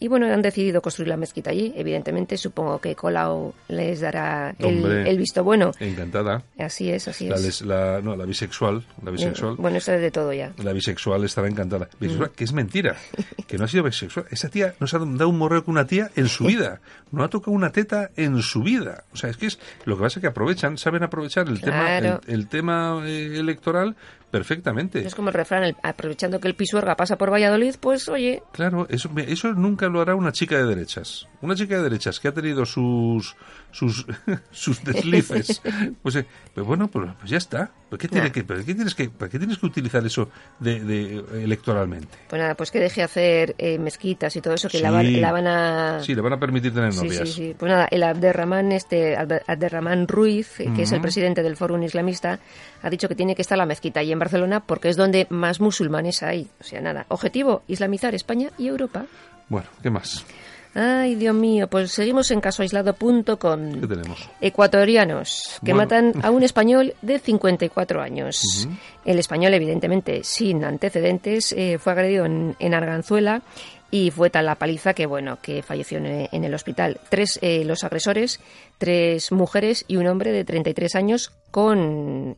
y 0.00 0.08
bueno, 0.08 0.26
han 0.26 0.42
decidido 0.42 0.82
construir 0.82 1.08
la 1.08 1.16
mezquita 1.16 1.50
allí. 1.50 1.72
Evidentemente, 1.76 2.36
supongo 2.36 2.80
que 2.80 2.96
Colau 2.96 3.54
les 3.68 4.00
dará 4.00 4.54
el, 4.58 4.66
Hombre. 4.78 5.08
el 5.08 5.18
visto 5.18 5.44
bueno. 5.44 5.70
Encantada. 5.78 6.42
Así 6.58 6.90
es, 6.90 7.06
así 7.06 7.28
La, 7.28 7.36
es. 7.36 7.42
les- 7.42 7.62
la- 7.62 8.00
no, 8.02 8.16
la 8.16 8.24
bisexual, 8.24 8.84
la 9.04 9.10
bisexual. 9.10 9.56
Bueno, 9.56 9.76
esto 9.78 9.92
es 9.92 10.00
de 10.00 10.10
todo 10.10 10.32
ya. 10.32 10.52
La 10.64 10.72
bisexual 10.72 11.22
estará 11.24 11.46
encantada. 11.48 11.84
Mm. 11.98 12.02
Bisexual, 12.04 12.30
que 12.32 12.44
es 12.44 12.52
mentira. 12.52 12.96
Que 13.50 13.58
no 13.58 13.64
ha 13.64 13.68
sido 13.68 13.82
bisexual. 13.82 14.26
Esa 14.30 14.48
tía 14.48 14.74
no 14.78 14.86
se 14.86 14.94
ha 14.96 15.00
dado 15.00 15.28
un 15.28 15.36
morreo 15.36 15.64
con 15.64 15.72
una 15.72 15.84
tía 15.84 16.08
en 16.14 16.28
su 16.28 16.44
vida. 16.44 16.80
No 17.10 17.24
ha 17.24 17.28
tocado 17.28 17.50
una 17.50 17.72
teta 17.72 18.10
en 18.16 18.40
su 18.42 18.62
vida. 18.62 19.02
O 19.12 19.16
sea, 19.16 19.28
es 19.28 19.36
que 19.36 19.46
es 19.46 19.58
lo 19.86 19.96
que 19.96 20.02
pasa 20.04 20.18
es 20.18 20.22
que 20.22 20.28
aprovechan, 20.28 20.78
saben 20.78 21.02
aprovechar 21.02 21.48
el 21.48 21.60
tema, 21.60 22.20
el 22.28 22.46
tema 22.46 23.02
eh, 23.04 23.38
electoral 23.40 23.96
perfectamente. 24.30 25.06
Es 25.06 25.14
como 25.14 25.28
el 25.28 25.34
refrán, 25.34 25.64
el- 25.64 25.76
aprovechando 25.82 26.40
que 26.40 26.48
el 26.48 26.54
Pisuerga 26.54 26.96
pasa 26.96 27.16
por 27.16 27.32
Valladolid, 27.32 27.74
pues 27.80 28.08
oye, 28.08 28.42
Claro, 28.52 28.86
eso, 28.90 29.10
eso 29.26 29.52
nunca 29.54 29.88
lo 29.88 30.00
hará 30.00 30.14
una 30.14 30.32
chica 30.32 30.56
de 30.56 30.64
derechas. 30.64 31.26
Una 31.42 31.54
chica 31.54 31.76
de 31.76 31.82
derechas 31.82 32.20
que 32.20 32.28
ha 32.28 32.32
tenido 32.32 32.64
sus 32.66 33.36
sus, 33.72 34.04
sus 34.50 34.82
deslices. 34.84 35.62
Pues, 36.02 36.16
eh, 36.16 36.26
pues 36.54 36.66
bueno, 36.66 36.88
pues, 36.88 37.10
pues 37.18 37.30
ya 37.30 37.36
está. 37.38 37.70
¿Por 37.88 37.98
qué, 37.98 38.08
tiene 38.08 38.26
Nah. 38.28 38.32
que, 38.32 38.44
por 38.44 38.64
qué 38.64 38.74
tienes 38.74 38.94
que, 38.94 39.08
por 39.10 39.28
qué 39.28 39.38
tienes 39.38 39.58
que 39.58 39.66
utilizar 39.66 40.04
eso 40.06 40.28
de, 40.60 40.80
de- 40.80 41.24
electoralmente? 41.44 42.08
pues 42.28 42.40
nada, 42.40 42.54
pues 42.54 42.70
que 42.70 42.78
deje 42.78 43.02
hacer 43.02 43.54
eh, 43.58 43.78
mezquitas 43.78 44.34
y 44.36 44.40
todo 44.40 44.54
eso, 44.54 44.68
que 44.68 44.80
la, 44.80 44.90
van, 44.90 45.20
la 45.20 45.32
van 45.32 45.46
a... 45.46 46.00
Sí, 46.02 46.14
le 46.14 46.20
van 46.20 46.32
a 46.34 46.38
permitir 46.40 46.72
tener 46.72 46.92
Sí, 46.92 47.04
novias. 47.04 47.28
sí, 47.28 47.34
sí. 47.34 47.56
Pues 47.58 47.70
nada, 47.70 47.88
el 47.90 48.02
Abderramán, 48.02 48.72
este, 48.72 49.16
Abde- 49.16 49.42
Abderramán 49.46 50.06
Ruiz, 50.08 50.54
que 50.74 50.82
es 50.82 50.92
el 50.92 51.00
presidente 51.00 51.42
del 51.42 51.56
Fórum 51.56 51.82
Islamista, 51.82 52.38
ha 52.82 52.90
dicho 52.90 53.08
que 53.08 53.14
tiene 53.14 53.34
que 53.34 53.42
estar 53.42 53.58
la 53.58 53.66
mezquita 53.66 54.00
allí 54.00 54.12
en 54.12 54.19
Barcelona 54.20 54.60
porque 54.60 54.88
es 54.88 54.96
donde 54.96 55.26
más 55.30 55.60
musulmanes 55.60 56.22
hay. 56.22 56.46
O 56.60 56.64
sea, 56.64 56.80
nada. 56.80 57.06
Objetivo, 57.08 57.62
islamizar 57.66 58.14
España 58.14 58.50
y 58.56 58.68
Europa. 58.68 59.06
Bueno, 59.48 59.66
¿qué 59.82 59.90
más? 59.90 60.24
Ay, 60.72 61.16
Dios 61.16 61.34
mío, 61.34 61.66
pues 61.66 61.90
seguimos 61.90 62.30
en 62.30 62.40
casoaislado.com. 62.40 63.80
¿Qué 63.80 63.86
tenemos? 63.88 64.30
Ecuatorianos 64.40 65.58
que 65.64 65.72
Bueno. 65.72 65.78
matan 65.88 66.24
a 66.24 66.30
un 66.30 66.42
español 66.44 66.94
de 67.02 67.18
54 67.18 68.00
años. 68.00 68.68
El 69.04 69.18
español, 69.18 69.52
evidentemente, 69.54 70.22
sin 70.22 70.62
antecedentes, 70.64 71.50
eh, 71.52 71.78
fue 71.80 71.92
agredido 71.92 72.24
en, 72.24 72.54
en 72.60 72.74
Arganzuela 72.74 73.42
y 73.90 74.12
fue 74.12 74.30
tal 74.30 74.46
la 74.46 74.54
paliza 74.54 74.94
que, 74.94 75.06
bueno, 75.06 75.38
que 75.42 75.64
falleció 75.64 75.98
en, 75.98 76.28
en 76.30 76.44
el 76.44 76.54
hospital. 76.54 77.00
Tres 77.08 77.40
eh, 77.42 77.64
los 77.64 77.82
agresores, 77.82 78.38
tres 78.78 79.32
mujeres 79.32 79.84
y 79.88 79.96
un 79.96 80.06
hombre 80.06 80.30
de 80.30 80.44
33 80.44 80.94
años 80.94 81.32
con 81.50 82.36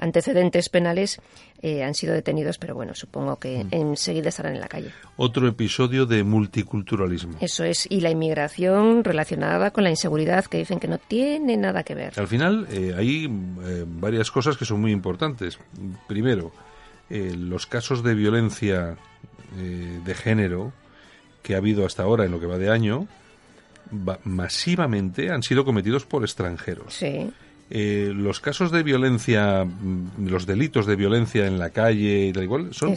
antecedentes 0.00 0.68
penales 0.68 1.20
eh, 1.62 1.84
han 1.84 1.94
sido 1.94 2.14
detenidos, 2.14 2.58
pero 2.58 2.74
bueno, 2.74 2.94
supongo 2.94 3.36
que 3.36 3.66
enseguida 3.70 4.30
estarán 4.30 4.54
en 4.54 4.60
la 4.60 4.68
calle. 4.68 4.90
Otro 5.16 5.46
episodio 5.46 6.06
de 6.06 6.24
multiculturalismo. 6.24 7.36
Eso 7.40 7.62
es, 7.64 7.86
y 7.90 8.00
la 8.00 8.10
inmigración 8.10 9.04
relacionada 9.04 9.70
con 9.70 9.84
la 9.84 9.90
inseguridad, 9.90 10.44
que 10.46 10.58
dicen 10.58 10.80
que 10.80 10.88
no 10.88 10.98
tiene 10.98 11.56
nada 11.56 11.82
que 11.84 11.94
ver. 11.94 12.14
Al 12.18 12.26
final 12.28 12.66
eh, 12.70 12.94
hay 12.96 13.26
eh, 13.26 13.84
varias 13.86 14.30
cosas 14.30 14.56
que 14.56 14.64
son 14.64 14.80
muy 14.80 14.90
importantes. 14.92 15.58
Primero, 16.08 16.52
los 17.10 17.66
casos 17.66 18.02
de 18.04 18.14
violencia 18.14 18.96
de 19.56 20.14
género 20.14 20.72
que 21.42 21.54
ha 21.54 21.58
habido 21.58 21.84
hasta 21.84 22.04
ahora 22.04 22.24
en 22.24 22.30
lo 22.30 22.38
que 22.38 22.46
va 22.46 22.56
de 22.56 22.70
año, 22.70 23.08
va- 23.92 24.20
masivamente 24.22 25.30
han 25.30 25.42
sido 25.42 25.64
cometidos 25.64 26.04
por 26.06 26.22
extranjeros. 26.22 26.94
Sí. 26.94 27.30
Eh, 27.72 28.12
los 28.14 28.40
casos 28.40 28.72
de 28.72 28.82
violencia, 28.82 29.64
mm, 29.64 30.26
los 30.26 30.44
delitos 30.44 30.86
de 30.86 30.96
violencia 30.96 31.46
en 31.46 31.58
la 31.60 31.70
calle 31.70 32.26
y 32.26 32.32
tal 32.32 32.42
igual, 32.42 32.74
son 32.74 32.94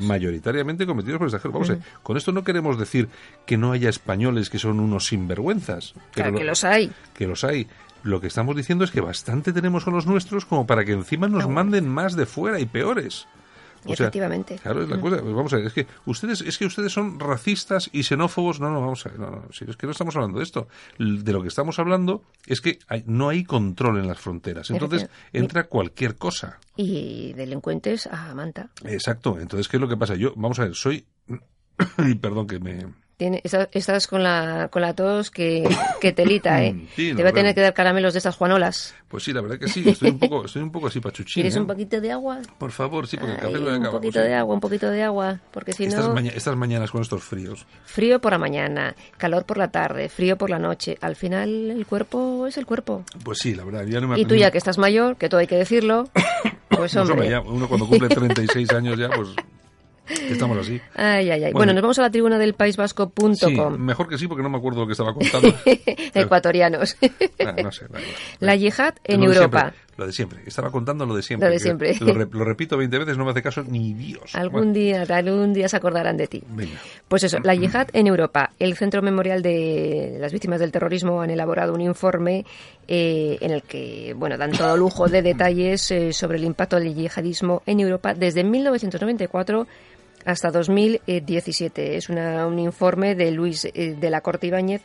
mayoritariamente 0.00 0.86
cometidos 0.86 1.18
por 1.18 1.28
extranjeros. 1.28 1.68
Vamos 1.68 1.84
con 2.02 2.16
esto 2.16 2.32
no 2.32 2.42
queremos 2.42 2.78
decir 2.78 3.08
que 3.44 3.58
no 3.58 3.72
haya 3.72 3.90
españoles 3.90 4.48
que 4.48 4.58
son 4.58 4.80
unos 4.80 5.06
sinvergüenzas. 5.08 5.92
Claro 6.12 6.32
lo- 6.32 6.38
que 6.38 6.44
los 6.44 6.64
hay. 6.64 6.90
que 7.14 7.26
los 7.26 7.44
hay. 7.44 7.66
Lo 8.02 8.20
que 8.20 8.28
estamos 8.28 8.56
diciendo 8.56 8.84
es 8.84 8.90
que 8.90 9.00
bastante 9.00 9.52
tenemos 9.52 9.84
con 9.84 9.92
los 9.92 10.06
nuestros 10.06 10.46
como 10.46 10.66
para 10.66 10.84
que 10.84 10.92
encima 10.92 11.28
nos 11.28 11.42
No. 11.44 11.50
manden 11.50 11.88
más 11.88 12.16
de 12.16 12.24
fuera 12.24 12.58
y 12.60 12.64
peores. 12.66 13.26
O 13.86 13.96
sea, 13.96 14.06
Efectivamente. 14.06 14.56
claro, 14.62 14.82
es 14.82 14.88
la 14.88 15.00
cosa. 15.00 15.20
Pues 15.22 15.34
vamos 15.34 15.52
a 15.52 15.56
ver, 15.56 15.66
es 15.66 15.72
que 15.72 15.86
ustedes, 16.06 16.40
es 16.42 16.58
que 16.58 16.66
ustedes 16.66 16.92
son 16.92 17.18
racistas 17.20 17.88
y 17.92 18.02
xenófobos. 18.02 18.60
No, 18.60 18.70
no, 18.70 18.80
vamos 18.80 19.04
a 19.06 19.08
ver, 19.10 19.18
no, 19.18 19.30
no, 19.30 19.44
si 19.52 19.64
es 19.68 19.76
que 19.76 19.86
no 19.86 19.92
estamos 19.92 20.14
hablando 20.16 20.38
de 20.38 20.44
esto. 20.44 20.68
De 20.98 21.32
lo 21.32 21.42
que 21.42 21.48
estamos 21.48 21.78
hablando 21.78 22.22
es 22.46 22.60
que 22.60 22.78
hay- 22.88 23.04
no 23.06 23.28
hay 23.28 23.44
control 23.44 23.98
en 23.98 24.08
las 24.08 24.18
fronteras. 24.18 24.70
Entonces 24.70 25.08
entra 25.32 25.64
cualquier 25.64 26.16
cosa. 26.16 26.58
Y 26.76 27.32
delincuentes 27.34 28.06
a 28.06 28.34
manta. 28.34 28.70
Exacto. 28.84 29.38
Entonces, 29.40 29.68
¿qué 29.68 29.76
es 29.76 29.80
lo 29.80 29.88
que 29.88 29.96
pasa? 29.96 30.14
Yo, 30.14 30.32
vamos 30.36 30.58
a 30.58 30.64
ver, 30.64 30.74
soy. 30.74 31.06
perdón 32.20 32.46
que 32.46 32.58
me. 32.58 32.86
Tiene, 33.16 33.40
estás 33.72 34.06
con 34.08 34.22
la, 34.22 34.68
con 34.70 34.82
la 34.82 34.92
tos 34.94 35.30
que, 35.30 35.66
que 36.02 36.12
telita, 36.12 36.62
¿eh? 36.62 36.74
Mm, 36.74 36.86
Sí, 36.94 37.10
no, 37.12 37.16
Te 37.16 37.22
va 37.22 37.30
a 37.30 37.32
tener 37.32 37.54
que 37.54 37.62
dar 37.62 37.72
caramelos 37.72 38.12
de 38.12 38.18
esas 38.18 38.36
juanolas. 38.36 38.94
Pues 39.08 39.24
sí, 39.24 39.32
la 39.32 39.40
verdad 39.40 39.58
que 39.58 39.68
sí. 39.68 39.88
Estoy 39.88 40.10
un 40.10 40.18
poco, 40.18 40.44
estoy 40.44 40.60
un 40.60 40.70
poco 40.70 40.88
así 40.88 41.00
pachuchín. 41.00 41.32
¿Quieres 41.32 41.56
¿eh? 41.56 41.60
un 41.60 41.66
poquito 41.66 41.98
de 41.98 42.12
agua? 42.12 42.40
Por 42.58 42.72
favor, 42.72 43.06
sí, 43.06 43.16
porque 43.16 43.32
el 43.32 43.38
café 43.40 43.58
lo 43.58 43.72
he 43.74 43.78
un 43.78 43.90
poquito 43.90 44.20
de 44.20 44.34
agua, 44.34 44.54
un 44.54 44.60
poquito 44.60 44.90
de 44.90 45.02
agua. 45.02 45.40
Porque 45.50 45.72
si 45.72 45.84
estas, 45.84 46.06
no, 46.08 46.12
maña- 46.14 46.32
estas 46.34 46.56
mañanas 46.56 46.90
con 46.90 47.00
estos 47.00 47.24
fríos. 47.24 47.64
frío 47.86 48.20
por 48.20 48.32
la 48.32 48.38
mañana, 48.38 48.94
calor 49.16 49.46
por 49.46 49.56
la 49.56 49.68
tarde, 49.68 50.10
frío 50.10 50.36
por 50.36 50.50
la 50.50 50.58
noche. 50.58 50.98
Al 51.00 51.16
final 51.16 51.70
el 51.70 51.86
cuerpo 51.86 52.46
es 52.46 52.58
el 52.58 52.66
cuerpo. 52.66 53.02
Pues 53.24 53.38
sí, 53.38 53.54
la 53.54 53.64
verdad. 53.64 53.86
Ya 53.86 53.98
no 54.00 54.08
me 54.08 54.20
Y 54.20 54.26
tú 54.26 54.34
ya 54.34 54.50
que 54.50 54.58
estás 54.58 54.76
mayor, 54.76 55.16
que 55.16 55.30
todo 55.30 55.40
hay 55.40 55.46
que 55.46 55.56
decirlo, 55.56 56.10
pues 56.12 56.52
Pues, 56.68 56.96
hombre. 56.96 57.12
hombre, 57.14 57.30
ya, 57.30 57.40
uno 57.40 57.66
cuando 57.66 57.86
cumple 57.88 58.08
36 58.10 58.70
años 58.74 58.98
ya, 58.98 59.08
pues 59.08 59.28
estamos 60.08 60.58
así. 60.58 60.80
Ay, 60.94 61.30
ay, 61.30 61.30
ay. 61.30 61.40
Bueno. 61.40 61.58
Bueno, 61.58 61.72
nos 61.74 61.82
vamos 61.82 61.98
a 61.98 62.02
la 62.02 62.10
tribuna 62.10 62.38
del 62.38 62.54
paisvasco.com. 62.54 63.34
Sí, 63.34 63.56
mejor 63.78 64.08
que 64.08 64.18
sí, 64.18 64.26
porque 64.28 64.42
no 64.42 64.50
me 64.50 64.58
acuerdo 64.58 64.80
lo 64.80 64.86
que 64.86 64.92
estaba 64.92 65.12
contando. 65.14 65.54
Ecuatorianos. 66.14 66.96
Ah, 67.44 67.54
no 67.62 67.72
sé. 67.72 67.86
da 67.88 68.00
igual. 68.00 68.14
La 68.40 68.56
yihad 68.56 68.94
en 69.04 69.20
Lo 69.22 69.30
de 69.30 69.36
Europa. 69.36 69.60
siempre, 69.60 69.80
lo 69.96 70.06
de 70.06 70.12
siempre. 70.12 70.38
Estaba 70.46 70.70
contando 70.70 71.06
lo 71.06 71.14
de 71.16 71.22
siempre. 71.22 71.48
Lo 71.48 71.52
de 71.52 71.58
siempre. 71.58 71.94
Lo, 72.00 72.12
re- 72.14 72.28
lo 72.30 72.44
repito 72.44 72.76
20 72.76 72.98
veces, 72.98 73.16
no 73.18 73.24
me 73.24 73.30
hace 73.30 73.42
caso 73.42 73.62
ni 73.64 73.94
Dios. 73.94 74.34
Algún 74.34 74.72
día, 74.72 75.02
algún 75.08 75.52
día 75.52 75.68
se 75.68 75.76
acordarán 75.76 76.16
de 76.16 76.26
ti. 76.26 76.42
Bueno, 76.46 76.70
venga. 76.70 76.80
Pues 77.08 77.24
eso, 77.24 77.38
la 77.42 77.54
yihad 77.54 77.88
en 77.92 78.06
Europa. 78.06 78.50
El 78.58 78.76
Centro 78.76 79.02
Memorial 79.02 79.42
de 79.42 80.16
las 80.20 80.32
Víctimas 80.32 80.60
del 80.60 80.72
Terrorismo 80.72 81.20
han 81.22 81.30
elaborado 81.30 81.72
un 81.74 81.80
informe 81.80 82.44
eh, 82.88 83.38
en 83.40 83.50
el 83.50 83.62
que, 83.62 84.14
bueno, 84.16 84.36
dan 84.36 84.52
todo 84.52 84.76
lujo 84.76 85.08
de 85.08 85.22
detalles 85.22 85.90
eh, 85.90 86.12
sobre 86.12 86.38
el 86.38 86.44
impacto 86.44 86.78
del 86.78 86.94
yihadismo 86.94 87.62
en 87.66 87.80
Europa 87.80 88.14
desde 88.14 88.44
1994 88.44 89.66
hasta 90.26 90.50
2017. 90.50 91.96
Es 91.96 92.08
una- 92.08 92.46
un 92.46 92.58
informe 92.58 93.14
de 93.14 93.30
Luis 93.30 93.64
eh, 93.64 93.96
de 93.98 94.10
la 94.10 94.20
Corte 94.20 94.46
Ibáñez, 94.48 94.82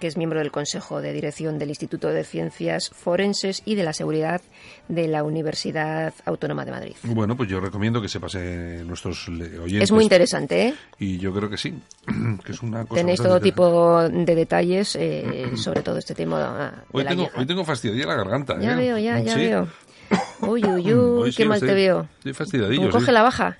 que 0.00 0.06
es 0.08 0.16
miembro 0.18 0.40
del 0.40 0.50
Consejo 0.52 1.00
de 1.00 1.12
Dirección 1.14 1.58
del 1.58 1.70
Instituto 1.70 2.08
de 2.08 2.22
Ciencias 2.22 2.90
Forenses 2.90 3.62
y 3.64 3.76
de 3.76 3.82
la 3.82 3.94
Seguridad 3.94 4.42
de 4.88 5.08
la 5.08 5.22
Universidad 5.24 6.12
Autónoma 6.26 6.66
de 6.66 6.70
Madrid. 6.70 6.94
Bueno, 7.02 7.34
pues 7.34 7.48
yo 7.48 7.60
recomiendo 7.60 8.02
que 8.02 8.08
se 8.08 8.20
pase 8.20 8.84
nuestros 8.84 9.26
oyentes. 9.28 9.84
Es 9.84 9.92
muy 9.92 10.02
interesante, 10.04 10.68
¿eh? 10.68 10.74
Y 10.98 11.16
yo 11.16 11.32
creo 11.32 11.48
que 11.48 11.56
sí, 11.56 11.72
que 12.44 12.52
es 12.52 12.62
una 12.62 12.84
cosa 12.84 13.00
Tenéis 13.00 13.22
todo 13.22 13.40
tipo 13.40 14.02
de 14.02 14.34
detalles 14.34 14.96
eh, 14.96 15.52
sobre 15.56 15.80
todo 15.80 15.96
este 15.96 16.14
tema 16.14 16.72
de 16.72 16.82
Hoy 16.92 17.02
la 17.04 17.10
tengo, 17.10 17.30
hoy 17.34 17.46
tengo 17.46 17.64
fastidiada 17.64 18.12
la 18.16 18.22
garganta. 18.22 18.60
Ya 18.60 18.74
¿eh? 18.74 18.76
veo, 18.76 18.98
ya, 18.98 19.18
ya 19.20 19.32
Sí. 19.34 19.40
veo. 19.40 19.68
Uy, 20.42 20.62
uy, 20.62 20.92
uy, 20.92 21.22
Hoy 21.22 21.32
sí, 21.32 21.38
qué 21.38 21.48
mal 21.48 21.58
te 21.58 21.72
veo. 21.74 22.06
Estoy 22.18 22.34
fastidiadillo. 22.34 22.90
Coge 22.90 23.10
la 23.12 23.22
baja. 23.22 23.56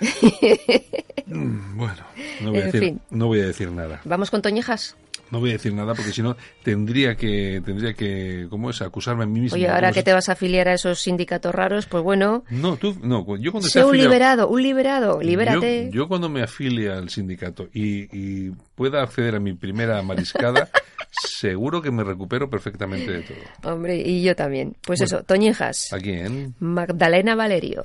Mm, 1.28 1.76
Bueno, 1.76 1.94
no 2.40 2.50
voy, 2.52 2.60
a 2.60 2.64
decir, 2.66 2.80
fin. 2.80 3.00
no 3.10 3.26
voy 3.26 3.40
a 3.40 3.46
decir 3.46 3.68
nada. 3.72 4.00
Vamos 4.04 4.30
con 4.30 4.42
Toñejas. 4.42 4.96
No 5.32 5.40
voy 5.40 5.50
a 5.50 5.54
decir 5.54 5.74
nada 5.74 5.92
porque 5.94 6.12
si 6.12 6.22
no 6.22 6.36
tendría 6.62 7.16
que, 7.16 7.60
tendría 7.66 7.94
que, 7.94 8.46
¿cómo 8.48 8.70
es? 8.70 8.80
Acusarme 8.80 9.24
a 9.24 9.26
mí 9.26 9.40
mismo. 9.40 9.56
Oye, 9.56 9.68
ahora 9.68 9.90
que 9.90 10.04
te 10.04 10.12
vas 10.12 10.28
a 10.28 10.32
afiliar 10.32 10.68
a 10.68 10.74
esos 10.74 11.00
sindicatos 11.00 11.52
raros, 11.52 11.86
pues 11.86 12.04
bueno, 12.04 12.44
No, 12.48 12.76
tú, 12.76 12.96
no, 13.02 13.24
yo 13.38 13.50
cuando 13.50 13.68
sé 13.68 13.80
un 13.82 13.90
afiliado- 13.90 14.08
liberado, 14.08 14.48
un 14.48 14.62
liberado, 14.62 15.20
libérate. 15.20 15.86
Yo, 15.86 16.02
yo 16.02 16.08
cuando 16.08 16.28
me 16.28 16.42
afilie 16.44 16.90
al 16.92 17.10
sindicato 17.10 17.68
y, 17.74 18.06
y 18.16 18.50
pueda 18.76 19.02
acceder 19.02 19.34
a 19.34 19.40
mi 19.40 19.52
primera 19.54 20.00
mariscada, 20.02 20.68
seguro 21.10 21.82
que 21.82 21.90
me 21.90 22.04
recupero 22.04 22.48
perfectamente 22.48 23.10
de 23.10 23.22
todo. 23.22 23.72
Hombre, 23.74 23.96
y 23.96 24.22
yo 24.22 24.36
también. 24.36 24.76
Pues 24.86 25.00
Bueno. 25.00 25.16
eso, 25.16 25.24
Toñejas. 25.24 25.92
¿A 25.92 25.98
quién? 25.98 26.54
Magdalena 26.60 27.34
Valerio. 27.34 27.82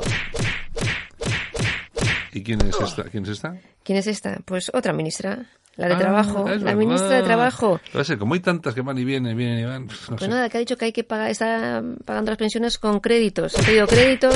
¿Y 2.53 2.57
quién 2.57 2.69
es 2.69 2.79
esta? 2.81 3.03
¿Quién 3.03 3.23
es 3.23 3.29
esta? 3.29 3.55
¿Quién 3.83 3.97
es 3.97 4.07
esta? 4.07 4.37
Pues 4.45 4.71
otra 4.73 4.93
ministra, 4.93 5.45
la 5.77 5.87
de 5.87 5.93
Ah, 5.93 5.97
Trabajo, 5.97 6.45
la 6.47 6.55
verdad. 6.55 6.75
ministra 6.75 7.09
de 7.17 7.23
Trabajo. 7.23 7.79
A 7.93 8.03
ser, 8.03 8.17
como 8.17 8.33
hay 8.33 8.39
tantas 8.41 8.73
que 8.73 8.81
van 8.81 8.97
y 8.97 9.05
vienen, 9.05 9.35
vienen 9.37 9.59
y 9.59 9.63
van, 9.65 9.85
no 9.87 9.93
Pues 10.09 10.21
sé. 10.21 10.27
nada, 10.27 10.49
que 10.49 10.57
ha 10.57 10.59
dicho 10.59 10.75
que 10.77 10.85
hay 10.85 10.91
que 10.91 11.03
pagar, 11.03 11.29
está 11.29 11.81
pagando 12.05 12.31
las 12.31 12.37
pensiones 12.37 12.77
con 12.77 12.99
créditos. 12.99 13.57
Ha 13.57 13.61
pedido 13.63 13.87
créditos, 13.87 14.35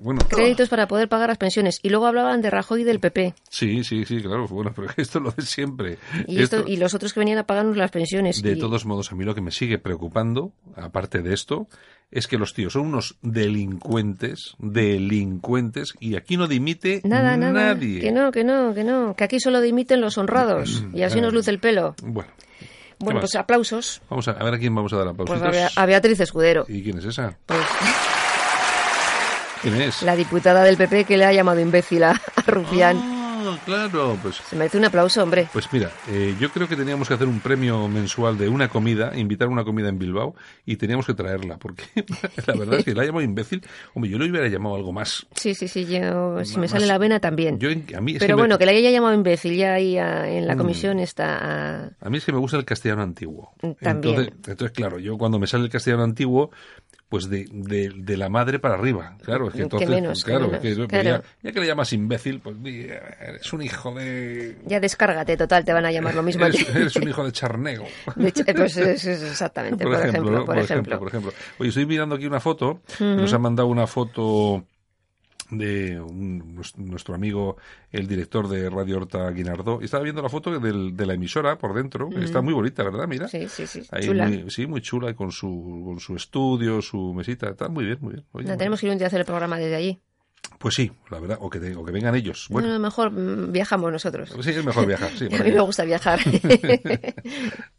Bueno, 0.00 0.20
créditos 0.28 0.68
para 0.68 0.86
poder 0.88 1.08
pagar 1.08 1.28
las 1.28 1.38
pensiones. 1.38 1.80
Y 1.82 1.88
luego 1.90 2.06
hablaban 2.06 2.40
de 2.40 2.50
Rajoy 2.50 2.82
y 2.82 2.84
del 2.84 3.00
PP. 3.00 3.34
sí, 3.50 3.82
sí, 3.84 4.04
sí, 4.04 4.20
claro. 4.22 4.46
Bueno, 4.48 4.72
pero 4.76 4.88
esto 4.96 5.18
es 5.18 5.24
lo 5.24 5.30
de 5.32 5.42
siempre. 5.42 5.98
Y, 6.26 6.40
esto, 6.42 6.64
y 6.66 6.76
los 6.76 6.94
otros 6.94 7.12
que 7.12 7.20
venían 7.20 7.38
a 7.38 7.44
pagarnos 7.44 7.76
las 7.76 7.90
pensiones. 7.90 8.42
De 8.42 8.52
Y- 8.52 8.58
todos 8.58 8.86
modos, 8.86 9.10
a 9.12 9.14
mí 9.14 9.24
lo 9.24 9.34
que 9.34 9.40
me 9.40 9.50
sigue 9.50 9.78
preocupando, 9.78 10.52
aparte 10.76 11.20
de 11.22 11.34
esto, 11.34 11.66
es 12.10 12.26
que 12.26 12.38
los 12.38 12.54
tíos 12.54 12.72
son 12.74 12.86
unos 12.86 13.16
delincuentes, 13.22 14.54
delincuentes, 14.58 15.94
y 16.00 16.16
aquí 16.16 16.36
no 16.36 16.46
dimite 16.48 17.00
Nada, 17.04 17.36
nada. 17.36 17.52
nadie. 17.74 18.00
Que 18.00 18.12
no, 18.12 18.30
que 18.30 18.44
no, 18.44 18.72
que 18.74 18.84
no. 18.84 19.14
Que 19.16 19.24
aquí 19.24 19.40
solo 19.40 19.60
dimiten 19.60 20.00
los 20.00 20.16
honrados. 20.18 20.84
Y 20.94 21.02
así 21.02 21.20
nos 21.20 21.32
luce 21.34 21.50
el 21.50 21.58
pelo. 21.58 21.94
Bueno, 22.02 22.30
Bueno, 22.98 23.20
más? 23.20 23.30
pues 23.30 23.36
aplausos. 23.36 24.00
vamos 24.08 24.26
a, 24.28 24.32
a 24.32 24.44
ver 24.44 24.54
a 24.54 24.58
quién 24.58 24.74
vamos 24.74 24.92
a 24.92 24.96
dar 24.96 25.14
Pues 25.14 25.28
aplausitos. 25.30 25.48
a, 25.48 25.50
Bea- 25.50 25.70
a 25.82 25.86
Beatriz 25.86 26.20
Escudero. 26.20 26.64
¿Y 26.68 26.82
quién 26.82 26.98
es 26.98 27.04
esa? 27.04 27.36
Pues 27.46 27.60
¿Quién 29.62 29.80
es? 29.80 30.02
la 30.02 30.16
diputada 30.16 30.62
del 30.64 30.76
PP 30.76 31.04
que 31.04 31.16
le 31.16 31.24
ha 31.24 31.32
llamado 31.32 31.60
imbécil 31.60 32.02
a, 32.04 32.10
a 32.36 32.42
Rufián. 32.46 32.96
Ah, 33.40 33.56
claro, 33.64 34.18
pues 34.20 34.36
Se 34.36 34.56
merece 34.56 34.76
un 34.78 34.84
aplauso, 34.84 35.22
hombre. 35.22 35.48
Pues 35.52 35.72
mira, 35.72 35.90
eh, 36.08 36.34
yo 36.38 36.50
creo 36.50 36.68
que 36.68 36.76
teníamos 36.76 37.08
que 37.08 37.14
hacer 37.14 37.26
un 37.28 37.40
premio 37.40 37.88
mensual 37.88 38.36
de 38.36 38.48
una 38.48 38.68
comida, 38.68 39.16
invitar 39.16 39.48
una 39.48 39.64
comida 39.64 39.88
en 39.88 39.98
Bilbao 39.98 40.34
y 40.66 40.76
teníamos 40.76 41.06
que 41.06 41.14
traerla, 41.14 41.56
porque 41.56 41.84
la 42.46 42.54
verdad 42.54 42.80
es 42.80 42.84
que 42.84 42.94
la 42.94 43.02
ha 43.02 43.06
llamado 43.06 43.22
imbécil. 43.22 43.62
Hombre, 43.94 44.10
yo 44.10 44.18
le 44.18 44.28
hubiera 44.30 44.48
llamado 44.48 44.74
algo 44.74 44.92
más. 44.92 45.26
Sí, 45.34 45.54
sí, 45.54 45.66
sí. 45.68 45.86
Yo, 45.86 46.44
si 46.44 46.58
me 46.58 46.68
sale 46.68 46.86
la 46.86 46.98
vena 46.98 47.20
también. 47.20 47.58
Yo, 47.58 47.70
en- 47.70 47.86
a, 47.96 48.00
mí 48.00 48.12
es 48.12 48.18
Pero 48.18 48.36
que 48.36 48.40
bueno, 48.40 48.56
me, 48.56 48.58
que 48.58 48.66
le 48.66 48.72
haya 48.76 48.90
llamado 48.90 49.14
imbécil 49.14 49.54
ya 49.56 49.74
ahí 49.74 49.96
a- 49.96 50.28
en 50.28 50.46
la 50.46 50.54
Mm. 50.54 50.58
comisión 50.58 50.98
está. 51.00 51.38
a- 51.84 51.90
a 52.00 52.10
mí 52.10 52.18
es 52.18 52.24
que 52.24 52.32
me 52.32 52.38
gusta 52.38 52.56
el 52.58 52.64
castellano 52.64 53.02
antiguo. 53.02 53.52
También. 53.80 53.80
Entonces, 53.96 54.28
entonces, 54.48 54.70
claro, 54.72 54.98
yo 54.98 55.16
cuando 55.16 55.38
me 55.38 55.46
sale 55.46 55.64
el 55.64 55.70
castellano 55.70 56.02
antiguo, 56.02 56.50
pues 57.08 57.30
de, 57.30 57.46
de, 57.50 57.90
de 57.96 58.16
la 58.16 58.28
madre 58.28 58.58
para 58.58 58.74
arriba. 58.74 59.16
Claro, 59.24 59.46
es 59.46 59.52
que 59.52 59.58
Que 59.58 59.62
entonces, 59.62 59.88
que 59.88 59.92
claro, 59.92 60.02
menos, 60.02 60.18
es 60.18 60.24
que- 60.76 60.86
claro. 60.88 61.04
Ya, 61.04 61.22
ya 61.42 61.52
que 61.52 61.60
le 61.60 61.66
llamas 61.66 61.92
imbécil, 61.94 62.40
pues 62.40 62.56
eres 62.64 63.52
un 63.52 63.62
hijo 63.62 63.94
de... 63.94 64.58
Ya 64.66 64.78
descárgate, 64.78 65.36
total, 65.36 65.64
te 65.64 65.72
van 65.72 65.86
a 65.86 65.90
llamar 65.92 66.14
lo 66.14 66.22
mismo. 66.22 66.44
Eres, 66.44 66.68
eres 66.74 66.96
un 66.96 67.08
hijo 67.08 67.24
de 67.24 67.32
charnego. 67.32 67.86
De 68.16 68.30
pues 68.54 68.76
es- 68.76 69.04
es 69.06 69.22
exactamente, 69.22 69.84
por, 69.84 69.94
ejemplo, 69.94 70.44
por, 70.44 70.58
ejemplo. 70.58 70.98
por 70.98 71.08
ejemplo. 71.08 71.32
Oye, 71.58 71.70
estoy 71.70 71.86
mirando 71.86 72.14
aquí 72.16 72.26
una 72.26 72.40
foto. 72.40 72.82
Nos 73.00 73.32
han 73.32 73.40
mandado 73.40 73.68
una 73.68 73.86
foto 73.86 74.64
de 75.50 76.00
un- 76.00 76.56
nues- 76.56 76.76
nuestro 76.76 77.14
amigo, 77.14 77.56
el 77.90 78.06
director 78.06 78.48
de 78.48 78.68
Radio 78.70 78.98
Horta 78.98 79.30
Guinardó. 79.30 79.78
Y 79.80 79.86
estaba 79.86 80.02
viendo 80.02 80.20
la 80.22 80.28
foto 80.28 80.58
del- 80.58 80.96
de 80.96 81.06
la 81.06 81.14
emisora 81.14 81.56
por 81.58 81.74
dentro. 81.74 82.10
Está 82.16 82.40
muy 82.42 82.52
bonita, 82.54 82.82
¿verdad? 82.82 83.06
Mira. 83.08 83.28
Sí, 83.28 83.48
sí, 83.48 83.66
sí. 83.66 83.82
Ahí 83.90 84.04
Chula. 84.06 84.26
Muy, 84.28 84.50
sí, 84.50 84.66
muy 84.66 84.80
chula, 84.82 85.10
y 85.10 85.14
con 85.14 85.32
su, 85.32 85.82
con 85.86 86.00
su 86.00 86.16
estudio, 86.16 86.82
su 86.82 87.14
mesita. 87.14 87.48
Está 87.48 87.68
muy 87.68 87.84
bien, 87.84 87.98
muy 88.00 88.14
bien. 88.14 88.26
Oye, 88.32 88.44
No, 88.44 88.50
muy 88.52 88.58
tenemos 88.58 88.80
que 88.80 88.86
ir 88.86 88.92
un 88.92 88.98
día 88.98 89.06
a 89.06 89.08
hacer 89.08 89.20
el 89.20 89.26
programa 89.26 89.56
desde 89.58 89.76
allí. 89.76 90.00
Pues 90.58 90.74
sí, 90.74 90.90
la 91.10 91.20
verdad. 91.20 91.38
O 91.40 91.48
que, 91.50 91.60
te- 91.60 91.76
o 91.76 91.84
que 91.84 91.92
vengan 91.92 92.14
ellos. 92.16 92.46
Bueno, 92.50 92.76
mejor 92.78 93.10
mm, 93.12 93.52
viajamos 93.52 93.92
nosotros. 93.92 94.30
sí, 94.42 94.50
es 94.50 94.64
mejor 94.64 94.86
viajar. 94.86 95.10
Sí, 95.16 95.26
a 95.32 95.42
mí 95.44 95.52
me 95.52 95.60
gusta 95.60 95.84
viajar. 95.84 96.18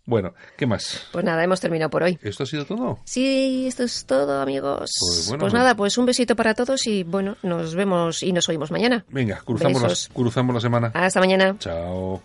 Bueno, 0.06 0.34
¿qué 0.58 0.66
más? 0.66 1.04
pues 1.12 1.24
nada, 1.24 1.44
hemos 1.44 1.60
terminado 1.60 1.92
por 1.92 2.02
hoy. 2.02 2.18
¿Esto 2.24 2.42
ha 2.42 2.46
sido 2.48 2.66
todo? 2.66 2.98
Sí, 3.06 3.66
esto 3.68 3.84
es 3.84 4.06
todo, 4.08 4.42
amigos. 4.42 4.90
Pues 5.00 5.36
Pues, 5.40 5.54
nada, 5.54 5.76
pues 5.76 6.00
un 6.00 6.08
besito 6.08 6.36
para 6.36 6.56
todos 6.56 6.88
y 6.88 7.04
bueno, 7.04 7.38
nos 7.44 7.76
vemos 7.76 8.24
y 8.24 8.32
nos 8.34 8.50
oímos 8.50 8.72
mañana. 8.72 9.06
Venga, 9.10 9.40
cruzamos, 9.46 9.84
Besos. 9.84 10.08
las, 10.08 10.16
cruzamos 10.16 10.56
la 10.56 10.62
semana. 10.62 10.92
Hasta 10.96 11.20
mañana. 11.20 11.56
Chao. 11.60 12.24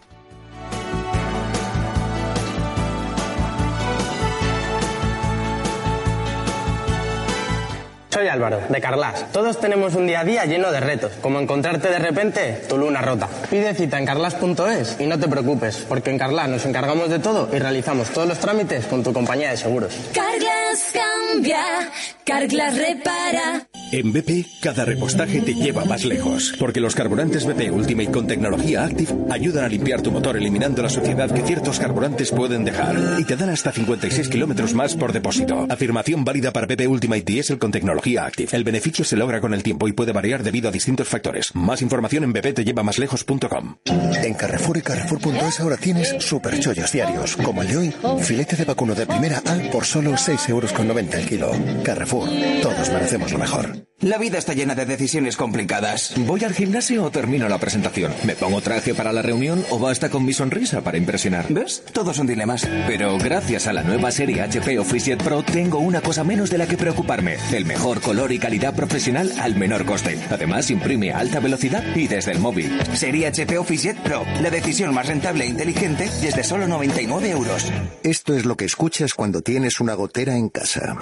Soy 8.14 8.28
Álvaro, 8.28 8.60
de 8.68 8.80
Carlas. 8.80 9.26
Todos 9.32 9.58
tenemos 9.58 9.96
un 9.96 10.06
día 10.06 10.20
a 10.20 10.24
día 10.24 10.44
lleno 10.44 10.70
de 10.70 10.78
retos, 10.78 11.10
como 11.20 11.40
encontrarte 11.40 11.88
de 11.88 11.98
repente 11.98 12.62
tu 12.68 12.78
luna 12.78 13.02
rota. 13.02 13.28
Pide 13.50 13.74
cita 13.74 13.98
en 13.98 14.06
carlas.es 14.06 15.00
y 15.00 15.06
no 15.06 15.18
te 15.18 15.26
preocupes, 15.26 15.78
porque 15.88 16.10
en 16.10 16.18
Carlas 16.18 16.48
nos 16.48 16.64
encargamos 16.64 17.10
de 17.10 17.18
todo 17.18 17.48
y 17.52 17.58
realizamos 17.58 18.10
todos 18.10 18.28
los 18.28 18.38
trámites 18.38 18.86
con 18.86 19.02
tu 19.02 19.12
compañía 19.12 19.50
de 19.50 19.56
seguros. 19.56 19.92
Carglass 20.12 20.92
cambia, 20.92 21.90
Carglass 22.24 22.78
repara. 22.78 23.66
En 23.90 24.12
BP, 24.12 24.60
cada 24.60 24.84
repostaje 24.84 25.40
te 25.40 25.54
lleva 25.54 25.84
más 25.84 26.04
lejos, 26.04 26.54
porque 26.58 26.80
los 26.80 26.94
carburantes 26.94 27.44
BP 27.44 27.70
Ultimate 27.70 28.10
con 28.10 28.26
tecnología 28.26 28.84
Active 28.84 29.12
ayudan 29.30 29.64
a 29.64 29.68
limpiar 29.68 30.02
tu 30.02 30.10
motor 30.10 30.36
eliminando 30.36 30.82
la 30.82 30.88
suciedad 30.88 31.30
que 31.30 31.42
ciertos 31.42 31.78
carburantes 31.78 32.30
pueden 32.30 32.64
dejar 32.64 32.96
y 33.18 33.24
te 33.24 33.36
dan 33.36 33.50
hasta 33.50 33.72
56 33.72 34.28
kilómetros 34.28 34.74
más 34.74 34.94
por 34.94 35.12
depósito. 35.12 35.66
Afirmación 35.68 36.24
válida 36.24 36.52
para 36.52 36.66
BP 36.66 36.88
Ultimate 36.88 37.22
Diesel 37.22 37.58
con 37.58 37.70
tecnología 37.70 38.03
Active. 38.18 38.56
El 38.56 38.64
beneficio 38.64 39.04
se 39.04 39.16
logra 39.16 39.40
con 39.40 39.54
el 39.54 39.62
tiempo 39.62 39.88
y 39.88 39.92
puede 39.92 40.12
variar 40.12 40.42
debido 40.42 40.68
a 40.68 40.72
distintos 40.72 41.08
factores. 41.08 41.54
Más 41.54 41.82
información 41.82 42.24
en 42.24 42.32
bptellevamaslejos.com. 42.32 43.76
En 44.22 44.34
Carrefour 44.34 44.76
y 44.76 44.82
Carrefour.es 44.82 45.60
ahora 45.60 45.76
tienes 45.76 46.14
super 46.20 46.58
chollos 46.60 46.92
diarios, 46.92 47.36
como 47.36 47.62
el 47.62 47.68
de 47.68 47.76
hoy, 47.76 47.94
filete 48.20 48.56
de 48.56 48.64
vacuno 48.64 48.94
de 48.94 49.06
primera 49.06 49.38
A 49.38 49.70
por 49.70 49.84
solo 49.84 50.12
6,90 50.12 50.50
euros 50.50 50.72
el 51.14 51.26
kilo. 51.26 51.52
Carrefour, 51.82 52.28
todos 52.62 52.90
merecemos 52.90 53.32
lo 53.32 53.38
mejor. 53.38 53.93
La 54.04 54.18
vida 54.18 54.36
está 54.36 54.52
llena 54.52 54.74
de 54.74 54.84
decisiones 54.84 55.34
complicadas. 55.34 56.12
¿Voy 56.18 56.44
al 56.44 56.52
gimnasio 56.52 57.04
o 57.04 57.10
termino 57.10 57.48
la 57.48 57.56
presentación? 57.56 58.12
¿Me 58.24 58.34
pongo 58.34 58.60
traje 58.60 58.92
para 58.92 59.14
la 59.14 59.22
reunión 59.22 59.64
o 59.70 59.78
basta 59.78 60.10
con 60.10 60.26
mi 60.26 60.34
sonrisa 60.34 60.82
para 60.82 60.98
impresionar? 60.98 61.46
¿Ves? 61.48 61.82
Todos 61.90 62.16
son 62.16 62.26
dilemas. 62.26 62.68
Pero 62.86 63.16
gracias 63.16 63.66
a 63.66 63.72
la 63.72 63.82
nueva 63.82 64.10
serie 64.10 64.42
HP 64.42 64.78
OfficeJet 64.78 65.22
Pro 65.22 65.42
tengo 65.42 65.78
una 65.78 66.02
cosa 66.02 66.22
menos 66.22 66.50
de 66.50 66.58
la 66.58 66.66
que 66.66 66.76
preocuparme. 66.76 67.38
El 67.50 67.64
mejor 67.64 68.02
color 68.02 68.30
y 68.30 68.38
calidad 68.38 68.76
profesional 68.76 69.32
al 69.40 69.56
menor 69.56 69.86
coste. 69.86 70.20
Además 70.30 70.70
imprime 70.70 71.10
a 71.10 71.20
alta 71.20 71.40
velocidad 71.40 71.82
y 71.96 72.06
desde 72.06 72.32
el 72.32 72.40
móvil. 72.40 72.78
Serie 72.92 73.28
HP 73.28 73.56
OfficeJet 73.56 74.02
Pro. 74.02 74.26
La 74.42 74.50
decisión 74.50 74.92
más 74.92 75.06
rentable 75.06 75.44
e 75.44 75.48
inteligente 75.48 76.10
desde 76.20 76.44
solo 76.44 76.68
99 76.68 77.30
euros. 77.30 77.72
Esto 78.02 78.34
es 78.34 78.44
lo 78.44 78.58
que 78.58 78.66
escuchas 78.66 79.14
cuando 79.14 79.40
tienes 79.40 79.80
una 79.80 79.94
gotera 79.94 80.36
en 80.36 80.50
casa. 80.50 80.98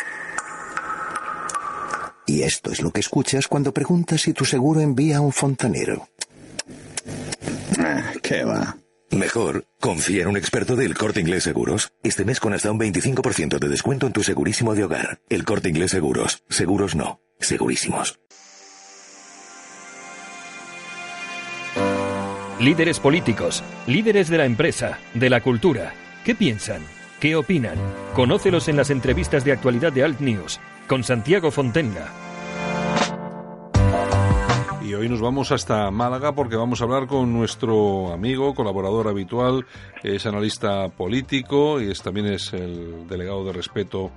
Y 2.26 2.42
esto 2.42 2.70
es 2.70 2.80
lo 2.80 2.92
que 2.92 3.00
escuchas 3.00 3.48
cuando 3.48 3.74
preguntas 3.74 4.22
si 4.22 4.32
tu 4.32 4.44
seguro 4.44 4.80
envía 4.80 5.18
a 5.18 5.20
un 5.20 5.32
fontanero. 5.32 6.08
Ah, 7.78 8.12
¿Qué 8.22 8.44
va? 8.44 8.76
Mejor, 9.10 9.66
confía 9.80 10.22
en 10.22 10.28
un 10.28 10.36
experto 10.36 10.76
del 10.76 10.96
Corte 10.96 11.20
Inglés 11.20 11.44
Seguros. 11.44 11.92
Este 12.02 12.24
mes 12.24 12.40
con 12.40 12.54
hasta 12.54 12.70
un 12.70 12.78
25% 12.78 13.58
de 13.58 13.68
descuento 13.68 14.06
en 14.06 14.12
tu 14.12 14.22
segurísimo 14.22 14.74
de 14.74 14.84
hogar. 14.84 15.20
El 15.28 15.44
Corte 15.44 15.68
Inglés 15.68 15.90
Seguros. 15.90 16.44
Seguros 16.48 16.94
no. 16.94 17.20
Segurísimos. 17.38 18.18
Líderes 22.60 23.00
políticos, 23.00 23.64
líderes 23.88 24.28
de 24.28 24.38
la 24.38 24.46
empresa, 24.46 25.00
de 25.14 25.28
la 25.28 25.40
cultura. 25.40 25.94
¿Qué 26.24 26.36
piensan? 26.36 26.82
¿Qué 27.18 27.34
opinan? 27.34 27.76
Conócelos 28.14 28.68
en 28.68 28.76
las 28.76 28.90
entrevistas 28.90 29.44
de 29.44 29.52
actualidad 29.52 29.92
de 29.92 30.04
Alt 30.04 30.20
News 30.20 30.60
con 30.92 31.02
Santiago 31.02 31.50
Fontenga. 31.50 32.12
Y 34.84 34.92
hoy 34.92 35.08
nos 35.08 35.22
vamos 35.22 35.50
hasta 35.50 35.90
Málaga 35.90 36.34
porque 36.34 36.54
vamos 36.54 36.82
a 36.82 36.84
hablar 36.84 37.06
con 37.06 37.32
nuestro 37.32 38.12
amigo, 38.12 38.54
colaborador 38.54 39.08
habitual, 39.08 39.64
es 40.02 40.26
analista 40.26 40.90
político 40.90 41.80
y 41.80 41.90
es, 41.90 42.02
también 42.02 42.26
es 42.26 42.52
el 42.52 43.08
delegado 43.08 43.42
de 43.42 43.54
respeto 43.54 44.10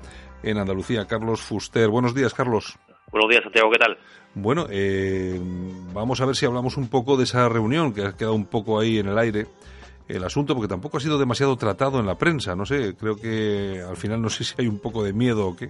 en 0.43 0.57
Andalucía, 0.57 1.05
Carlos 1.05 1.39
Fuster. 1.39 1.87
Buenos 1.87 2.13
días, 2.13 2.33
Carlos. 2.33 2.77
Buenos 3.09 3.29
días, 3.29 3.43
Santiago, 3.43 3.71
¿qué 3.71 3.79
tal? 3.79 3.97
Bueno, 4.33 4.67
eh, 4.69 5.39
vamos 5.93 6.19
a 6.19 6.25
ver 6.25 6.35
si 6.35 6.45
hablamos 6.45 6.75
un 6.75 6.89
poco 6.89 7.15
de 7.15 7.23
esa 7.23 7.47
reunión 7.47 7.93
que 7.93 8.01
ha 8.01 8.17
quedado 8.17 8.35
un 8.35 8.47
poco 8.47 8.81
ahí 8.81 8.99
en 8.99 9.07
el 9.07 9.17
aire 9.17 9.47
el 10.07 10.23
asunto 10.23 10.53
porque 10.53 10.67
tampoco 10.67 10.97
ha 10.97 10.99
sido 10.99 11.17
demasiado 11.17 11.55
tratado 11.55 11.99
en 11.99 12.05
la 12.05 12.15
prensa, 12.15 12.55
no 12.55 12.65
sé, 12.65 12.95
creo 12.95 13.15
que 13.15 13.81
al 13.87 13.97
final 13.97 14.21
no 14.21 14.29
sé 14.29 14.43
si 14.43 14.55
hay 14.59 14.67
un 14.67 14.79
poco 14.79 15.03
de 15.03 15.13
miedo 15.13 15.47
o 15.47 15.55
qué. 15.55 15.69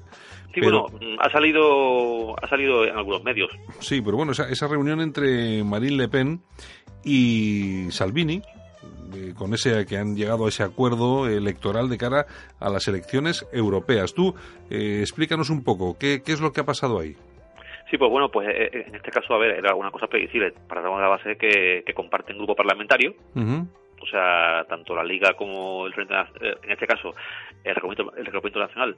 Sí, 0.53 0.61
bueno, 0.61 0.85
ha 1.19 1.29
salido 1.29 2.35
ha 2.41 2.47
salido 2.47 2.85
en 2.85 2.95
algunos 2.95 3.23
medios. 3.23 3.51
Sí, 3.79 4.01
pero 4.01 4.17
bueno, 4.17 4.31
esa, 4.31 4.49
esa 4.49 4.67
reunión 4.67 5.01
entre 5.01 5.63
Marine 5.63 5.97
Le 5.97 6.07
Pen 6.07 6.41
y 7.03 7.87
Salvini, 7.91 8.41
eh, 9.13 9.33
con 9.37 9.53
ese 9.53 9.85
que 9.85 9.97
han 9.97 10.15
llegado 10.15 10.45
a 10.45 10.49
ese 10.49 10.63
acuerdo 10.63 11.27
electoral 11.27 11.89
de 11.89 11.97
cara 11.97 12.25
a 12.59 12.69
las 12.69 12.87
elecciones 12.87 13.45
europeas. 13.53 14.13
Tú 14.13 14.35
eh, 14.69 14.99
explícanos 15.01 15.49
un 15.49 15.63
poco 15.63 15.97
qué, 15.97 16.21
qué 16.23 16.33
es 16.33 16.41
lo 16.41 16.51
que 16.51 16.61
ha 16.61 16.65
pasado 16.65 16.99
ahí. 16.99 17.15
Sí, 17.89 17.97
pues 17.97 18.09
bueno, 18.09 18.29
pues 18.29 18.49
eh, 18.49 18.85
en 18.87 18.95
este 18.95 19.11
caso, 19.11 19.33
a 19.33 19.37
ver, 19.37 19.57
era 19.57 19.75
una 19.75 19.91
cosa 19.91 20.07
previsible. 20.07 20.53
Para 20.67 20.81
de 20.81 20.89
la 20.89 21.07
base 21.07 21.37
que, 21.37 21.83
que 21.85 21.93
comparten 21.93 22.37
grupo 22.37 22.55
parlamentario. 22.55 23.13
O 24.05 24.07
sea, 24.07 24.63
tanto 24.69 24.95
la 24.95 25.03
Liga 25.03 25.33
como 25.33 25.87
el 25.87 25.93
Frente 25.93 26.13
Nacional, 26.13 26.59
en 26.61 26.71
este 26.71 26.85
caso, 26.85 27.15
el 27.63 27.73
Reglamento, 27.73 28.15
el 28.15 28.25
reglamento 28.25 28.59
Nacional, 28.59 28.95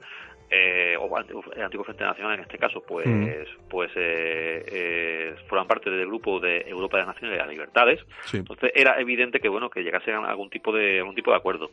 eh, 0.50 0.96
o 0.98 1.18
el 1.54 1.62
Antiguo 1.62 1.84
Frente 1.84 2.04
Nacional 2.04 2.34
en 2.34 2.40
este 2.40 2.58
caso, 2.58 2.82
pues 2.86 3.06
pues 3.70 3.90
eh, 3.96 4.64
eh, 4.66 5.34
forman 5.48 5.66
parte 5.66 5.90
del 5.90 6.06
grupo 6.06 6.40
de 6.40 6.60
Europa 6.66 6.98
de 6.98 7.04
las 7.04 7.14
Naciones 7.14 7.36
y 7.36 7.38
las 7.38 7.48
Libertades. 7.48 8.00
Entonces 8.32 8.70
era 8.74 9.00
evidente 9.00 9.40
que 9.40 9.48
bueno 9.48 9.70
que 9.70 9.82
llegasen 9.82 10.14
a 10.14 10.28
algún 10.28 10.50
tipo 10.50 10.72
de 10.72 10.98
algún 10.98 11.14
tipo 11.14 11.30
de 11.30 11.36
acuerdo. 11.38 11.70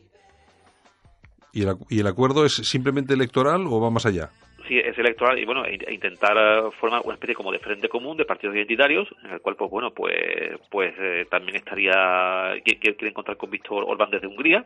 ¿Y 1.51 1.63
el, 1.63 1.75
¿Y 1.89 1.99
el 1.99 2.07
acuerdo 2.07 2.45
es 2.45 2.53
simplemente 2.53 3.13
electoral 3.13 3.65
o 3.67 3.79
va 3.79 3.89
más 3.89 4.05
allá? 4.05 4.29
Sí, 4.67 4.77
es 4.77 4.97
electoral 4.97 5.37
y 5.39 5.45
bueno, 5.45 5.65
e 5.65 5.93
intentar 5.93 6.37
eh, 6.37 6.69
formar 6.79 7.01
una 7.03 7.13
especie 7.15 7.35
como 7.35 7.51
de 7.51 7.59
frente 7.59 7.89
común 7.89 8.17
de 8.17 8.25
partidos 8.25 8.55
identitarios, 8.55 9.07
en 9.23 9.31
el 9.31 9.41
cual 9.41 9.55
pues 9.55 9.71
bueno, 9.71 9.91
pues 9.91 10.59
pues 10.69 10.93
eh, 10.99 11.25
también 11.29 11.57
estaría 11.57 12.55
que 12.63 12.77
quieren 12.77 13.13
contar 13.13 13.37
con 13.37 13.49
Víctor 13.49 13.83
Orbán 13.87 14.09
desde 14.11 14.27
Hungría 14.27 14.65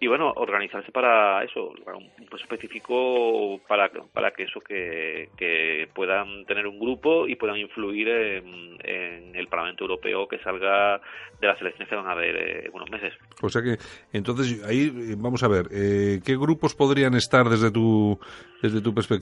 y 0.00 0.06
bueno, 0.06 0.32
organizarse 0.36 0.92
para 0.92 1.42
eso, 1.44 1.72
para 1.84 1.96
un 1.96 2.10
específico 2.38 3.60
para 3.66 3.90
para 4.12 4.30
que 4.32 4.44
eso 4.44 4.60
que, 4.60 5.30
que 5.36 5.88
puedan 5.94 6.44
tener 6.46 6.66
un 6.66 6.78
grupo 6.78 7.26
y 7.26 7.36
puedan 7.36 7.56
influir 7.56 8.08
en, 8.08 8.76
en 8.84 9.34
el 9.34 9.48
Parlamento 9.48 9.84
Europeo 9.84 10.28
que 10.28 10.38
salga 10.38 11.00
de 11.40 11.46
las 11.46 11.60
elecciones 11.60 11.88
que 11.88 11.96
van 11.96 12.06
a 12.06 12.12
haber 12.12 12.36
eh, 12.36 12.66
en 12.66 12.74
unos 12.74 12.90
meses. 12.90 13.12
O 13.42 13.48
sea 13.48 13.62
que 13.62 13.76
entonces 14.12 14.62
ahí 14.64 15.14
vamos 15.16 15.42
a 15.42 15.48
ver, 15.48 15.66
eh, 15.70 16.20
¿qué 16.24 16.36
grupos 16.36 16.74
podrían 16.74 17.14
estar 17.14 17.48
desde 17.48 17.70
tu 17.70 18.18
desde 18.62 18.80
tu 18.80 18.94
perspectiva? 18.94 19.15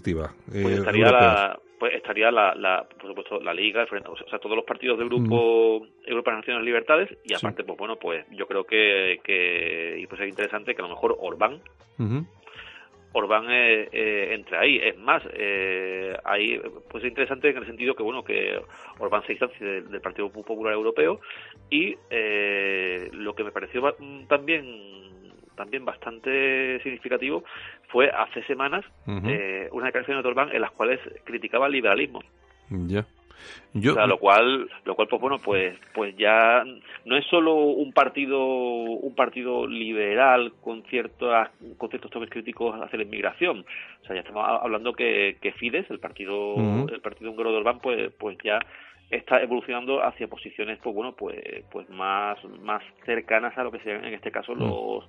Eh, 0.53 0.63
pues 0.63 0.79
estaría, 0.79 1.11
la, 1.11 1.61
pues 1.79 1.95
estaría 1.95 2.31
la, 2.31 2.55
la, 2.55 2.87
por 3.01 3.11
supuesto, 3.11 3.41
la 3.41 3.55
Liga, 3.55 3.85
o 3.85 4.17
sea, 4.29 4.39
todos 4.39 4.57
los 4.57 4.65
partidos 4.65 4.99
del 4.99 5.09
grupo 5.09 5.81
mm. 5.81 6.09
Europa 6.09 6.31
de 6.31 6.37
Naciones 6.39 6.65
Libertades 6.65 7.19
y 7.25 7.35
aparte, 7.35 7.65
pues 7.65 7.79
bueno, 7.79 7.97
pues 7.97 8.27
yo 8.31 8.47
creo 8.47 8.65
que, 8.65 9.21
que 9.23 9.97
y 9.99 10.07
pues 10.07 10.21
es 10.21 10.29
interesante 10.29 10.75
que 10.75 10.83
a 10.83 10.87
lo 10.87 10.95
mejor 10.95 11.17
Orbán 11.19 11.61
Orbán 13.15 13.47
eh, 13.49 13.89
eh, 13.93 14.35
entre 14.35 14.59
ahí. 14.59 14.81
Es 14.83 14.99
más, 14.99 15.23
eh, 15.33 16.17
ahí 16.25 16.61
pues 16.91 17.05
es 17.05 17.11
interesante 17.11 17.49
en 17.49 17.57
el 17.57 17.67
sentido 17.67 17.95
que 17.95 18.03
bueno 18.03 18.25
que 18.25 18.61
Orbán 18.99 19.23
se 19.23 19.33
distancia 19.33 19.67
del, 19.67 19.91
del 19.91 20.01
Partido 20.01 20.31
Popular 20.31 20.73
Europeo 20.73 21.21
y 21.71 21.97
eh, 22.11 23.09
lo 23.13 23.35
que 23.35 23.45
me 23.45 23.53
pareció 23.53 23.83
también 24.29 25.14
también 25.55 25.85
bastante 25.85 26.81
significativo 26.83 27.45
fue 27.89 28.11
hace 28.11 28.43
semanas 28.45 28.85
eh, 29.07 29.69
una 29.73 29.87
declaración 29.87 30.21
de 30.23 30.29
Orbán 30.29 30.51
en 30.53 30.61
las 30.61 30.71
cuales 30.73 31.01
criticaba 31.25 31.67
el 31.67 31.73
liberalismo. 31.73 32.21
Ya. 32.71 33.07
Yo... 33.75 33.95
lo 34.07 34.19
cual, 34.19 34.69
lo 34.85 34.95
cual, 34.95 35.09
pues 35.09 35.21
bueno, 35.21 35.39
pues, 35.39 35.77
pues 35.93 36.17
ya 36.17 36.65
no 37.05 37.17
es 37.17 37.27
solo 37.27 37.55
un 37.57 37.93
partido, 37.93 38.41
un 38.41 39.15
partido 39.15 39.67
liberal 39.67 40.53
con 40.63 40.83
ciertos, 40.85 41.49
con 41.77 41.91
ciertos 41.91 42.11
toques 42.11 42.31
críticos 42.31 42.81
hacia 42.81 42.99
la 42.99 43.05
inmigración. 43.05 43.65
O 44.03 44.07
sea, 44.07 44.15
ya 44.15 44.21
estamos 44.23 44.47
hablando 44.47 44.93
que, 44.93 45.37
que 45.41 45.53
Fidesz, 45.53 45.91
el 45.91 45.99
partido, 45.99 46.55
el 46.89 47.01
partido 47.01 47.31
húngaro 47.31 47.51
de 47.51 47.59
Orbán, 47.59 47.81
pues, 47.81 48.13
pues 48.19 48.39
ya 48.45 48.61
está 49.11 49.43
evolucionando 49.43 50.03
hacia 50.05 50.29
posiciones, 50.29 50.79
pues 50.83 50.95
bueno, 50.95 51.13
pues, 51.13 51.65
pues 51.71 51.89
más, 51.91 52.43
más 52.63 52.83
cercanas 53.05 53.57
a 53.59 53.65
lo 53.65 53.71
que 53.71 53.81
sean 53.81 54.05
en 54.05 54.15
este 54.15 54.31
caso 54.31 54.55
los 54.55 55.05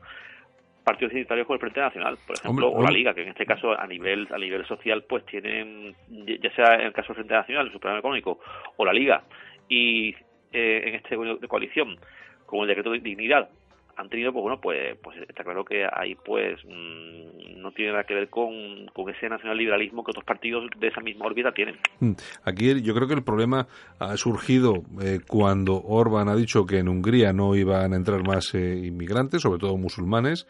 partidos 0.85 1.13
identitarios 1.13 1.47
con 1.47 1.55
el 1.55 1.59
Frente 1.59 1.81
Nacional, 1.81 2.17
por 2.25 2.37
ejemplo, 2.37 2.69
o 2.69 2.81
la 2.81 2.91
Liga, 2.91 3.13
que 3.13 3.23
en 3.23 3.29
este 3.29 3.45
caso 3.45 3.77
a 3.77 3.85
nivel 3.87 4.27
a 4.31 4.37
nivel 4.37 4.65
social 4.65 5.03
pues 5.03 5.25
tienen, 5.25 5.95
ya 6.07 6.55
sea 6.55 6.75
en 6.75 6.87
el 6.87 6.93
caso 6.93 7.07
del 7.07 7.15
Frente 7.15 7.33
Nacional, 7.33 7.65
el 7.65 7.73
Supremo 7.73 7.97
Económico, 7.97 8.39
o 8.77 8.85
la 8.85 8.93
Liga, 8.93 9.23
y 9.67 10.15
eh, 10.53 10.83
en 10.85 10.95
este 10.95 11.17
de 11.17 11.47
coalición, 11.47 11.97
como 12.45 12.61
el 12.61 12.69
decreto 12.69 12.91
de 12.91 12.99
dignidad, 12.99 13.49
han 13.97 14.09
tenido, 14.09 14.31
pues 14.31 14.43
bueno, 14.43 14.61
pues, 14.61 14.97
pues 15.01 15.17
está 15.27 15.43
claro 15.43 15.65
que 15.65 15.87
ahí 15.91 16.15
pues 16.15 16.63
mm, 16.65 17.24
no 17.65 17.71
tiene 17.71 17.91
nada 17.91 18.03
que 18.03 18.13
ver 18.13 18.29
con, 18.29 18.53
con 18.93 19.09
ese 19.09 19.27
nacional 19.27 19.57
liberalismo 19.57 20.03
que 20.03 20.11
otros 20.11 20.23
partidos 20.23 20.69
de 20.79 20.87
esa 20.87 21.01
misma 21.01 21.25
órbita 21.25 21.51
tienen. 21.51 21.75
Mm. 21.99 22.11
Aquí 22.43 22.81
yo 22.81 22.93
creo 22.93 23.07
que 23.07 23.15
el 23.15 23.23
problema 23.23 23.67
ha 23.99 24.15
surgido 24.17 24.83
eh, 25.01 25.19
cuando 25.27 25.81
Orban 25.81 26.29
ha 26.29 26.35
dicho 26.35 26.65
que 26.65 26.77
en 26.77 26.87
Hungría 26.87 27.33
no 27.33 27.55
iban 27.55 27.93
a 27.93 27.95
entrar 27.95 28.25
más 28.25 28.53
eh, 28.53 28.81
inmigrantes, 28.85 29.41
sobre 29.41 29.59
todo 29.59 29.75
musulmanes, 29.77 30.47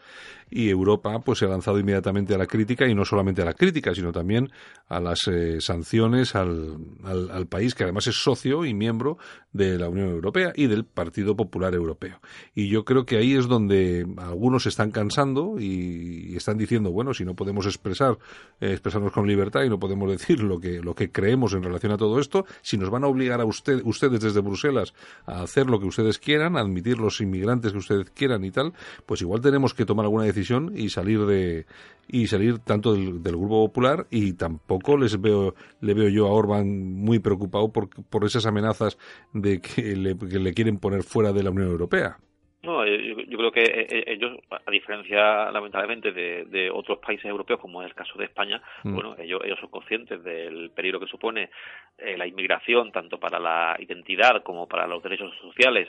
y 0.50 0.68
Europa 0.68 1.18
pues 1.24 1.40
se 1.40 1.46
ha 1.46 1.48
lanzado 1.48 1.78
inmediatamente 1.78 2.34
a 2.34 2.38
la 2.38 2.46
crítica 2.46 2.86
y 2.86 2.94
no 2.94 3.04
solamente 3.04 3.42
a 3.42 3.46
la 3.46 3.54
crítica, 3.54 3.94
sino 3.94 4.12
también 4.12 4.50
a 4.88 5.00
las 5.00 5.26
eh, 5.26 5.60
sanciones 5.60 6.36
al, 6.36 6.76
al, 7.02 7.30
al 7.30 7.46
país 7.46 7.74
que 7.74 7.84
además 7.84 8.06
es 8.06 8.22
socio 8.22 8.64
y 8.64 8.74
miembro 8.74 9.16
de 9.56 9.78
la 9.78 9.88
Unión 9.88 10.10
Europea 10.10 10.52
y 10.54 10.66
del 10.66 10.84
Partido 10.84 11.34
Popular 11.34 11.74
Europeo. 11.74 12.20
Y 12.54 12.68
yo 12.68 12.84
creo 12.84 13.06
que 13.06 13.16
ahí 13.16 13.34
es 13.34 13.48
donde 13.48 14.06
algunos 14.18 14.66
están 14.66 14.90
cansando 14.90 15.56
y, 15.58 16.36
están 16.36 16.58
diciendo, 16.58 16.90
bueno, 16.90 17.05
si 17.14 17.24
no 17.24 17.34
podemos 17.34 17.66
expresar, 17.66 18.18
eh, 18.60 18.72
expresarnos 18.72 19.12
con 19.12 19.26
libertad 19.26 19.62
y 19.64 19.68
no 19.68 19.78
podemos 19.78 20.10
decir 20.10 20.42
lo 20.42 20.58
que, 20.58 20.80
lo 20.80 20.94
que 20.94 21.10
creemos 21.10 21.54
en 21.54 21.62
relación 21.62 21.92
a 21.92 21.96
todo 21.96 22.18
esto, 22.20 22.46
si 22.62 22.76
nos 22.76 22.90
van 22.90 23.04
a 23.04 23.08
obligar 23.08 23.40
a 23.40 23.44
usted, 23.44 23.80
ustedes 23.84 24.20
desde 24.20 24.40
Bruselas 24.40 24.94
a 25.26 25.42
hacer 25.42 25.68
lo 25.68 25.80
que 25.80 25.86
ustedes 25.86 26.18
quieran, 26.18 26.56
a 26.56 26.60
admitir 26.60 26.98
los 26.98 27.20
inmigrantes 27.20 27.72
que 27.72 27.78
ustedes 27.78 28.10
quieran 28.10 28.44
y 28.44 28.50
tal, 28.50 28.72
pues 29.06 29.22
igual 29.22 29.40
tenemos 29.40 29.74
que 29.74 29.84
tomar 29.84 30.04
alguna 30.04 30.24
decisión 30.24 30.72
y 30.74 30.90
salir 30.90 31.26
de 31.26 31.66
y 32.08 32.28
salir 32.28 32.60
tanto 32.60 32.94
del, 32.94 33.20
Grupo 33.20 33.66
Popular 33.66 34.06
y 34.10 34.34
tampoco 34.34 34.96
les 34.96 35.20
veo 35.20 35.54
le 35.80 35.94
veo 35.94 36.08
yo 36.08 36.26
a 36.26 36.30
Orban 36.30 36.94
muy 36.94 37.18
preocupado 37.18 37.72
por, 37.72 37.88
por 37.88 38.24
esas 38.24 38.46
amenazas 38.46 38.96
de 39.32 39.60
que 39.60 39.96
le 39.96 40.54
quieren 40.54 40.78
poner 40.78 41.02
fuera 41.02 41.32
de 41.32 41.42
la 41.42 41.50
Unión 41.50 41.68
Europea. 41.68 42.18
No, 42.66 42.84
yo, 42.84 43.20
yo, 43.20 43.38
creo 43.38 43.52
que 43.52 43.62
eh, 43.62 43.86
eh, 43.88 44.04
ellos, 44.08 44.38
a 44.50 44.70
diferencia 44.72 45.52
lamentablemente 45.52 46.10
de, 46.10 46.46
de, 46.46 46.68
otros 46.68 46.98
países 46.98 47.26
europeos, 47.26 47.60
como 47.60 47.80
es 47.80 47.86
el 47.86 47.94
caso 47.94 48.18
de 48.18 48.24
España, 48.24 48.60
mm. 48.82 48.92
bueno, 48.92 49.14
ellos, 49.18 49.40
ellos 49.44 49.60
son 49.60 49.70
conscientes 49.70 50.22
del 50.24 50.70
peligro 50.70 50.98
que 50.98 51.06
supone 51.06 51.50
eh, 51.96 52.16
la 52.18 52.26
inmigración, 52.26 52.90
tanto 52.90 53.20
para 53.20 53.38
la 53.38 53.76
identidad 53.78 54.42
como 54.42 54.66
para 54.66 54.88
los 54.88 55.00
derechos 55.00 55.32
sociales 55.40 55.88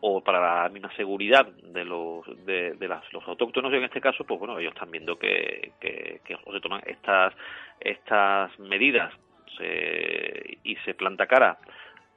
o 0.00 0.20
para 0.20 0.62
la 0.64 0.68
misma 0.70 0.92
seguridad 0.96 1.46
de 1.46 1.84
los 1.84 2.24
de, 2.44 2.72
de 2.72 2.88
las, 2.88 3.12
los 3.12 3.26
autóctonos 3.26 3.72
y 3.72 3.76
en 3.76 3.84
este 3.84 4.00
caso 4.00 4.24
pues 4.24 4.38
bueno 4.38 4.56
ellos 4.58 4.72
están 4.72 4.92
viendo 4.92 5.18
que, 5.18 5.72
que, 5.80 6.20
que 6.24 6.36
se 6.36 6.60
toman 6.60 6.82
estas 6.86 7.34
estas 7.80 8.56
medidas 8.60 9.12
se, 9.56 10.58
y 10.62 10.76
se 10.84 10.94
planta 10.94 11.26
cara 11.26 11.58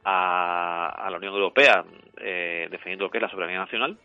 a, 0.03 0.87
a 0.87 1.09
la 1.09 1.17
Unión 1.17 1.33
Europea 1.33 1.83
eh, 2.17 2.67
defendiendo 2.69 3.05
lo 3.05 3.11
que 3.11 3.17
es 3.17 3.21
la 3.21 3.29
soberanía 3.29 3.59
nacional 3.59 3.97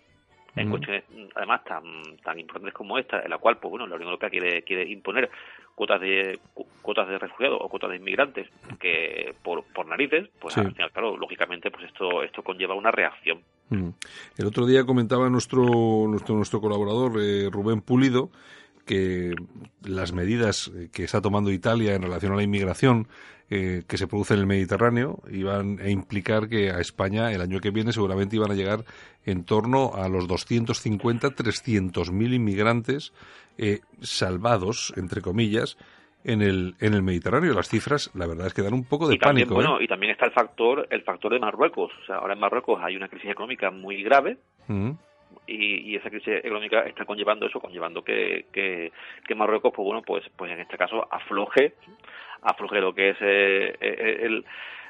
en 0.57 0.71
cuestiones 0.71 1.05
además 1.35 1.63
tan 1.65 1.85
tan 2.25 2.39
importantes 2.39 2.75
como 2.75 2.99
esta 2.99 3.21
en 3.21 3.31
la 3.31 3.39
cual 3.39 3.59
pues 3.59 3.71
bueno 3.71 3.87
la 3.87 3.97
Unión 3.97 4.09
Europea 4.09 4.31
quiere 4.31 4.63
quiere 4.63 4.91
imponer 4.91 5.31
cuotas 5.75 6.01
de 6.01 6.39
cuotas 6.81 7.09
de 7.09 7.19
refugiados 7.19 7.59
o 7.61 7.69
cuotas 7.69 7.91
de 7.91 7.97
inmigrantes 7.97 8.49
que 8.81 9.35
por, 9.43 9.65
por 9.75 9.87
narices 9.87 10.29
pues 10.41 10.55
sí. 10.55 10.61
al 10.61 10.73
final 10.73 10.91
claro 10.93 11.17
lógicamente 11.17 11.71
pues 11.71 11.85
esto 11.85 12.23
esto 12.23 12.43
conlleva 12.43 12.75
una 12.75 12.91
reacción. 12.91 13.43
El 13.69 14.47
otro 14.47 14.65
día 14.65 14.85
comentaba 14.85 15.29
nuestro 15.29 15.65
nuestro 16.09 16.35
nuestro 16.37 16.61
colaborador 16.61 17.21
eh, 17.21 17.51
Rubén 17.51 17.83
Pulido 17.83 18.31
que 18.87 19.35
las 19.83 20.13
medidas 20.13 20.73
que 20.93 21.05
está 21.05 21.21
tomando 21.21 21.51
Italia 21.51 21.95
en 21.95 22.03
relación 22.03 22.33
a 22.33 22.37
la 22.37 22.45
inmigración 22.45 23.09
eh, 23.49 23.85
que 23.87 23.97
se 23.97 24.09
produce 24.09 24.35
en 24.35 24.41
el 24.41 24.47
Mediterráneo 24.47 25.21
iban 25.31 25.79
a 25.79 25.89
implicar 25.89 26.49
que 26.49 26.71
a 26.71 26.81
España 26.81 27.31
el 27.31 27.41
año 27.41 27.61
que 27.61 27.71
viene 27.71 27.93
seguramente 27.93 28.35
iban 28.35 28.51
a 28.51 28.55
llegar 28.55 28.81
en 29.25 29.45
torno 29.45 29.93
a 29.95 30.09
los 30.09 30.27
250, 30.27 31.31
300 31.31 32.11
mil 32.11 32.35
inmigrantes 32.35 33.13
eh, 33.57 33.81
salvados, 34.01 34.93
entre 34.97 35.23
comillas, 35.23 35.79
en 36.25 36.43
el 36.43 36.75
en 36.81 36.95
el 36.95 37.03
Mediterráneo. 37.03 37.55
Las 37.55 37.69
cifras, 37.69 38.11
la 38.15 38.27
verdad 38.27 38.49
es 38.49 38.55
que 38.55 38.63
dan 38.63 38.75
un 38.75 38.85
poco 38.85 39.07
de 39.07 39.15
y 39.15 39.19
también, 39.19 39.49
pánico. 39.49 39.55
Bueno, 39.55 39.81
¿eh? 39.81 39.85
y 39.85 39.87
también 39.87 40.11
está 40.11 40.27
el 40.27 40.33
factor 40.33 40.89
el 40.91 41.03
factor 41.03 41.33
de 41.33 41.39
Marruecos. 41.39 41.93
O 42.03 42.07
sea, 42.07 42.17
ahora 42.17 42.35
en 42.35 42.41
Marruecos 42.41 42.81
hay 42.83 42.97
una 42.97 43.07
crisis 43.09 43.31
económica 43.31 43.71
muy 43.71 44.03
grave. 44.03 44.39
Y, 45.47 45.93
y, 45.93 45.97
esa 45.97 46.11
crisis 46.11 46.35
económica 46.43 46.81
está 46.81 47.05
conllevando 47.05 47.47
eso, 47.47 47.61
conllevando 47.61 48.03
que, 48.03 48.47
que, 48.53 48.93
que 49.27 49.35
Marruecos, 49.35 49.73
pues 49.75 49.85
bueno, 49.85 50.03
pues, 50.03 50.25
pues 50.37 50.51
en 50.51 50.61
este 50.61 50.77
caso 50.77 51.07
afloje 51.11 51.75
afloje 52.43 52.81
lo 52.81 52.95
que 52.95 53.11
es 53.11 53.17
eh, 53.21 54.19
el 54.23 54.45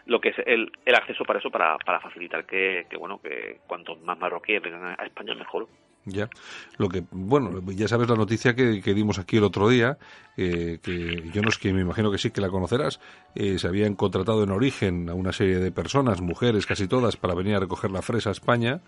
lo 0.07 0.21
que 0.21 0.29
es 0.31 0.37
el, 0.47 0.71
el 0.85 0.95
acceso 0.95 1.25
para 1.25 1.41
eso 1.41 1.51
para, 1.51 1.77
para 1.79 2.01
facilitar 2.01 2.47
que, 2.47 2.87
que 2.89 2.97
bueno 2.97 3.21
que 3.21 3.59
cuantos 3.67 4.01
más 4.03 4.19
marroquíes 4.19 4.63
vengan 4.63 4.95
a 4.99 5.05
España 5.05 5.35
mejor 5.35 5.69
ya. 6.07 6.31
Lo 6.79 6.89
que, 6.89 7.03
bueno, 7.11 7.61
ya 7.73 7.89
sabes 7.89 8.09
la 8.09 8.15
noticia 8.15 8.55
que, 8.55 8.81
que 8.81 8.95
dimos 8.95 9.19
aquí 9.19 9.39
el 9.39 9.45
otro 9.45 9.69
día, 9.69 9.99
eh, 10.37 10.79
que 10.81 11.31
yo 11.33 11.43
no 11.43 11.49
es 11.49 11.59
que 11.59 11.73
me 11.73 11.81
imagino 11.81 12.13
que 12.13 12.19
sí 12.19 12.31
que 12.31 12.41
la 12.41 12.49
conocerás, 12.49 13.01
eh, 13.35 13.59
se 13.59 13.67
habían 13.67 13.97
contratado 13.97 14.45
en 14.45 14.51
origen 14.51 15.09
a 15.11 15.15
una 15.15 15.33
serie 15.33 15.59
de 15.59 15.73
personas, 15.73 16.21
mujeres 16.21 16.65
casi 16.65 16.87
todas, 16.87 17.17
para 17.17 17.35
venir 17.35 17.57
a 17.57 17.61
recoger 17.61 17.91
la 17.91 18.03
fresa 18.03 18.29
a 18.29 18.33
España. 18.33 18.83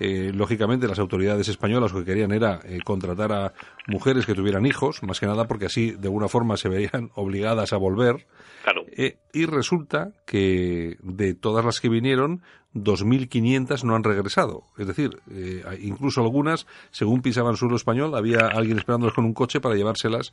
Eh, 0.00 0.32
lógicamente 0.34 0.88
las 0.88 0.98
autoridades 0.98 1.48
españolas 1.48 1.92
lo 1.92 2.00
que 2.00 2.06
querían 2.06 2.32
era 2.32 2.60
eh, 2.64 2.80
contratar 2.84 3.32
a 3.32 3.52
mujeres 3.86 4.26
que 4.26 4.34
tuvieran 4.34 4.66
hijos, 4.66 5.02
más 5.04 5.20
que 5.20 5.26
nada 5.26 5.46
porque 5.46 5.66
así 5.66 5.92
de 5.92 6.08
alguna 6.08 6.28
forma 6.28 6.56
se 6.56 6.68
veían 6.68 7.10
obligadas 7.14 7.72
a 7.72 7.76
volver. 7.76 8.26
Claro. 8.64 8.84
Eh, 8.96 9.18
y 9.32 9.46
resulta 9.46 10.12
que 10.26 10.96
de 11.00 11.34
todas 11.34 11.64
las 11.64 11.80
que 11.80 11.88
vinieron, 11.88 12.42
2.500 12.74 13.84
no 13.84 13.94
han 13.94 14.02
regresado. 14.02 14.64
Es 14.76 14.88
decir, 14.88 15.20
incluso 15.80 16.22
algunas, 16.22 16.66
según 16.90 17.22
pisaban 17.22 17.56
suelo 17.56 17.76
español, 17.76 18.16
había 18.16 18.48
alguien 18.48 18.78
esperándolas 18.78 19.14
con 19.14 19.24
un 19.24 19.32
coche 19.32 19.60
para 19.60 19.76
llevárselas 19.76 20.32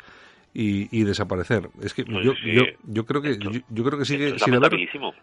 y, 0.53 0.87
y 0.97 1.03
desaparecer. 1.03 1.69
Es 1.81 1.93
que 1.93 2.03
Pues 2.03 2.25
yo, 2.25 2.33
sí, 2.33 2.53
yo, 2.53 2.63
yo 2.83 3.05
creo 3.05 3.21
que 3.21 3.31
esto- 3.31 3.51
yo, 3.51 3.59
yo 3.69 3.83
creo 3.83 3.97
que 3.99 4.05
sigue 4.05 4.37
sin 4.37 4.53
haber 4.55 4.71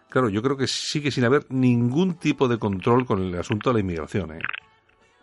claro, 0.08 0.28
yo 0.30 0.42
creo 0.42 0.56
que 0.56 0.66
sigue 0.66 1.10
sin 1.10 1.24
haber 1.24 1.42
ningún 1.50 2.18
tipo 2.18 2.48
de 2.48 2.58
control 2.58 3.04
con 3.06 3.22
el 3.22 3.34
asunto 3.38 3.70
de 3.70 3.74
la 3.74 3.80
inmigración. 3.80 4.32
¿eh? 4.32 4.38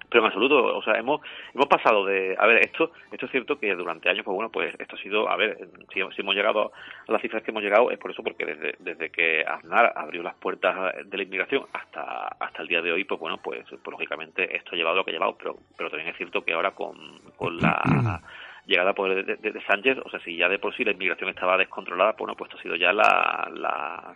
pero 0.07 0.23
en 0.23 0.27
absoluto 0.27 0.77
o 0.77 0.81
sea 0.83 0.93
hemos 0.97 1.19
hemos 1.53 1.65
pasado 1.67 2.05
de 2.05 2.35
a 2.39 2.45
ver 2.45 2.59
esto 2.63 2.91
esto 3.11 3.25
es 3.25 3.31
cierto 3.31 3.59
que 3.59 3.73
durante 3.75 4.07
años 4.07 4.23
pues 4.23 4.33
bueno 4.35 4.49
pues 4.49 4.73
esto 4.79 4.95
ha 4.95 4.99
sido 4.99 5.27
a 5.29 5.35
ver 5.35 5.57
si, 5.91 5.99
si 6.15 6.21
hemos 6.21 6.35
llegado 6.35 6.71
a 7.07 7.11
las 7.11 7.21
cifras 7.21 7.43
que 7.43 7.51
hemos 7.51 7.63
llegado 7.63 7.91
es 7.91 7.97
por 7.97 8.11
eso 8.11 8.23
porque 8.23 8.45
desde, 8.45 8.75
desde 8.79 9.09
que 9.09 9.43
Aznar 9.43 9.91
abrió 9.95 10.21
las 10.23 10.35
puertas 10.35 10.93
de 11.05 11.17
la 11.17 11.23
inmigración 11.23 11.63
hasta 11.73 12.27
hasta 12.39 12.61
el 12.61 12.67
día 12.69 12.81
de 12.81 12.93
hoy 12.93 13.03
pues 13.03 13.19
bueno 13.19 13.39
pues, 13.43 13.65
pues 13.67 13.91
lógicamente 13.91 14.55
esto 14.55 14.69
ha 14.73 14.75
llevado 14.77 14.97
lo 14.97 15.03
que 15.03 15.11
ha 15.11 15.15
llevado 15.15 15.35
pero 15.37 15.57
pero 15.75 15.89
también 15.89 16.09
es 16.11 16.17
cierto 16.17 16.45
que 16.45 16.53
ahora 16.53 16.71
con, 16.71 16.95
con 17.35 17.57
la 17.57 18.21
llegada 18.65 18.93
poder 18.93 19.25
de, 19.25 19.35
de, 19.35 19.51
de, 19.51 19.65
Sánchez, 19.65 19.97
o 20.03 20.09
sea, 20.09 20.19
si 20.21 20.35
ya 20.35 20.49
de 20.49 20.59
por 20.59 20.75
sí 20.75 20.83
la 20.83 20.91
inmigración 20.91 21.29
estaba 21.29 21.57
descontrolada, 21.57 22.13
pues 22.13 22.19
bueno, 22.19 22.35
pues 22.35 22.49
esto 22.49 22.59
ha 22.59 22.63
sido 22.63 22.75
ya 22.75 22.91
la, 22.91 23.49
la 23.53 24.15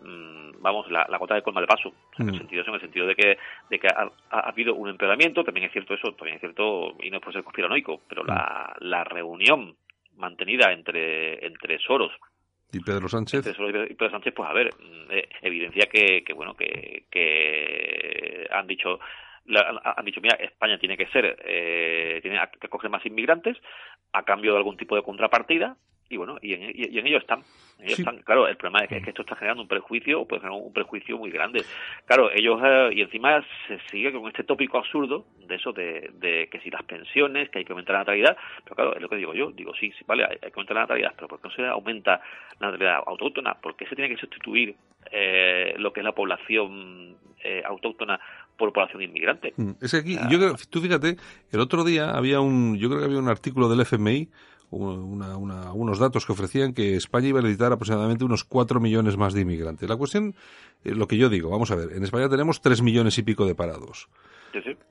mmm, 0.00 0.60
vamos, 0.60 0.90
la, 0.90 1.06
la, 1.08 1.18
gota 1.18 1.34
de 1.34 1.42
colma 1.42 1.60
de 1.60 1.66
paso, 1.66 1.92
en 2.18 2.28
el 2.28 2.38
sentido, 2.38 2.64
en 2.66 2.74
el 2.74 2.80
sentido 2.80 3.06
de 3.06 3.14
que, 3.14 3.38
de 3.70 3.78
que 3.78 3.88
ha, 3.88 4.10
ha, 4.30 4.48
habido 4.48 4.74
un 4.74 4.88
empeoramiento, 4.88 5.44
también 5.44 5.66
es 5.66 5.72
cierto 5.72 5.94
eso, 5.94 6.12
también 6.12 6.36
es 6.36 6.40
cierto, 6.40 6.96
y 7.02 7.10
no 7.10 7.16
es 7.18 7.22
por 7.22 7.32
ser 7.32 7.42
conspiranoico, 7.42 8.02
pero 8.08 8.24
la, 8.24 8.74
la 8.80 9.04
reunión 9.04 9.74
mantenida 10.16 10.72
entre, 10.72 11.44
entre 11.46 11.78
Soros 11.78 12.12
y 12.72 12.80
Pedro 12.80 13.08
Sánchez 13.08 13.46
y 13.46 13.94
Pedro 13.94 14.10
Sánchez 14.10 14.34
pues 14.34 14.48
a 14.48 14.52
ver 14.52 14.70
eh, 15.10 15.28
evidencia 15.40 15.86
que, 15.90 16.22
que 16.22 16.34
bueno 16.34 16.54
que, 16.54 17.04
que 17.10 18.46
han 18.50 18.66
dicho 18.66 19.00
han 19.56 20.04
dicho 20.04 20.20
mira 20.20 20.36
España 20.36 20.78
tiene 20.78 20.96
que 20.96 21.06
ser 21.06 21.36
eh, 21.44 22.18
tiene 22.22 22.38
que 22.60 22.66
acoger 22.66 22.90
más 22.90 23.04
inmigrantes 23.06 23.56
a 24.12 24.22
cambio 24.22 24.52
de 24.52 24.58
algún 24.58 24.76
tipo 24.76 24.96
de 24.96 25.02
contrapartida 25.02 25.76
y 26.08 26.16
bueno 26.16 26.38
y 26.42 26.54
en, 26.54 26.62
y, 26.62 26.94
y 26.94 26.98
en 26.98 27.06
ello 27.06 27.18
están 27.18 27.42
ellos 27.80 27.94
sí. 27.94 28.02
están, 28.02 28.18
claro, 28.22 28.48
el 28.48 28.56
problema 28.56 28.82
es 28.82 28.88
que, 28.88 28.96
es 28.96 29.04
que, 29.04 29.10
esto 29.10 29.22
está 29.22 29.36
generando 29.36 29.62
un 29.62 29.68
prejuicio, 29.68 30.24
puede 30.24 30.40
generar 30.40 30.60
un 30.60 30.72
prejuicio 30.72 31.16
muy 31.16 31.30
grande. 31.30 31.64
Claro, 32.06 32.28
ellos, 32.32 32.60
eh, 32.64 32.90
y 32.92 33.02
encima 33.02 33.44
se 33.68 33.78
sigue 33.90 34.12
con 34.12 34.26
este 34.26 34.42
tópico 34.42 34.78
absurdo 34.78 35.26
de 35.46 35.54
eso 35.54 35.72
de, 35.72 36.10
de, 36.14 36.48
que 36.50 36.58
si 36.60 36.70
las 36.70 36.82
pensiones, 36.82 37.50
que 37.50 37.60
hay 37.60 37.64
que 37.64 37.72
aumentar 37.72 37.94
la 37.94 38.00
natalidad, 38.00 38.36
pero 38.64 38.74
claro, 38.74 38.96
es 38.96 39.02
lo 39.02 39.08
que 39.08 39.16
digo 39.16 39.32
yo, 39.32 39.52
digo, 39.52 39.72
sí, 39.74 39.92
sí 39.92 40.04
vale, 40.06 40.24
hay, 40.24 40.38
que 40.38 40.46
aumentar 40.46 40.74
la 40.74 40.82
natalidad, 40.82 41.12
pero 41.14 41.28
¿por 41.28 41.40
qué 41.40 41.48
no 41.48 41.54
se 41.54 41.66
aumenta 41.66 42.20
la 42.58 42.70
natalidad 42.70 43.02
autóctona? 43.06 43.54
¿Por 43.54 43.76
qué 43.76 43.86
se 43.86 43.94
tiene 43.94 44.12
que 44.12 44.20
sustituir 44.20 44.74
eh, 45.12 45.74
lo 45.78 45.92
que 45.92 46.00
es 46.00 46.04
la 46.04 46.12
población 46.12 47.16
eh, 47.44 47.62
autóctona 47.64 48.18
población 48.58 49.02
inmigrante? 49.02 49.54
Es 49.80 49.92
que 49.92 49.96
aquí, 49.98 50.16
ah. 50.20 50.28
yo 50.30 50.38
creo, 50.38 50.56
tú 50.68 50.80
fíjate, 50.80 51.16
el 51.50 51.60
otro 51.60 51.84
día 51.84 52.10
había 52.10 52.40
un, 52.40 52.76
yo 52.76 52.88
creo 52.88 53.00
que 53.00 53.06
había 53.06 53.18
un 53.18 53.28
artículo 53.28 53.68
del 53.68 53.80
FMI 53.80 54.28
una, 54.70 55.36
una, 55.36 55.72
unos 55.72 55.98
datos 55.98 56.26
que 56.26 56.32
ofrecían 56.32 56.74
que 56.74 56.96
España 56.96 57.28
iba 57.28 57.38
a 57.38 57.42
necesitar 57.42 57.72
aproximadamente 57.72 58.24
unos 58.24 58.44
4 58.44 58.80
millones 58.80 59.16
más 59.16 59.32
de 59.32 59.40
inmigrantes. 59.40 59.88
La 59.88 59.96
cuestión, 59.96 60.34
eh, 60.84 60.94
lo 60.94 61.08
que 61.08 61.16
yo 61.16 61.28
digo, 61.28 61.50
vamos 61.50 61.70
a 61.70 61.74
ver, 61.74 61.92
en 61.92 62.04
España 62.04 62.28
tenemos 62.28 62.60
3 62.60 62.82
millones 62.82 63.16
y 63.18 63.22
pico 63.22 63.46
de 63.46 63.54
parados. 63.54 64.08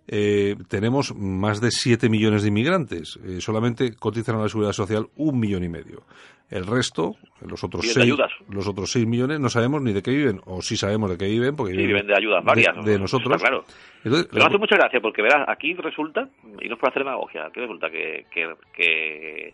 Eh, 0.07 0.55
tenemos 0.69 1.15
más 1.15 1.59
de 1.61 1.71
7 1.71 2.09
millones 2.09 2.43
de 2.43 2.49
inmigrantes. 2.49 3.19
Eh, 3.25 3.41
solamente 3.41 3.95
cotizan 3.95 4.35
a 4.35 4.43
la 4.43 4.49
seguridad 4.49 4.73
social 4.73 5.07
un 5.15 5.39
millón 5.39 5.63
y 5.63 5.69
medio. 5.69 6.03
El 6.49 6.65
resto, 6.65 7.15
los 7.41 7.61
otros 7.65 7.85
seis, 7.85 7.97
ayudas. 8.05 8.31
los 8.49 8.65
otros 8.69 8.89
6 8.91 9.05
millones, 9.05 9.37
no 9.39 9.49
sabemos 9.49 9.81
ni 9.81 9.91
de 9.91 10.01
qué 10.01 10.11
viven, 10.11 10.39
o 10.45 10.61
sí 10.61 10.77
sabemos 10.77 11.09
de 11.09 11.17
qué 11.17 11.25
viven, 11.25 11.57
porque 11.57 11.73
Sí, 11.73 11.85
viven 11.85 12.07
de 12.07 12.15
ayudas 12.15 12.41
varias. 12.41 12.73
de, 12.85 12.91
de 12.91 12.97
¿no? 12.97 13.01
nosotros. 13.01 13.41
Claro. 13.41 13.65
Entonces, 14.05 14.29
Pero 14.31 14.43
me 14.43 14.47
hace 14.47 14.57
mucha 14.57 14.77
gracia 14.77 15.01
porque, 15.01 15.21
verás, 15.21 15.43
aquí 15.49 15.73
resulta, 15.73 16.29
y 16.61 16.69
no 16.69 16.75
es 16.75 16.79
por 16.79 16.89
hacer 16.89 17.03
demagogia, 17.03 17.47
aquí 17.47 17.59
resulta 17.59 17.89
que, 17.89 18.25
que, 18.31 18.53
que, 18.73 19.53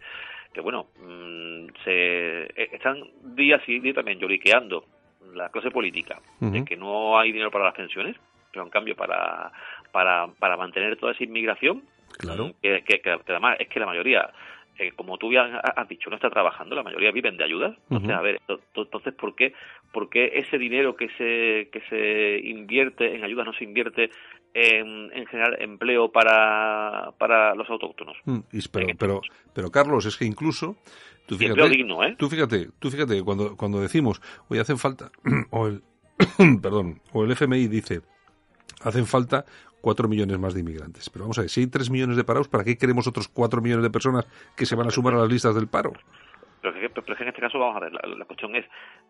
que, 0.53 0.61
bueno, 0.61 0.85
mm, 1.01 1.65
se 1.83 2.43
eh, 2.43 2.69
están 2.73 2.97
día 3.35 3.59
sí 3.65 3.79
día 3.79 3.95
también 3.95 4.19
lloriqueando 4.19 4.85
la 5.33 5.49
clase 5.49 5.71
política 5.71 6.19
de 6.41 6.63
que 6.63 6.77
no 6.77 7.17
hay 7.17 7.31
dinero 7.31 7.49
para 7.49 7.65
las 7.65 7.73
pensiones, 7.73 8.15
pero 8.53 8.63
en 8.65 8.69
cambio 8.71 8.95
para, 8.95 9.51
para, 9.91 10.27
para 10.39 10.55
mantener 10.55 10.95
toda 10.97 11.11
esa 11.11 11.23
inmigración, 11.23 11.83
Claro. 12.19 12.53
que, 12.61 12.83
que, 12.83 13.01
que 13.01 13.09
además 13.27 13.57
es 13.59 13.67
que 13.67 13.79
la 13.79 13.87
mayoría, 13.87 14.29
eh, 14.77 14.91
como 14.95 15.17
tú 15.17 15.33
ya 15.33 15.57
has 15.57 15.87
dicho, 15.89 16.09
no 16.11 16.15
está 16.15 16.29
trabajando, 16.29 16.75
la 16.75 16.83
mayoría 16.83 17.11
viven 17.11 17.35
de 17.37 17.43
ayudas. 17.43 17.75
Entonces, 17.89 18.11
a 18.11 18.21
ver, 18.21 18.39
to- 18.45 18.59
to- 18.73 18.83
entonces, 18.83 19.13
¿por 19.15 19.35
qué, 19.35 19.53
por 19.91 20.09
qué 20.09 20.31
ese 20.35 20.57
dinero 20.59 20.95
que 20.95 21.09
se, 21.17 21.69
que 21.71 21.81
se 21.89 22.47
invierte 22.47 23.15
en 23.15 23.23
ayudas 23.23 23.47
no 23.47 23.53
se 23.53 23.63
invierte 23.63 24.11
en, 24.53 25.11
en 25.11 25.25
generar 25.25 25.61
empleo 25.61 26.11
para, 26.11 27.11
para 27.17 27.55
los 27.55 27.67
autóctonos? 27.69 28.15
Mm, 28.25 28.39
pero, 28.71 28.87
pero, 28.99 29.21
pero, 29.53 29.71
Carlos, 29.71 30.05
es 30.05 30.15
que 30.15 30.25
incluso 30.25 30.77
tú 31.25 31.35
fíjate, 31.35 31.59
empleo 31.59 31.69
digno, 31.69 32.03
¿eh? 32.03 32.15
tú 32.17 32.29
fíjate, 32.29 32.67
tú 32.79 32.91
fíjate 32.91 33.23
cuando, 33.23 33.57
cuando 33.57 33.81
decimos, 33.81 34.21
oye, 34.49 34.61
hacen 34.61 34.77
falta, 34.77 35.09
o 35.51 35.67
el, 35.67 35.81
perdón, 36.61 37.01
o 37.11 37.23
el 37.25 37.31
FMI 37.31 37.67
dice, 37.67 38.01
hacen 38.83 39.05
falta 39.05 39.45
cuatro 39.81 40.07
millones 40.07 40.39
más 40.39 40.53
de 40.53 40.61
inmigrantes. 40.61 41.09
Pero 41.09 41.25
vamos 41.25 41.37
a 41.37 41.41
ver, 41.41 41.49
si 41.49 41.61
hay 41.61 41.67
tres 41.67 41.89
millones 41.89 42.15
de 42.15 42.23
parados, 42.23 42.47
¿para 42.47 42.63
qué 42.63 42.77
queremos 42.77 43.07
otros 43.07 43.27
cuatro 43.27 43.61
millones 43.61 43.83
de 43.83 43.89
personas 43.89 44.25
que 44.55 44.65
se 44.65 44.75
van 44.75 44.87
a 44.87 44.91
sumar 44.91 45.13
a 45.13 45.17
las 45.17 45.29
listas 45.29 45.55
del 45.55 45.67
paro? 45.67 45.91
Pero 46.61 46.75
es 46.75 46.81
que, 46.81 46.89
pero 46.89 47.13
es 47.13 47.17
que 47.17 47.23
en 47.23 47.29
este 47.29 47.41
caso, 47.41 47.59
vamos 47.59 47.75
a 47.75 47.79
ver, 47.81 47.91
la, 47.91 48.25
cuestión 48.25 48.55
es, 48.55 48.65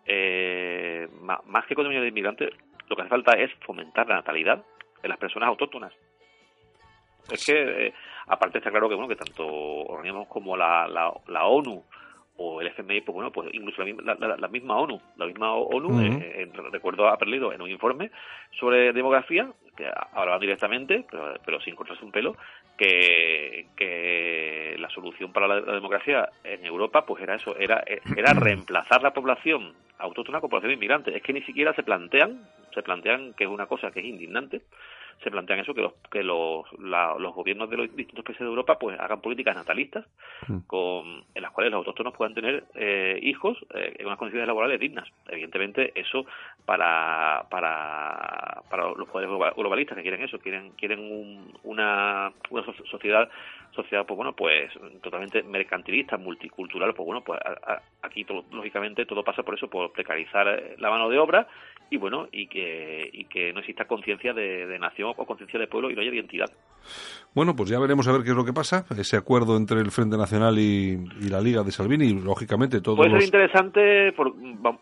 eh, 0.06 1.08
más 1.22 1.66
que 1.68 1.76
cuatro 1.76 1.90
millones 1.90 2.06
de 2.06 2.10
inmigrantes, 2.10 2.50
lo 2.90 2.96
que 2.96 3.04
hace 3.04 3.10
falta 3.10 3.34
es 3.34 3.52
fomentar 3.66 4.08
la 4.08 4.16
natalidad 4.16 4.64
en 5.04 5.10
las 5.10 5.20
personas 5.20 5.50
autóctonas. 5.50 5.94
Es 7.32 7.46
que, 7.46 7.88
eh, 7.88 7.94
aparte 8.28 8.58
está 8.58 8.72
claro 8.72 8.90
que, 8.90 8.96
bueno, 8.96 9.08
que 9.08 9.16
tanto 9.16 9.46
organismos 9.46 10.28
como 10.28 10.58
la, 10.58 10.88
la, 10.88 11.14
la 11.28 11.46
ONU 11.46 11.84
o 12.46 12.62
el 12.62 12.68
FMI, 12.68 13.02
pues 13.02 13.14
bueno, 13.14 13.32
pues 13.32 13.50
incluso 13.54 13.82
la, 13.82 13.88
misma- 13.88 14.16
la- 14.20 14.38
la- 14.38 14.48
misma 14.50 14.76
ONU, 14.78 15.00
la 15.18 15.26
misma 15.26 15.54
ONU, 15.54 15.90
Ujú. 15.90 16.00
eh, 16.02 16.44
eh, 16.44 16.50
recuerdo 16.72 17.08
haber 17.08 17.28
leído 17.30 17.54
en 17.54 17.62
un 17.62 17.70
informe 17.70 18.12
sobre 18.60 18.92
demografía, 18.92 19.50
que 19.78 19.90
hablaban 20.14 20.40
directamente, 20.42 21.06
pero, 21.10 21.34
pero 21.46 21.62
sin 21.62 21.76
cortarse 21.76 22.04
un 22.06 22.12
pelo, 22.12 22.36
que, 22.78 23.68
que 23.76 24.76
la 24.80 24.90
solución 24.90 25.32
para 25.32 25.48
la, 25.48 25.62
la 25.62 25.74
democracia 25.74 26.30
en 26.44 26.66
Europa 26.66 27.06
pues 27.06 27.24
era 27.24 27.36
eso, 27.36 27.56
era, 27.58 27.84
era 28.16 28.34
reemplazar 28.34 29.02
la 29.02 29.14
población 29.14 29.74
autóctona 29.98 30.42
con 30.42 30.50
población 30.50 30.74
inmigrante. 30.74 31.16
Es 31.16 31.24
que 31.24 31.34
ni 31.34 31.42
siquiera 31.44 31.74
se 31.74 31.84
plantean, 31.84 32.48
se 32.74 32.84
plantean 32.84 33.34
que 33.34 33.46
es 33.46 33.50
una 33.50 33.68
cosa 33.68 33.92
que 33.92 34.00
es 34.02 34.06
indignante, 34.06 34.62
se 35.22 35.32
plantean 35.32 35.60
eso, 35.60 35.74
que 35.74 35.82
los, 35.82 35.94
que 36.12 36.24
los, 36.24 36.66
la- 36.80 37.16
los 37.20 37.34
gobiernos 37.34 37.70
de 37.70 37.78
los 37.78 37.96
distintos 37.96 38.24
países 38.26 38.42
de 38.42 38.48
Europa 38.50 38.78
pues 38.80 39.00
hagan 39.00 39.22
políticas 39.22 39.56
natalistas 39.56 40.06
con, 40.68 41.24
en 41.34 41.42
las 41.42 41.52
cuales 41.52 41.72
los 41.72 41.80
autóctonos 41.80 42.14
puedan 42.14 42.34
tener 42.34 42.64
eh, 42.76 43.20
hijos 43.22 43.58
eh, 43.74 43.96
en 44.00 44.06
unas 44.08 44.18
condiciones 44.18 44.48
laborales 44.48 44.80
dignas. 44.80 45.08
Evidentemente, 45.30 45.92
eso 45.96 46.26
para, 46.66 47.46
para, 47.50 48.62
para 48.70 48.84
los 48.92 49.08
poderes 49.10 49.30
globa- 49.30 49.54
globalistas 49.56 49.96
que 49.98 50.02
quieren 50.04 50.22
eso, 50.24 50.40
quieren 50.40 50.72
quieren 50.72 51.00
un- 51.00 51.58
una, 51.64 52.32
una 52.50 52.64
so- 52.66 52.86
sociedad 52.86 53.30
sociedad 53.76 54.06
pues 54.06 54.16
bueno 54.16 54.34
pues 54.34 54.72
totalmente 55.02 55.42
mercantilista 55.42 56.18
multicultural 56.18 56.94
pues 56.94 57.06
bueno 57.08 57.22
pues 57.22 57.40
a- 57.44 57.74
a- 57.74 57.82
aquí 58.04 58.24
to- 58.24 58.46
lógicamente 58.52 59.06
todo 59.08 59.24
pasa 59.24 59.42
por 59.42 59.56
eso 59.56 59.68
por 59.68 59.92
precarizar 59.92 60.48
eh, 60.48 60.76
la 60.78 60.92
mano 60.92 61.10
de 61.10 61.18
obra 61.18 61.48
y 61.90 61.98
bueno 61.98 62.28
y 62.32 62.46
que 62.48 63.10
y 63.12 63.26
que 63.26 63.52
no 63.52 63.60
exista 63.62 63.86
conciencia 63.88 64.32
de, 64.34 64.68
de 64.68 64.78
nación 64.80 65.03
o 65.12 65.26
conciencia 65.26 65.60
de 65.60 65.68
pueblo 65.68 65.90
y 65.92 65.96
no 65.96 66.02
haya 66.02 66.14
identidad. 66.14 66.50
Bueno, 67.34 67.56
pues 67.56 67.70
ya 67.70 67.80
veremos 67.80 68.08
a 68.08 68.12
ver 68.12 68.24
qué 68.24 68.30
es 68.32 68.36
lo 68.36 68.46
que 68.46 68.54
pasa, 68.54 68.86
ese 68.98 69.18
acuerdo 69.18 69.58
entre 69.58 69.80
el 69.80 69.90
Frente 69.92 70.18
Nacional 70.18 70.60
y, 70.60 71.00
y 71.22 71.30
la 71.30 71.42
Liga 71.42 71.64
de 71.64 71.72
Salvini, 71.72 72.06
y 72.08 72.14
lógicamente 72.22 72.82
todos 72.82 72.98
puede 72.98 73.12
ser 73.12 73.24
interesante 73.24 74.12
por- 74.12 74.34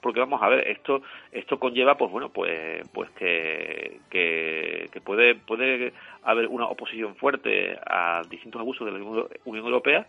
porque 0.01 0.19
vamos 0.19 0.41
a 0.41 0.49
ver 0.49 0.67
esto 0.67 1.01
esto 1.31 1.59
conlleva 1.59 1.95
pues 1.97 2.11
bueno 2.11 2.29
pues 2.29 2.81
pues 2.93 3.09
que, 3.11 3.99
que, 4.09 4.89
que 4.91 5.01
puede 5.01 5.35
puede 5.35 5.93
haber 6.23 6.47
una 6.47 6.65
oposición 6.65 7.15
fuerte 7.15 7.77
a 7.85 8.21
distintos 8.29 8.59
abusos 8.59 8.85
de 8.85 8.91
la 8.99 9.03
Unión 9.45 9.65
Europea 9.65 10.05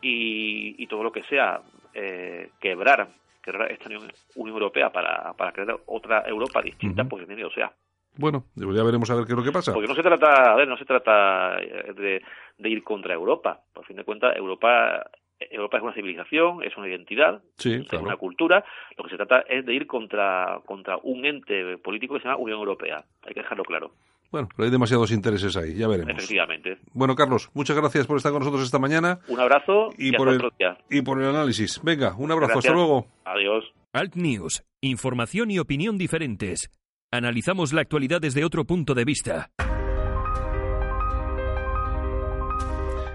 y, 0.00 0.74
y 0.82 0.86
todo 0.86 1.02
lo 1.02 1.12
que 1.12 1.22
sea 1.24 1.60
eh, 1.94 2.50
quebrar 2.60 3.08
quebrar 3.42 3.70
esta 3.72 3.88
Unión, 3.88 4.08
Europea 4.36 4.90
para, 4.90 5.32
para 5.34 5.52
crear 5.52 5.76
otra 5.86 6.22
Europa 6.26 6.62
distinta 6.62 7.04
pues 7.04 7.20
bienvenido 7.26 7.50
sea 7.50 7.72
Bueno, 8.16 8.44
pues 8.54 8.76
ya 8.76 8.82
veremos 8.84 9.10
a 9.10 9.14
ver 9.14 9.24
qué 9.24 9.32
es 9.32 9.38
lo 9.38 9.44
que 9.44 9.52
pasa. 9.52 9.72
porque 9.72 9.88
no 9.88 9.94
se 9.94 10.02
trata, 10.02 10.52
a 10.52 10.56
ver, 10.56 10.68
no 10.68 10.76
se 10.76 10.84
trata 10.84 11.58
eh, 11.60 11.92
de, 11.94 12.22
de 12.58 12.68
ir 12.68 12.82
contra 12.84 13.14
Europa. 13.14 13.60
Por 13.72 13.86
fin 13.86 13.96
de 13.96 14.04
cuentas, 14.04 14.36
Europa, 14.36 15.04
Europa 15.50 15.76
es 15.78 15.82
una 15.82 15.94
civilización, 15.94 16.62
es 16.62 16.76
una 16.76 16.88
identidad, 16.88 17.40
Sí, 17.56 17.72
es 17.72 17.88
claro. 17.88 18.04
una 18.04 18.16
cultura. 18.16 18.64
Lo 18.98 19.04
que 19.04 19.10
se 19.10 19.16
trata 19.16 19.40
es 19.48 19.64
de 19.64 19.74
ir 19.74 19.86
contra, 19.86 20.60
contra 20.66 20.98
un 21.02 21.24
ente 21.24 21.78
político 21.78 22.14
que 22.14 22.20
se 22.20 22.28
llama 22.28 22.38
Unión 22.40 22.58
Europea. 22.58 23.04
Hay 23.26 23.32
que 23.34 23.40
dejarlo 23.40 23.64
claro, 23.64 23.92
Bueno, 24.30 24.48
pero 24.54 24.66
hay 24.66 24.70
demasiados 24.70 25.10
intereses 25.10 25.56
ahí, 25.56 25.74
ya 25.74 25.88
veremos. 25.88 26.12
efectivamente. 26.14 26.76
Bueno, 26.92 27.14
Carlos, 27.16 27.50
muchas 27.54 27.76
gracias 27.76 28.06
por 28.06 28.18
estar 28.18 28.30
con 28.30 28.40
nosotros 28.40 28.62
esta 28.62 28.78
mañana 28.78 29.18
Un 29.28 29.40
abrazo 29.40 29.88
y, 29.96 30.06
y, 30.06 30.08
hasta 30.10 30.18
por 30.18 30.28
el, 30.28 30.36
otro 30.36 30.50
día. 30.58 30.76
y 30.90 31.00
por 31.02 31.20
el 31.20 31.28
análisis. 31.28 31.80
Venga, 31.82 32.14
un 32.16 32.30
abrazo, 32.30 32.52
Gracias. 32.54 32.66
hasta 32.66 32.74
luego. 32.74 33.06
Adiós. 33.24 33.64
Alt 33.94 34.14
News. 34.16 34.62
Información 34.82 35.50
y 35.50 35.58
opinión 35.58 35.96
diferentes. 35.98 36.70
Analizamos 37.14 37.74
la 37.74 37.82
actualidad 37.82 38.22
desde 38.22 38.42
otro 38.42 38.64
punto 38.64 38.94
de 38.94 39.04
vista. 39.04 39.50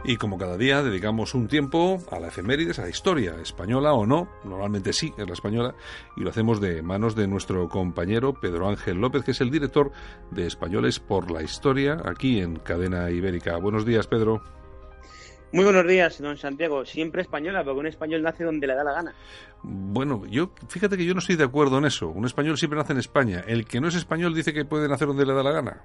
Y 0.05 0.17
como 0.17 0.37
cada 0.37 0.55
día 0.55 0.83
dedicamos 0.83 1.33
un 1.33 1.47
tiempo 1.47 1.97
a 2.11 2.19
la 2.19 2.27
efemérides, 2.27 2.77
a 2.77 2.83
la 2.83 2.89
historia 2.89 3.33
española 3.41 3.93
o 3.93 4.05
no, 4.05 4.29
normalmente 4.43 4.93
sí, 4.93 5.11
es 5.17 5.25
la 5.25 5.33
española, 5.33 5.73
y 6.15 6.21
lo 6.21 6.29
hacemos 6.29 6.61
de 6.61 6.83
manos 6.83 7.15
de 7.15 7.27
nuestro 7.27 7.67
compañero 7.69 8.35
Pedro 8.35 8.69
Ángel 8.69 8.97
López, 8.97 9.23
que 9.23 9.31
es 9.31 9.41
el 9.41 9.49
director 9.49 9.91
de 10.29 10.45
Españoles 10.45 10.99
por 10.99 11.31
la 11.31 11.41
Historia, 11.41 11.97
aquí 12.05 12.39
en 12.39 12.57
Cadena 12.57 13.09
Ibérica. 13.09 13.57
Buenos 13.57 13.83
días, 13.83 14.05
Pedro. 14.05 14.43
Muy 15.51 15.63
buenos 15.63 15.87
días, 15.87 16.21
don 16.21 16.37
Santiago. 16.37 16.85
Siempre 16.85 17.21
española, 17.21 17.63
porque 17.63 17.79
un 17.79 17.87
español 17.87 18.21
nace 18.21 18.43
donde 18.43 18.67
le 18.67 18.75
da 18.75 18.83
la 18.83 18.93
gana. 18.93 19.13
Bueno, 19.63 20.25
yo 20.25 20.51
fíjate 20.67 20.97
que 20.97 21.05
yo 21.05 21.13
no 21.13 21.19
estoy 21.19 21.37
de 21.37 21.45
acuerdo 21.45 21.77
en 21.77 21.85
eso. 21.85 22.09
Un 22.09 22.25
español 22.25 22.57
siempre 22.57 22.77
nace 22.77 22.93
en 22.93 22.99
España. 22.99 23.43
El 23.47 23.65
que 23.65 23.79
no 23.79 23.87
es 23.87 23.95
español 23.95 24.35
dice 24.35 24.53
que 24.53 24.65
puede 24.65 24.89
nacer 24.89 25.07
donde 25.07 25.25
le 25.25 25.33
da 25.33 25.43
la 25.43 25.51
gana. 25.51 25.81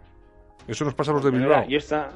Eso 0.66 0.84
nos 0.84 0.94
pasa 0.94 1.12
a 1.12 1.14
los 1.14 1.24
de 1.24 1.30
Bilbao. 1.30 1.66
Yo 1.68 1.78
esta, 1.78 2.10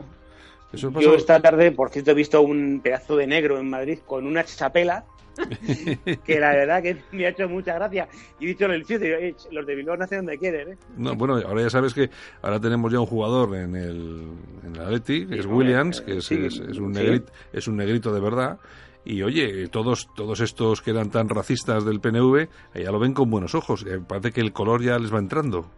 Eso 0.76 1.00
yo 1.00 1.14
esta 1.14 1.40
tarde, 1.40 1.72
por 1.72 1.90
cierto, 1.90 2.10
he 2.12 2.14
visto 2.14 2.40
un 2.42 2.80
pedazo 2.82 3.16
de 3.16 3.26
negro 3.26 3.58
en 3.58 3.68
Madrid 3.68 3.98
con 4.06 4.26
una 4.26 4.44
chapela 4.44 5.04
que 6.24 6.40
la 6.40 6.52
verdad 6.52 6.82
que 6.82 6.96
me 7.12 7.26
ha 7.26 7.30
hecho 7.30 7.48
mucha 7.48 7.74
gracia. 7.74 8.08
Y 8.40 8.44
he 8.44 8.48
dicho 8.48 8.66
el 8.66 8.82
sitio, 8.86 8.98
digo, 9.00 9.16
"Eh, 9.16 9.34
los 9.50 9.66
de 9.66 9.74
Bilbao 9.74 9.96
nacen 9.96 10.18
donde 10.18 10.38
quieren, 10.38 10.72
¿eh? 10.72 10.76
No, 10.96 11.14
bueno, 11.14 11.34
ahora 11.46 11.62
ya 11.62 11.70
sabes 11.70 11.92
que 11.92 12.08
ahora 12.42 12.58
tenemos 12.60 12.90
ya 12.92 13.00
un 13.00 13.06
jugador 13.06 13.54
en 13.56 13.76
el, 13.76 14.28
en 14.64 14.74
el 14.76 14.80
Atleti, 14.80 15.26
que 15.26 15.36
es 15.40 15.42
Sí, 15.42 15.48
Williams, 15.48 16.00
eh, 16.00 16.04
que 16.06 16.16
es, 16.18 16.24
sí, 16.26 16.34
es- 16.46 16.58
es 16.60 16.78
un 16.78 16.94
sí. 16.94 17.00
negrito, 17.02 17.32
es 17.52 17.68
un 17.68 17.76
negrito 17.76 18.12
de 18.14 18.20
verdad. 18.20 18.58
Y 19.04 19.22
oye, 19.22 19.68
todos, 19.68 20.08
todos 20.16 20.40
estos 20.40 20.80
que 20.82 20.90
eran 20.90 21.10
tan 21.10 21.28
racistas 21.28 21.84
del 21.84 22.00
PNV, 22.00 22.48
ya 22.74 22.90
lo 22.90 22.98
ven 22.98 23.12
con 23.14 23.30
buenos 23.30 23.54
ojos. 23.54 23.84
Parece 24.08 24.32
que 24.32 24.40
el 24.40 24.52
color 24.52 24.82
ya 24.82 24.98
les 24.98 25.12
va 25.14 25.18
entrando. 25.18 25.70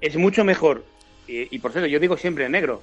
Es 0.00 0.16
mucho 0.16 0.44
mejor. 0.44 0.82
Y, 1.28 1.54
y, 1.54 1.58
por 1.60 1.70
cierto, 1.70 1.86
yo 1.88 2.00
digo 2.00 2.16
siempre 2.16 2.48
negro, 2.48 2.82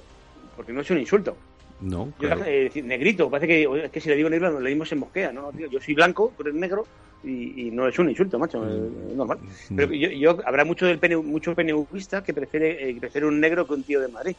porque 0.60 0.74
no 0.74 0.82
es 0.82 0.90
un 0.90 0.98
insulto. 0.98 1.34
No, 1.80 2.12
Yo, 2.20 2.28
claro. 2.28 2.44
eh, 2.44 2.64
decir 2.64 2.84
negrito, 2.84 3.30
parece 3.30 3.46
que, 3.46 3.84
es 3.84 3.90
que 3.90 4.00
si 4.02 4.10
le 4.10 4.16
digo 4.16 4.28
negro 4.28 4.50
nos 4.50 4.60
le 4.60 4.68
dimos 4.68 4.92
en 4.92 4.98
mosquea, 4.98 5.32
¿no? 5.32 5.50
Tío, 5.52 5.66
yo 5.70 5.80
soy 5.80 5.94
blanco, 5.94 6.34
tú 6.36 6.42
eres 6.42 6.54
negro 6.54 6.84
y, 7.24 7.68
y 7.68 7.70
no 7.70 7.88
es 7.88 7.98
un 7.98 8.10
insulto, 8.10 8.38
macho, 8.38 8.62
es 8.68 9.16
normal. 9.16 9.38
Pero 9.74 9.90
yo, 9.94 10.10
yo- 10.10 10.38
habrá 10.44 10.66
mucho 10.66 10.84
del 10.84 10.98
PNV, 10.98 11.22
mucho 11.24 11.54
PNVista 11.54 12.22
que 12.22 12.34
prefiere, 12.34 12.90
eh, 12.90 12.96
prefiere 13.00 13.26
un 13.26 13.40
negro 13.40 13.66
que 13.66 13.72
un 13.72 13.82
tío 13.82 13.98
de 14.02 14.08
Madrid. 14.08 14.36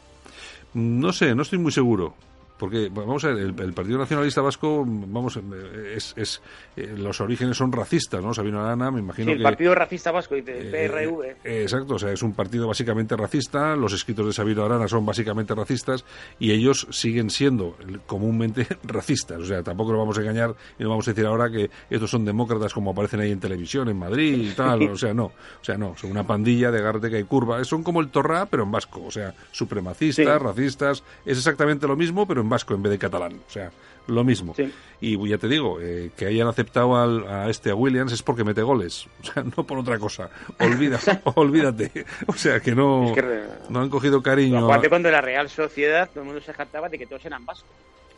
No 0.74 1.12
sé, 1.12 1.34
no 1.34 1.42
estoy 1.42 1.58
muy 1.58 1.72
seguro. 1.72 2.14
Porque, 2.62 2.88
vamos 2.94 3.24
a 3.24 3.30
ver, 3.30 3.38
el, 3.38 3.60
el 3.60 3.72
Partido 3.72 3.98
Nacionalista 3.98 4.40
Vasco, 4.40 4.84
vamos, 4.86 5.36
eh, 5.36 5.94
es, 5.96 6.14
es 6.16 6.40
eh, 6.76 6.94
los 6.96 7.20
orígenes 7.20 7.56
son 7.56 7.72
racistas, 7.72 8.22
¿no? 8.22 8.32
Sabino 8.32 8.60
Arana, 8.60 8.92
me 8.92 9.00
imagino 9.00 9.26
Sí, 9.26 9.32
el 9.32 9.38
que... 9.38 9.42
Partido 9.42 9.74
Racista 9.74 10.12
Vasco, 10.12 10.36
dice, 10.36 10.60
Eh, 10.68 10.70
PRV. 10.88 11.24
eh, 11.42 11.62
exacto, 11.62 11.96
o 11.96 11.98
sea, 11.98 12.12
es 12.12 12.22
un 12.22 12.34
partido 12.34 12.68
básicamente 12.68 13.16
racista, 13.16 13.74
los 13.74 13.92
escritos 13.92 14.26
de 14.26 14.32
Sabino 14.32 14.64
Arana 14.64 14.86
son 14.86 15.04
básicamente 15.04 15.56
racistas 15.56 16.04
y 16.38 16.52
ellos 16.52 16.86
siguen 16.90 17.30
siendo 17.30 17.76
comúnmente 18.06 18.64
racistas, 18.84 19.40
o 19.40 19.44
sea, 19.44 19.64
tampoco 19.64 19.90
nos 19.90 19.98
vamos 19.98 20.18
a 20.18 20.20
engañar 20.20 20.54
y 20.78 20.84
no 20.84 20.90
vamos 20.90 21.08
a 21.08 21.10
decir 21.10 21.26
ahora 21.26 21.50
que 21.50 21.68
estos 21.90 22.10
son 22.12 22.24
demócratas 22.24 22.72
como 22.72 22.92
aparecen 22.92 23.18
ahí 23.18 23.32
en 23.32 23.40
televisión, 23.40 23.88
en 23.88 23.98
Madrid 23.98 24.50
y 24.52 24.54
tal, 24.54 24.82
o 24.88 24.96
sea, 24.96 25.12
no, 25.12 25.24
o 25.24 25.32
sea, 25.64 25.76
no, 25.76 25.96
son 25.96 26.12
una 26.12 26.24
pandilla 26.24 26.70
de 26.70 26.80
Garteca 26.80 27.18
y 27.18 27.24
Curva, 27.24 27.64
son 27.64 27.82
como 27.82 28.00
el 28.00 28.10
Torrá, 28.10 28.46
pero 28.46 28.62
en 28.62 28.70
vasco, 28.70 29.02
o 29.04 29.10
sea, 29.10 29.34
supremacistas, 29.50 30.12
Sí. 30.12 30.24
racistas, 30.44 31.02
es 31.24 31.38
exactamente 31.38 31.88
lo 31.88 31.96
mismo, 31.96 32.24
pero 32.28 32.40
en 32.42 32.51
vasco 32.52 32.74
en 32.74 32.82
vez 32.82 32.90
de 32.92 32.98
catalán, 32.98 33.32
o 33.46 33.50
sea, 33.50 33.70
lo 34.06 34.22
mismo. 34.24 34.54
Sí. 34.54 34.72
Y 35.00 35.28
ya 35.28 35.38
te 35.38 35.48
digo, 35.48 35.78
eh, 35.80 36.10
que 36.16 36.26
hayan 36.26 36.46
aceptado 36.48 36.96
al- 36.96 37.26
a 37.26 37.48
este 37.48 37.70
a 37.70 37.74
Williams 37.74 38.12
es 38.12 38.22
porque 38.22 38.44
mete 38.44 38.62
goles, 38.62 39.06
o 39.22 39.24
sea, 39.32 39.42
no 39.42 39.64
por 39.66 39.78
otra 39.78 39.98
cosa. 39.98 40.28
Olvida, 40.60 40.98
olvídate. 41.34 42.04
O 42.26 42.32
sea, 42.34 42.60
que 42.60 42.74
no, 42.74 43.08
Es 43.08 43.14
que- 43.14 43.42
no 43.68 43.80
han 43.80 43.88
cogido 43.90 44.22
cariño. 44.22 44.58
a- 44.58 44.64
Aparte 44.64 44.88
cuando 44.88 45.10
la 45.10 45.20
Real 45.20 45.48
Sociedad, 45.48 46.08
todo 46.10 46.20
el 46.20 46.26
mundo 46.26 46.40
se 46.42 46.52
jactaba 46.52 46.88
de 46.88 46.98
que 46.98 47.06
todos 47.06 47.24
eran 47.24 47.44
vascos. 47.46 47.70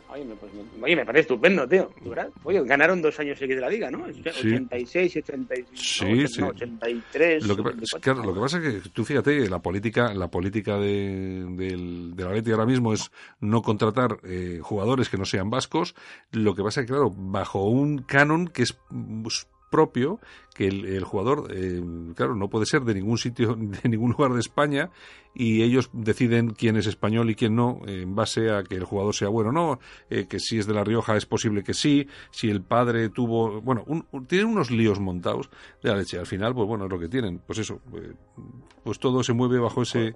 Oye, 0.07 0.23
me, 0.23 0.35
pues, 0.35 0.51
oye, 0.81 0.95
me 0.95 1.05
parece 1.05 1.21
estupendo, 1.21 1.67
tío. 1.67 1.89
¿verdad? 2.05 2.29
Oye, 2.43 2.63
ganaron 2.63 3.01
dos 3.01 3.19
años 3.19 3.37
seguidos 3.39 3.57
de 3.57 3.61
la 3.61 3.69
liga, 3.69 3.91
¿no? 3.91 4.03
86 4.03 5.15
y 5.15 5.19
86. 5.19 5.67
Sí, 5.73 6.05
no, 6.21 6.27
sí. 6.27 6.41
no, 6.41 6.47
83. 6.49 7.47
Lo 7.47 7.55
que, 7.55 7.63
pa- 7.63 7.69
84. 7.69 7.99
claro, 8.13 8.23
lo 8.29 8.33
que 8.33 8.39
pasa 8.39 8.57
es 8.59 8.83
que 8.83 8.89
tú 8.91 9.03
fíjate, 9.03 9.49
la 9.49 9.59
política, 9.59 10.13
la 10.13 10.29
política 10.29 10.77
de, 10.77 11.45
del, 11.49 12.15
de 12.15 12.23
la 12.23 12.31
Leti 12.33 12.51
ahora 12.51 12.65
mismo 12.65 12.93
es 12.93 13.11
no 13.39 13.61
contratar 13.61 14.19
eh, 14.23 14.59
jugadores 14.61 15.09
que 15.09 15.17
no 15.17 15.25
sean 15.25 15.49
vascos. 15.49 15.95
Lo 16.31 16.53
que 16.55 16.63
pasa 16.63 16.81
es 16.81 16.85
que, 16.87 16.93
claro, 16.93 17.11
bajo 17.15 17.63
un 17.65 17.99
canon 17.99 18.47
que 18.47 18.63
es 18.63 18.77
pues, 19.23 19.47
propio, 19.71 20.19
que 20.55 20.67
el, 20.67 20.85
el 20.85 21.03
jugador, 21.03 21.49
eh, 21.53 21.83
claro, 22.15 22.33
no 22.33 22.49
puede 22.49 22.65
ser 22.65 22.81
de 22.83 22.95
ningún 22.95 23.17
sitio, 23.19 23.55
de 23.59 23.87
ningún 23.89 24.11
lugar 24.11 24.31
de 24.33 24.39
España, 24.39 24.89
y 25.35 25.63
ellos 25.63 25.89
deciden 25.91 26.51
quién 26.51 26.77
es 26.77 26.87
español 26.87 27.29
y 27.29 27.35
quién 27.35 27.55
no, 27.57 27.81
en 27.85 28.15
base 28.15 28.49
a 28.51 28.63
que 28.63 28.75
el 28.75 28.85
jugador 28.85 29.13
sea 29.13 29.27
bueno 29.27 29.49
o 29.49 29.53
no, 29.53 29.79
eh, 30.09 30.27
que 30.29 30.39
si 30.39 30.57
es 30.57 30.65
de 30.65 30.73
La 30.73 30.85
Rioja 30.85 31.17
es 31.17 31.25
posible 31.25 31.61
que 31.61 31.73
sí, 31.73 32.07
si 32.31 32.49
el 32.49 32.61
padre 32.61 33.09
tuvo, 33.09 33.59
bueno, 33.61 33.83
un- 33.85 34.05
un- 34.11 34.25
tienen 34.27 34.47
unos 34.47 34.71
líos 34.71 34.97
montados 35.01 35.49
de 35.83 35.89
la 35.89 35.97
leche. 35.97 36.17
Al 36.17 36.25
final, 36.25 36.55
pues 36.55 36.65
bueno, 36.67 36.85
es 36.85 36.89
lo 36.91 36.97
que 36.99 37.09
tienen. 37.09 37.39
Pues 37.45 37.59
eso, 37.59 37.81
eh, 37.93 38.13
pues 38.81 38.97
todo 38.97 39.23
se 39.23 39.33
mueve 39.33 39.59
bajo 39.59 39.81
ese, 39.81 40.13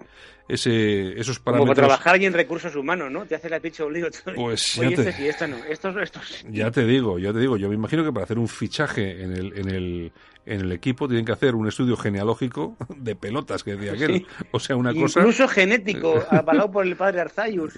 ese, 0.48 1.20
esos 1.20 1.40
Como 1.40 1.52
parámetros. 1.58 1.76
trabajar 1.78 2.16
ahí 2.16 2.26
en 2.26 2.34
recursos 2.34 2.76
humanos, 2.76 3.12
¿no? 3.12 3.26
Te 3.26 3.36
hace 3.36 3.50
la 3.50 3.60
picha 3.60 3.86
un 3.86 3.94
lío. 3.94 4.08
Pues, 4.36 4.78
Oye, 4.78 4.92
ya 4.92 4.96
te- 4.96 5.10
este 5.10 5.22
sí, 5.22 5.28
esta 5.28 5.48
no. 5.48 5.58
Estos, 5.66 5.96
estos. 5.98 6.46
Ya 6.50 6.72
te 6.72 6.86
digo, 6.86 7.20
ya 7.20 7.34
te 7.34 7.40
digo, 7.40 7.58
yo 7.58 7.68
me 7.70 7.76
imagino 7.76 8.04
que 8.04 8.12
para 8.14 8.24
hacer 8.24 8.40
un 8.40 8.48
fichaje 8.48 9.22
en 9.24 9.34
el, 9.34 9.58
en 9.58 9.70
el, 9.70 10.12
en 10.46 10.62
el 10.62 10.72
equipo 10.72 11.08
tienen 11.08 11.26
que 11.26 11.32
hacer 11.32 11.54
un 11.56 11.68
estudio 11.68 11.96
genealógico 11.96 12.76
de 12.98 13.16
pelotas, 13.16 13.64
que 13.64 13.76
decía 13.76 13.94
aquel. 13.94 14.20
Sí. 14.20 14.26
O 14.52 14.60
sea, 14.60 14.76
una 14.76 14.94
cosa... 14.94 15.20
Incluso 15.20 15.48
genético, 15.48 16.24
avalado 16.32 16.72
por 16.72 16.86
el 16.86 16.96
padre 16.96 17.22
Arzayus. 17.22 17.74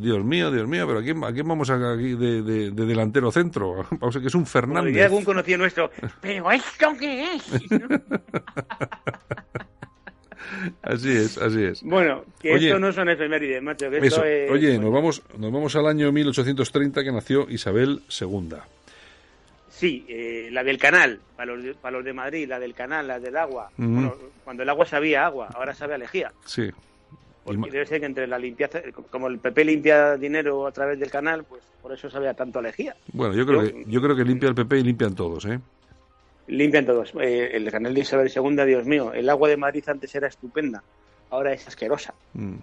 Dios 0.00 0.24
mío, 0.24 0.50
Dios 0.50 0.68
mío, 0.68 0.86
pero 0.86 1.00
¿a 1.00 1.02
quién, 1.02 1.24
a 1.24 1.32
quién 1.32 1.48
vamos 1.48 1.70
a 1.70 1.92
aquí 1.94 2.14
de, 2.14 2.42
de- 2.42 2.70
de 2.70 2.86
delantero 2.86 3.30
centro? 3.32 3.86
Vamos 4.00 4.16
a 4.16 4.20
que 4.20 4.26
es 4.28 4.34
un 4.34 4.46
Fernández. 4.46 5.04
algún 5.04 5.24
conocido 5.24 5.58
nuestro. 5.58 5.90
¿Pero 6.20 6.50
esto 6.52 6.86
qué 6.98 7.34
es? 7.34 7.44
Así 10.82 11.10
es, 11.10 11.38
así 11.38 11.62
es. 11.64 11.82
Bueno, 11.82 12.24
que 12.40 12.52
Oye, 12.54 12.66
esto 12.68 12.78
no 12.78 12.92
son 12.92 13.08
efemérides, 13.08 13.62
macho. 13.62 13.90
Que 13.90 13.96
Eso. 13.98 14.06
esto 14.06 14.24
es... 14.24 14.50
Oye, 14.50 14.78
nos 14.78 14.92
vamos, 14.92 15.22
nos 15.38 15.50
vamos 15.52 15.74
al 15.76 15.86
año 15.86 16.12
1830 16.12 17.02
que 17.02 17.12
nació 17.12 17.46
Isabel 17.50 18.02
II. 18.20 18.48
Sí, 19.76 20.04
eh, 20.08 20.50
la 20.52 20.62
del 20.62 20.78
canal, 20.78 21.18
para 21.36 21.52
los, 21.52 21.64
de, 21.64 21.74
para 21.74 21.96
los 21.96 22.04
de 22.04 22.12
Madrid, 22.12 22.48
la 22.48 22.60
del 22.60 22.74
canal, 22.74 23.08
la 23.08 23.18
del 23.18 23.36
agua. 23.36 23.70
Bueno, 23.76 24.14
cuando 24.44 24.62
el 24.62 24.68
agua 24.68 24.86
sabía 24.86 25.26
agua, 25.26 25.48
ahora 25.52 25.74
sabe 25.74 25.94
a 25.94 25.98
lejía. 25.98 26.32
Sí. 26.46 26.70
Porque 27.44 27.70
debe 27.72 27.84
ser 27.84 27.98
que 28.00 28.06
entre 28.06 28.26
la 28.28 28.38
limpieza, 28.38 28.80
como 29.10 29.26
el 29.26 29.38
PP 29.38 29.64
limpia 29.64 30.16
dinero 30.16 30.66
a 30.68 30.72
través 30.72 30.98
del 31.00 31.10
canal, 31.10 31.42
pues 31.44 31.62
por 31.82 31.92
eso 31.92 32.08
sabe 32.08 32.28
a 32.28 32.34
tanto 32.34 32.60
a 32.60 32.62
lejía. 32.62 32.94
Bueno, 33.12 33.34
yo 33.34 33.44
creo, 33.44 33.64
Yo- 33.64 33.72
que, 33.72 33.84
yo 33.86 34.00
creo 34.00 34.16
que 34.16 34.24
limpia 34.24 34.48
el 34.48 34.54
PP 34.54 34.78
y 34.78 34.82
limpian 34.84 35.14
todos, 35.14 35.44
¿eh? 35.46 35.58
Limpian 36.46 36.86
todos. 36.86 37.12
Eh, 37.20 37.50
el 37.56 37.68
canal 37.70 37.92
de 37.94 38.00
Isabel 38.00 38.30
II, 38.34 38.64
Dios 38.66 38.86
mío, 38.86 39.12
el 39.12 39.28
agua 39.28 39.48
de 39.48 39.56
Madrid 39.56 39.82
antes 39.88 40.14
era 40.14 40.28
estupenda, 40.28 40.82
ahora 41.30 41.52
es 41.52 41.66
asquerosa. 41.66 42.14
Mm. 42.34 42.54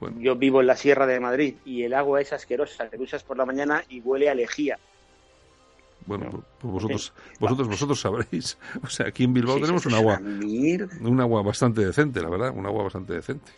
Bueno, 0.00 0.16
Yo 0.20 0.34
vivo 0.36 0.60
en 0.62 0.68
la 0.68 0.76
Sierra 0.76 1.06
de 1.06 1.20
Madrid 1.20 1.56
y 1.64 1.82
el 1.82 1.92
agua 1.92 2.20
es 2.20 2.32
asquerosa. 2.32 2.88
Te 2.88 2.96
usas 3.00 3.22
por 3.22 3.36
la 3.36 3.44
mañana 3.44 3.84
y 3.88 4.00
huele 4.00 4.30
a 4.30 4.34
lejía. 4.34 4.78
Bueno 6.08 6.44
pues 6.58 6.72
vosotros, 6.72 7.12
vosotros, 7.38 7.68
vosotros 7.68 8.00
sabréis. 8.00 8.58
O 8.82 8.88
sea, 8.88 9.08
aquí 9.08 9.24
en 9.24 9.34
Bilbao 9.34 9.56
Sí, 9.56 9.62
tenemos 9.62 9.84
un 9.86 9.94
agua, 9.94 10.18
un 10.20 11.20
agua 11.20 11.42
bastante 11.42 11.84
decente, 11.84 12.20
la 12.20 12.30
verdad, 12.30 12.52
un 12.56 12.66
agua 12.66 12.84
bastante 12.84 13.12
decente. 13.12 13.52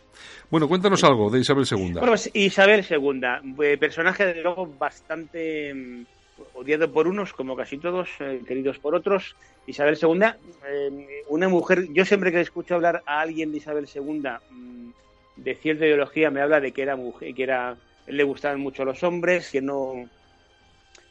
Bueno, 0.51 0.69
cuéntanos 0.69 1.03
algo 1.05 1.31
de 1.31 1.41
Isabel 1.41 1.65
II. 1.71 1.93
Bueno, 1.93 2.09
pues 2.09 2.31
Isabel 2.35 2.85
II, 2.89 3.21
eh, 3.63 3.79
personaje 3.79 4.27
de 4.27 4.43
luego 4.43 4.67
bastante 4.67 5.73
mm, 5.73 6.03
odiado 6.55 6.91
por 6.91 7.07
unos, 7.07 7.33
como 7.33 7.55
casi 7.55 7.79
todos, 7.79 8.09
eh, 8.19 8.43
queridos 8.47 8.79
por 8.79 8.95
otros. 8.95 9.37
Isabel 9.67 9.97
II, 10.01 10.23
eh, 10.67 11.23
una 11.29 11.49
mujer, 11.49 11.87
yo 11.93 12.05
siempre 12.05 12.33
que 12.33 12.41
escucho 12.41 12.75
hablar 12.75 13.03
a 13.07 13.21
alguien 13.21 13.53
de 13.53 13.59
Isabel 13.59 13.89
II 13.93 14.23
mm, 14.51 14.91
de 15.37 15.55
cierta 15.55 15.87
ideología 15.87 16.31
me 16.31 16.41
habla 16.41 16.61
de 16.61 16.73
que 16.73 16.83
era 16.83 16.97
mujer, 16.97 17.33
que 17.35 17.43
era, 17.45 17.77
le 18.09 18.25
gustaban 18.25 18.61
mucho 18.61 18.85
los 18.85 19.03
hombres, 19.05 19.51
que 19.51 19.63
no, 19.63 20.09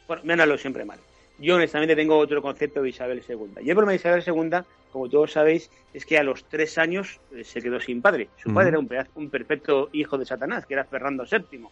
bueno, 0.06 0.22
me 0.24 0.32
han 0.32 0.40
hablado 0.40 0.58
siempre 0.58 0.84
mal. 0.84 0.98
Yo 1.40 1.56
honestamente 1.56 1.96
tengo 1.96 2.18
otro 2.18 2.42
concepto 2.42 2.82
de 2.82 2.90
Isabel 2.90 3.22
II. 3.26 3.36
Y 3.62 3.70
el 3.70 3.74
problema 3.76 3.92
de 3.92 3.96
Isabel 3.96 4.22
II, 4.26 4.58
como 4.92 5.08
todos 5.08 5.32
sabéis, 5.32 5.70
es 5.94 6.04
que 6.04 6.18
a 6.18 6.22
los 6.22 6.44
tres 6.44 6.76
años 6.76 7.18
eh, 7.34 7.44
se 7.44 7.62
quedó 7.62 7.80
sin 7.80 8.02
padre. 8.02 8.28
Su 8.36 8.50
padre 8.54 8.68
era 8.70 8.78
un, 8.78 8.88
un 9.14 9.30
perfecto 9.30 9.88
hijo 9.92 10.18
de 10.18 10.26
Satanás, 10.26 10.66
que 10.66 10.74
era 10.74 10.84
Fernando 10.84 11.24
VII. 11.24 11.64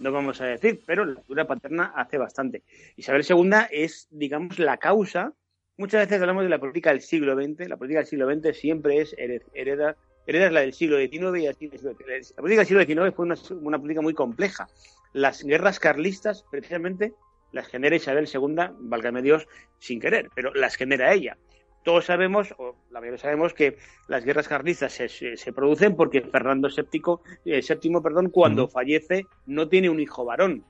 No 0.00 0.12
vamos 0.12 0.40
a 0.40 0.46
decir, 0.46 0.80
pero 0.84 1.04
la 1.04 1.20
figura 1.22 1.46
paterna 1.46 1.92
hace 1.96 2.18
bastante. 2.18 2.62
Isabel 2.96 3.24
II 3.28 3.50
es, 3.70 4.06
digamos, 4.10 4.58
la 4.58 4.76
causa. 4.76 5.32
Muchas 5.78 6.02
veces 6.06 6.20
hablamos 6.20 6.42
de 6.42 6.50
la 6.50 6.58
política 6.58 6.90
del 6.90 7.00
siglo 7.00 7.34
XX. 7.34 7.68
La 7.68 7.76
política 7.76 8.00
del 8.00 8.06
siglo 8.08 8.30
XX 8.30 8.56
siempre 8.56 8.98
es 9.00 9.14
hered- 9.16 9.42
hereda, 9.54 9.96
hereda 10.26 10.50
la 10.50 10.60
del 10.60 10.72
siglo 10.74 10.98
XIX 10.98 11.38
y 11.42 11.46
así. 11.46 11.70
La 11.70 12.42
política 12.42 12.64
del 12.64 12.66
siglo 12.66 12.84
XIX 12.84 13.14
fue 13.14 13.24
una, 13.24 13.36
una 13.62 13.78
política 13.78 14.02
muy 14.02 14.12
compleja. 14.14 14.68
Las 15.12 15.42
guerras 15.42 15.78
carlistas, 15.80 16.44
precisamente, 16.50 17.14
las 17.56 17.66
genera 17.66 17.96
Isabel 17.96 18.28
II, 18.32 18.56
válgame 18.78 19.22
Dios, 19.22 19.48
sin 19.78 19.98
querer, 19.98 20.30
pero 20.34 20.54
las 20.54 20.76
genera 20.76 21.12
ella. 21.12 21.36
Todos 21.82 22.04
sabemos, 22.04 22.52
o 22.58 22.76
la 22.90 23.00
mayoría 23.00 23.18
sabemos, 23.18 23.54
que 23.54 23.76
las 24.08 24.24
guerras 24.24 24.48
carlistas 24.48 24.92
se, 24.92 25.08
se- 25.08 25.36
se 25.36 25.52
producen 25.52 25.94
porque 25.96 26.20
Fernando 26.20 26.68
VII, 26.68 27.18
eh, 27.44 27.60
VII, 27.60 28.00
perdón, 28.02 28.30
cuando 28.30 28.66
fallece, 28.68 29.26
no 29.46 29.68
tiene 29.68 29.88
un 29.90 30.00
hijo 30.00 30.24
varón. 30.24 30.64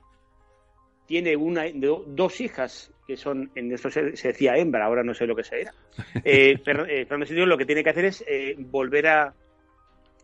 Tiene 1.07 1.35
una, 1.37 1.63
do- 1.73 2.03
dos 2.05 2.41
hijas, 2.41 2.91
que 3.07 3.15
son, 3.15 3.49
en 3.55 3.71
esto 3.71 3.89
se, 3.89 4.15
se 4.17 4.27
decía 4.29 4.57
hembra, 4.57 4.85
ahora 4.85 5.03
no 5.03 5.13
sé 5.13 5.25
lo 5.25 5.35
que 5.35 5.43
se 5.43 5.61
era. 5.61 5.73
Eh, 6.23 6.59
eh, 6.65 7.05
Fernando 7.07 7.25
VII 7.33 7.45
lo 7.45 7.57
que 7.57 7.65
tiene 7.65 7.83
que 7.83 7.89
hacer 7.89 8.05
es 8.05 8.23
eh, 8.27 8.55
volver 8.59 9.07
a 9.07 9.33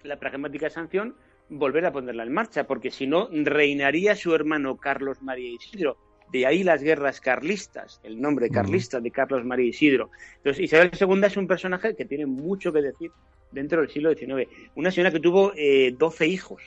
la 0.04 0.18
pragmática 0.20 0.70
sanción, 0.70 1.16
volver 1.50 1.86
a 1.86 1.92
ponerla 1.92 2.24
en 2.24 2.34
marcha, 2.34 2.66
porque 2.66 2.92
si 2.92 3.08
no, 3.08 3.30
reinaría 3.32 4.16
su 4.16 4.36
hermano 4.36 4.78
Carlos 4.78 5.22
María 5.22 5.50
Isidro. 5.50 5.98
De 6.32 6.46
ahí 6.46 6.64
las 6.64 6.82
guerras 6.82 7.22
carlistas, 7.22 8.00
el 8.04 8.20
nombre 8.20 8.50
carlista 8.50 9.00
de 9.00 9.12
Carlos 9.12 9.46
María 9.46 9.68
Isidro. 9.68 10.10
Entonces, 10.38 10.64
Isabel 10.64 10.92
II 11.00 11.26
es 11.26 11.38
un 11.38 11.48
personaje 11.48 11.96
que 11.96 12.06
tiene 12.06 12.26
mucho 12.26 12.74
que 12.74 12.82
decir 12.82 13.12
dentro 13.52 13.82
del 13.82 13.90
siglo 13.90 14.14
XIX. 14.14 14.50
Una 14.76 14.92
señora 14.92 15.12
que 15.12 15.20
tuvo 15.20 15.54
eh, 15.56 15.94
12 15.98 16.28
hijos. 16.28 16.64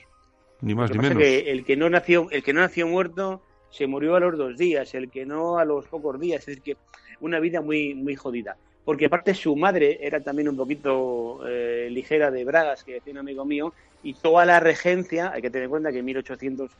Ni 0.61 0.73
más 0.73 0.89
ni 0.91 0.97
menos. 0.97 1.17
que 1.17 1.51
el 1.51 1.65
que 1.65 1.75
no 1.75 1.89
nació, 1.89 2.29
el 2.31 2.43
que 2.43 2.53
no 2.53 2.61
nació 2.61 2.87
muerto 2.87 3.41
se 3.69 3.87
murió 3.87 4.15
a 4.15 4.19
los 4.19 4.37
dos 4.37 4.57
días, 4.57 4.95
el 4.95 5.09
que 5.09 5.25
no 5.25 5.59
a 5.59 5.65
los 5.65 5.85
pocos 5.87 6.19
días, 6.19 6.39
es 6.41 6.45
decir 6.47 6.63
que 6.63 6.77
una 7.19 7.39
vida 7.39 7.61
muy 7.61 7.93
muy 7.93 8.15
jodida. 8.15 8.57
Porque 8.85 9.07
aparte 9.07 9.33
su 9.33 9.55
madre 9.57 9.99
era 10.01 10.21
también 10.21 10.47
un 10.47 10.55
poquito 10.55 11.41
eh, 11.45 11.89
ligera 11.91 12.31
de 12.31 12.45
bragas, 12.45 12.85
que 12.85 12.93
decía 12.93 13.11
un 13.11 13.19
amigo 13.19 13.43
mío, 13.43 13.73
y 14.01 14.13
toda 14.13 14.45
la 14.45 14.61
regencia, 14.61 15.31
hay 15.33 15.41
que 15.41 15.49
tener 15.49 15.65
en 15.65 15.69
cuenta 15.69 15.91
que 15.91 15.99
en 15.99 16.05
1800, 16.05 16.71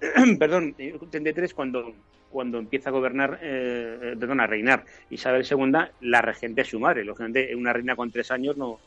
perdón, 0.38 0.74
33 1.10 1.54
cuando 1.54 1.94
cuando 2.28 2.58
empieza 2.58 2.90
a 2.90 2.92
gobernar, 2.92 3.38
eh, 3.40 3.98
eh, 4.02 4.16
perdón, 4.18 4.40
a 4.40 4.46
reinar 4.46 4.84
Isabel 5.10 5.46
II, 5.48 5.72
la 6.00 6.20
regente 6.20 6.62
es 6.62 6.68
su 6.68 6.78
madre. 6.78 7.04
Lógicamente, 7.04 7.54
una 7.54 7.72
reina 7.72 7.96
con 7.96 8.10
tres 8.10 8.30
años 8.30 8.56
no, 8.58 8.78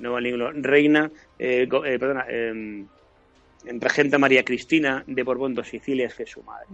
no 0.00 0.12
vale. 0.12 0.36
Reina, 0.60 1.10
eh, 1.38 1.66
go- 1.66 1.86
eh, 1.86 1.98
perdona, 1.98 2.26
eh, 2.28 2.84
regenta 3.64 4.18
María 4.18 4.44
Cristina 4.44 5.04
de 5.06 5.22
Borbón 5.22 5.54
dos 5.54 5.68
Sicilias, 5.68 6.14
que 6.14 6.24
es 6.24 6.30
su 6.30 6.42
madre. 6.42 6.66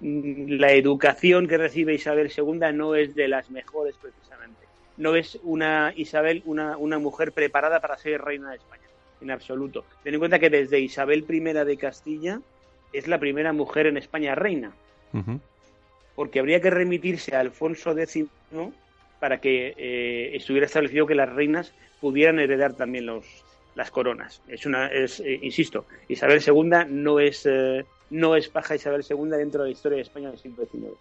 Mm, 0.00 0.58
La 0.58 0.72
educación 0.72 1.46
que 1.46 1.58
recibe 1.58 1.94
Isabel 1.94 2.32
II 2.36 2.60
no 2.74 2.94
es 2.94 3.14
de 3.14 3.28
las 3.28 3.50
mejores, 3.50 3.96
precisamente. 4.00 4.66
No 4.96 5.14
es 5.14 5.38
una 5.44 5.92
Isabel, 5.94 6.42
una, 6.46 6.76
una 6.78 6.98
mujer 6.98 7.30
preparada 7.32 7.80
para 7.80 7.96
ser 7.98 8.22
reina 8.22 8.50
de 8.50 8.56
España, 8.56 8.82
en 9.20 9.30
absoluto. 9.30 9.84
Ten 10.02 10.14
en 10.14 10.20
cuenta 10.20 10.38
que 10.38 10.50
desde 10.50 10.80
Isabel 10.80 11.24
I 11.28 11.40
de 11.40 11.76
Castilla 11.76 12.40
es 12.92 13.08
la 13.08 13.18
primera 13.18 13.52
mujer 13.52 13.86
en 13.86 13.96
España 13.96 14.34
reina. 14.34 14.72
Porque 16.14 16.40
habría 16.40 16.60
que 16.60 16.70
remitirse 16.70 17.34
a 17.34 17.40
Alfonso 17.40 17.96
X 17.96 18.26
para 19.20 19.40
que 19.40 19.74
eh, 19.76 20.36
estuviera 20.36 20.66
establecido 20.66 21.06
que 21.06 21.14
las 21.14 21.32
reinas 21.32 21.72
pudieran 22.00 22.38
heredar 22.38 22.74
también 22.74 23.06
los, 23.06 23.24
las 23.74 23.90
coronas. 23.90 24.42
Es 24.48 24.66
una, 24.66 24.88
es, 24.88 25.20
eh, 25.20 25.38
insisto, 25.42 25.86
Isabel 26.08 26.42
II 26.44 26.86
no 26.88 27.20
es, 27.20 27.46
eh, 27.46 27.84
no 28.10 28.36
es 28.36 28.48
paja 28.48 28.74
Isabel 28.74 29.04
II 29.08 29.28
dentro 29.30 29.62
de 29.62 29.70
la 29.70 29.72
historia 29.72 29.96
de 29.96 30.02
España 30.02 30.30
del 30.30 30.38
siglo 30.38 30.66
XIX. 30.66 30.94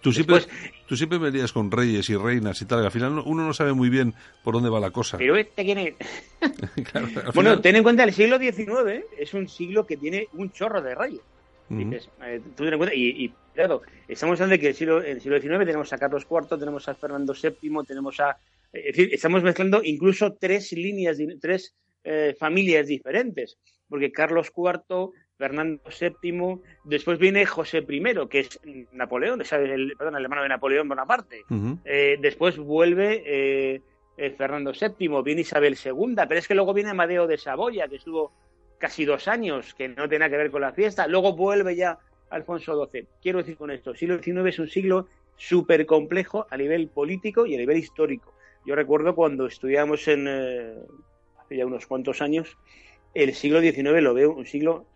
Tú, 0.00 0.12
siempre, 0.12 0.40
tú 0.86 0.96
siempre 0.96 1.18
venías 1.18 1.52
con 1.52 1.70
reyes 1.70 2.08
y 2.08 2.16
reinas 2.16 2.60
y 2.62 2.64
tal, 2.64 2.82
y 2.82 2.86
al 2.86 2.90
final 2.90 3.22
uno 3.24 3.46
no 3.46 3.52
sabe 3.52 3.72
muy 3.74 3.90
bien 3.90 4.14
por 4.42 4.54
dónde 4.54 4.70
va 4.70 4.80
la 4.80 4.90
cosa. 4.90 5.18
Pero 5.18 5.36
este 5.36 5.64
quién 5.64 5.78
es. 5.78 5.94
bueno, 7.34 7.60
ten 7.60 7.76
en 7.76 7.82
cuenta 7.82 8.04
el 8.04 8.12
siglo 8.12 8.38
XIX, 8.38 9.04
es 9.18 9.34
un 9.34 9.48
siglo 9.48 9.86
que 9.86 9.96
tiene 9.96 10.28
un 10.32 10.50
chorro 10.50 10.80
de 10.80 10.94
reyes. 10.94 11.20
Eh, 11.70 12.40
y, 12.94 13.32
claro, 13.54 13.82
estamos 14.08 14.40
hablando 14.40 14.52
de 14.52 14.60
que 14.60 14.84
en 14.84 15.06
el 15.06 15.20
siglo 15.20 15.40
XIX 15.40 15.66
tenemos 15.66 15.92
a 15.92 15.98
Carlos 15.98 16.26
IV, 16.30 16.58
tenemos 16.58 16.88
a 16.88 16.94
Fernando 16.94 17.34
VII, 17.34 17.84
tenemos 17.86 18.20
a... 18.20 18.36
Es 18.72 18.96
decir, 18.96 19.10
estamos 19.12 19.42
mezclando 19.42 19.82
incluso 19.84 20.34
tres 20.34 20.72
líneas, 20.72 21.18
tres 21.40 21.74
eh, 22.02 22.34
familias 22.38 22.86
diferentes, 22.86 23.56
porque 23.88 24.10
Carlos 24.10 24.52
IV, 24.54 25.10
Fernando 25.36 25.82
VII, 25.88 26.60
después 26.84 27.18
viene 27.18 27.44
José 27.44 27.84
I, 27.88 28.28
que 28.28 28.40
es 28.40 28.60
Napoleón, 28.92 29.40
el, 29.40 29.96
perdón, 29.96 30.16
el 30.16 30.24
hermano 30.24 30.42
de 30.42 30.48
Napoleón 30.48 30.88
Bonaparte, 30.88 31.44
eh, 31.84 32.16
después 32.20 32.56
vuelve 32.56 33.82
Fernando 34.36 34.72
VII, 34.72 35.22
viene 35.22 35.40
Isabel 35.40 35.76
II, 35.82 36.14
pero 36.28 36.38
es 36.38 36.46
que 36.46 36.54
luego 36.54 36.72
viene 36.72 36.90
Amadeo 36.90 37.26
de 37.26 37.36
Saboya, 37.36 37.88
que 37.88 37.96
estuvo 37.96 38.32
casi 38.78 39.04
dos 39.04 39.28
años, 39.28 39.74
que 39.74 39.88
no 39.88 40.08
tiene 40.08 40.30
que 40.30 40.36
ver 40.36 40.50
con 40.50 40.60
la 40.60 40.72
fiesta, 40.72 41.06
luego 41.08 41.34
vuelve 41.34 41.74
ya 41.74 41.98
Alfonso 42.30 42.88
XII. 42.90 43.06
Quiero 43.20 43.38
decir 43.38 43.56
con 43.56 43.70
esto, 43.70 43.90
el 43.90 43.96
siglo 43.96 44.22
XIX 44.22 44.46
es 44.46 44.58
un 44.58 44.68
siglo 44.68 45.08
súper 45.36 45.84
complejo 45.86 46.46
a 46.50 46.56
nivel 46.56 46.88
político 46.88 47.46
y 47.46 47.54
a 47.54 47.58
nivel 47.58 47.78
histórico. 47.78 48.34
Yo 48.64 48.74
recuerdo 48.74 49.14
cuando 49.14 49.46
estudiamos 49.46 50.06
en, 50.08 50.26
eh, 50.28 50.74
hace 51.38 51.56
ya 51.56 51.66
unos 51.66 51.86
cuantos 51.86 52.22
años, 52.22 52.56
el 53.14 53.34
siglo 53.34 53.60
XIX 53.60 54.02
lo 54.02 54.14
veo 54.14 54.32
un 54.32 54.46
siglo 54.46 54.86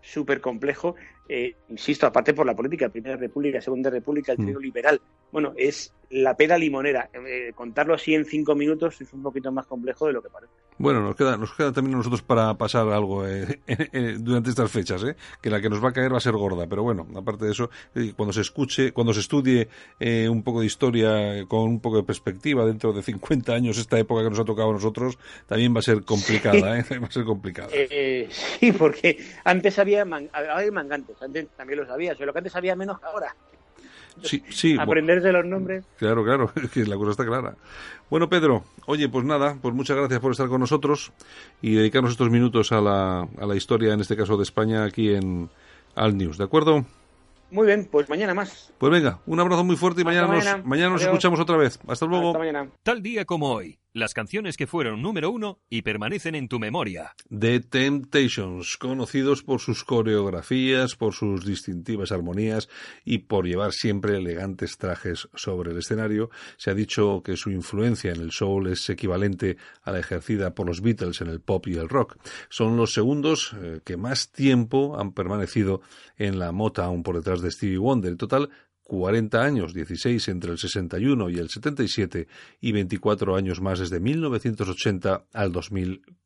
súper 0.00 0.40
complejo, 0.40 0.96
eh, 1.28 1.54
insisto, 1.68 2.06
aparte 2.06 2.34
por 2.34 2.46
la 2.46 2.56
política, 2.56 2.88
Primera 2.88 3.16
República, 3.16 3.60
Segunda 3.60 3.90
República, 3.90 4.32
el 4.32 4.38
mm. 4.38 4.44
trío 4.44 4.60
liberal. 4.60 5.00
Bueno, 5.32 5.52
es 5.56 5.92
la 6.10 6.36
pera 6.36 6.58
limonera. 6.58 7.08
Eh, 7.14 7.52
contarlo 7.54 7.94
así 7.94 8.14
en 8.14 8.24
cinco 8.24 8.54
minutos 8.54 9.00
es 9.00 9.12
un 9.12 9.22
poquito 9.22 9.52
más 9.52 9.66
complejo 9.66 10.06
de 10.06 10.12
lo 10.12 10.22
que 10.22 10.28
parece. 10.28 10.52
Bueno, 10.76 11.02
nos 11.02 11.14
queda, 11.14 11.36
nos 11.36 11.52
queda 11.52 11.72
también 11.72 11.94
a 11.94 11.98
nosotros 11.98 12.22
para 12.22 12.54
pasar 12.54 12.88
algo 12.88 13.26
eh, 13.26 13.60
durante 14.18 14.50
estas 14.50 14.70
fechas, 14.70 15.04
que 15.40 15.50
la 15.50 15.60
que 15.60 15.68
nos 15.68 15.82
va 15.82 15.90
a 15.90 15.92
caer 15.92 16.12
va 16.12 16.16
a 16.16 16.20
ser 16.20 16.32
gorda. 16.32 16.66
Pero 16.66 16.82
bueno, 16.82 17.06
aparte 17.14 17.44
de 17.44 17.52
eso, 17.52 17.70
cuando 18.16 18.32
se 18.32 18.40
escuche, 18.40 18.92
cuando 18.92 19.14
se 19.14 19.20
estudie 19.20 19.68
un 20.00 20.42
poco 20.42 20.60
de 20.60 20.66
historia 20.66 21.46
con 21.46 21.60
un 21.60 21.80
poco 21.80 21.98
de 21.98 22.02
perspectiva 22.02 22.64
dentro 22.64 22.92
de 22.92 23.02
50 23.02 23.52
años, 23.52 23.78
esta 23.78 23.98
época 23.98 24.24
que 24.24 24.30
nos 24.30 24.40
ha 24.40 24.44
tocado 24.44 24.70
a 24.70 24.72
nosotros, 24.72 25.18
también 25.46 25.74
va 25.74 25.78
a 25.80 25.82
ser 25.82 26.02
complicada, 26.02 26.60
va 27.00 27.06
a 27.06 27.10
ser 27.10 27.24
complicada. 27.24 27.68
sí, 28.30 28.72
porque 28.72 29.18
antes 29.44 29.78
había, 29.78 30.02
había 30.02 30.72
mangantes 30.72 31.16
antes 31.20 31.48
también 31.56 31.80
lo 31.80 31.86
sabía, 31.86 32.14
solo 32.16 32.32
que 32.32 32.38
antes 32.38 32.52
sabía 32.52 32.74
menos 32.74 32.98
que 32.98 33.06
ahora. 33.06 33.36
Sí, 34.22 34.42
sí. 34.50 34.76
Aprenderse 34.78 35.32
los 35.32 35.44
nombres. 35.44 35.84
Claro, 35.98 36.24
claro, 36.24 36.52
que 36.74 36.84
la 36.84 36.96
cosa 36.96 37.12
está 37.12 37.26
clara. 37.26 37.56
Bueno, 38.10 38.28
Pedro, 38.28 38.64
oye, 38.86 39.08
pues 39.08 39.24
nada, 39.24 39.56
pues 39.60 39.74
muchas 39.74 39.96
gracias 39.96 40.20
por 40.20 40.32
estar 40.32 40.48
con 40.48 40.60
nosotros 40.60 41.12
y 41.62 41.74
dedicarnos 41.74 42.12
estos 42.12 42.30
minutos 42.30 42.72
a 42.72 42.80
la, 42.80 43.20
a 43.20 43.46
la 43.46 43.56
historia, 43.56 43.94
en 43.94 44.00
este 44.00 44.16
caso 44.16 44.36
de 44.36 44.42
España, 44.42 44.84
aquí 44.84 45.14
en 45.14 45.48
Al 45.94 46.16
News, 46.16 46.38
¿de 46.38 46.44
acuerdo? 46.44 46.84
Muy 47.50 47.66
bien, 47.66 47.88
pues 47.90 48.08
mañana 48.08 48.32
más. 48.32 48.72
Pues 48.78 48.92
venga, 48.92 49.18
un 49.26 49.40
abrazo 49.40 49.64
muy 49.64 49.76
fuerte 49.76 50.02
y 50.02 50.04
mañana, 50.04 50.28
nos, 50.28 50.64
mañana 50.64 50.90
nos 50.90 51.02
escuchamos 51.02 51.40
otra 51.40 51.56
vez. 51.56 51.80
Hasta 51.88 52.06
luego. 52.06 52.28
Hasta 52.28 52.38
mañana. 52.38 52.68
Tal 52.82 53.02
día 53.02 53.24
como 53.24 53.50
hoy, 53.50 53.79
las 53.92 54.14
canciones 54.14 54.56
que 54.56 54.66
fueron 54.66 55.02
número 55.02 55.30
uno 55.30 55.60
y 55.68 55.82
permanecen 55.82 56.34
en 56.34 56.48
tu 56.48 56.58
memoria. 56.58 57.14
The 57.28 57.60
Temptations, 57.60 58.76
conocidos 58.76 59.42
por 59.42 59.60
sus 59.60 59.84
coreografías, 59.84 60.96
por 60.96 61.14
sus 61.14 61.44
distintivas 61.44 62.12
armonías 62.12 62.68
y 63.04 63.18
por 63.18 63.46
llevar 63.46 63.72
siempre 63.72 64.16
elegantes 64.16 64.78
trajes 64.78 65.28
sobre 65.34 65.72
el 65.72 65.78
escenario. 65.78 66.30
Se 66.56 66.70
ha 66.70 66.74
dicho 66.74 67.22
que 67.22 67.36
su 67.36 67.50
influencia 67.50 68.12
en 68.12 68.20
el 68.20 68.32
soul 68.32 68.68
es 68.68 68.88
equivalente 68.90 69.56
a 69.82 69.92
la 69.92 70.00
ejercida 70.00 70.54
por 70.54 70.66
los 70.66 70.80
Beatles 70.80 71.20
en 71.20 71.28
el 71.28 71.40
pop 71.40 71.66
y 71.66 71.74
el 71.74 71.88
rock. 71.88 72.16
Son 72.48 72.76
los 72.76 72.92
segundos 72.92 73.54
eh, 73.60 73.80
que 73.84 73.96
más 73.96 74.30
tiempo 74.32 74.98
han 74.98 75.12
permanecido 75.12 75.80
en 76.16 76.38
la 76.38 76.52
Motown 76.52 77.02
por 77.02 77.16
detrás 77.16 77.40
de 77.40 77.50
Stevie 77.50 77.78
Wonder. 77.78 78.16
Total, 78.16 78.50
40 78.90 79.40
años, 79.40 79.72
16 79.72 80.26
entre 80.30 80.50
el 80.50 80.58
61 80.58 81.30
y 81.30 81.38
el 81.38 81.48
77 81.48 82.26
y 82.60 82.72
24 82.72 83.36
años 83.36 83.60
más 83.60 83.78
desde 83.78 84.00
1980 84.00 85.26
al 85.32 85.52
2004. 85.52 86.19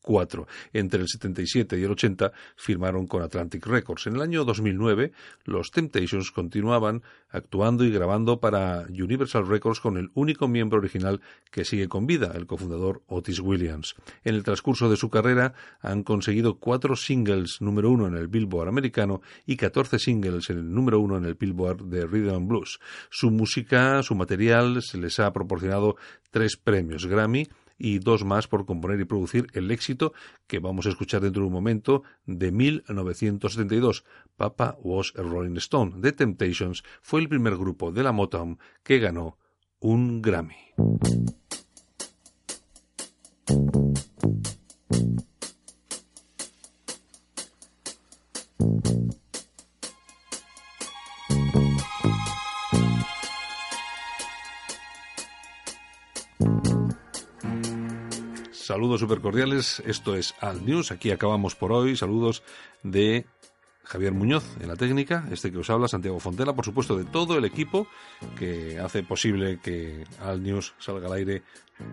Entre 0.72 1.00
el 1.00 1.08
77 1.08 1.78
y 1.78 1.84
el 1.84 1.90
80 1.90 2.32
firmaron 2.56 3.06
con 3.06 3.22
Atlantic 3.22 3.66
Records. 3.66 4.06
En 4.06 4.16
el 4.16 4.22
año 4.22 4.44
2009 4.44 5.12
los 5.44 5.70
Temptations 5.70 6.30
continuaban 6.30 7.02
actuando 7.30 7.84
y 7.84 7.90
grabando 7.90 8.38
para 8.38 8.82
Universal 8.88 9.46
Records 9.48 9.80
con 9.80 9.96
el 9.96 10.10
único 10.14 10.46
miembro 10.46 10.78
original 10.78 11.20
que 11.50 11.64
sigue 11.64 11.88
con 11.88 12.06
vida, 12.06 12.32
el 12.34 12.46
cofundador 12.46 13.02
Otis 13.06 13.40
Williams. 13.40 13.94
En 14.22 14.34
el 14.34 14.44
transcurso 14.44 14.88
de 14.88 14.96
su 14.96 15.10
carrera 15.10 15.54
han 15.80 16.02
conseguido 16.02 16.58
cuatro 16.58 16.94
singles 16.96 17.60
número 17.60 17.90
uno 17.90 18.06
en 18.06 18.14
el 18.14 18.28
Billboard 18.28 18.68
americano 18.68 19.20
y 19.46 19.56
14 19.56 19.98
singles 19.98 20.50
en 20.50 20.58
el 20.58 20.72
número 20.72 21.00
uno 21.00 21.16
en 21.16 21.24
el 21.24 21.34
Billboard 21.34 21.84
de 21.84 22.06
Rhythm 22.06 22.44
su 23.10 23.30
música, 23.30 24.02
su 24.02 24.14
material, 24.14 24.82
se 24.82 24.98
les 24.98 25.18
ha 25.18 25.32
proporcionado 25.32 25.96
tres 26.30 26.56
premios 26.56 27.06
Grammy 27.06 27.48
y 27.78 27.98
dos 27.98 28.24
más 28.24 28.48
por 28.48 28.66
componer 28.66 29.00
y 29.00 29.04
producir 29.04 29.46
el 29.52 29.70
éxito 29.70 30.12
que 30.46 30.58
vamos 30.58 30.86
a 30.86 30.90
escuchar 30.90 31.20
dentro 31.20 31.42
de 31.42 31.48
un 31.48 31.52
momento 31.52 32.02
de 32.26 32.52
1972. 32.52 34.04
Papa 34.36 34.76
Was 34.82 35.12
a 35.16 35.22
Rolling 35.22 35.56
Stone. 35.56 36.00
The 36.00 36.12
Temptations 36.12 36.82
fue 37.02 37.20
el 37.20 37.28
primer 37.28 37.56
grupo 37.56 37.92
de 37.92 38.02
la 38.02 38.12
Motown 38.12 38.58
que 38.82 38.98
ganó 38.98 39.38
un 39.80 40.22
Grammy. 40.22 40.56
Saludos 58.94 59.10
super 59.10 59.22
cordiales, 59.22 59.82
esto 59.86 60.14
es 60.14 60.36
Al 60.38 60.64
News, 60.64 60.92
aquí 60.92 61.10
acabamos 61.10 61.56
por 61.56 61.72
hoy, 61.72 61.96
saludos 61.96 62.44
de 62.84 63.26
Javier 63.84 64.12
Muñoz 64.12 64.44
en 64.60 64.68
la 64.68 64.76
técnica, 64.76 65.26
este 65.30 65.52
que 65.52 65.58
os 65.58 65.70
habla, 65.70 65.88
Santiago 65.88 66.20
Fontela, 66.20 66.54
por 66.54 66.64
supuesto 66.64 66.96
de 66.96 67.04
todo 67.04 67.36
el 67.38 67.44
equipo 67.44 67.86
que 68.38 68.78
hace 68.78 69.02
posible 69.02 69.58
que 69.62 70.04
Al 70.20 70.42
News 70.42 70.74
salga 70.78 71.06
al 71.06 71.14
aire 71.14 71.42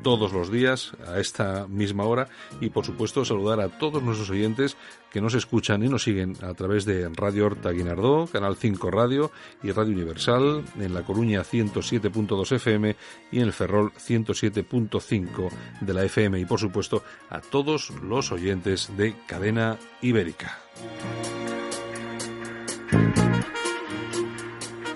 todos 0.04 0.32
los 0.32 0.52
días 0.52 0.94
a 1.08 1.20
esta 1.20 1.68
misma 1.68 2.06
hora 2.06 2.28
y 2.60 2.70
por 2.70 2.86
supuesto 2.86 3.26
saludar 3.26 3.60
a 3.60 3.70
todos 3.70 4.04
nuestros 4.04 4.30
oyentes 4.30 4.78
que 5.12 5.22
nos 5.22 5.34
escuchan 5.34 5.84
y 5.84 5.90
nos 5.90 6.04
siguen 6.04 6.36
a 6.42 6.54
través 6.54 6.86
de 6.86 7.10
Radio 7.10 7.48
Horta 7.48 7.72
Guinardó, 7.72 8.28
Canal 8.28 8.56
5 8.56 8.92
Radio 8.92 9.32
y 9.64 9.72
Radio 9.72 9.94
Universal 9.94 10.64
en 10.80 10.94
La 10.94 11.04
Coruña 11.04 11.42
107.2 11.42 12.56
FM 12.56 12.96
y 13.32 13.38
en 13.40 13.44
el 13.44 13.54
Ferrol 13.54 13.92
107.5 13.94 15.50
de 15.82 15.94
la 15.94 16.04
FM 16.04 16.40
y 16.40 16.46
por 16.46 16.60
supuesto 16.60 17.04
a 17.30 17.42
todos 17.42 17.90
los 18.02 18.32
oyentes 18.32 18.96
de 18.96 19.16
Cadena 19.28 19.78
Ibérica. 20.02 20.60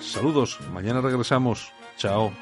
Saludos, 0.00 0.58
mañana 0.72 1.00
regresamos. 1.00 1.72
Chao. 1.96 2.32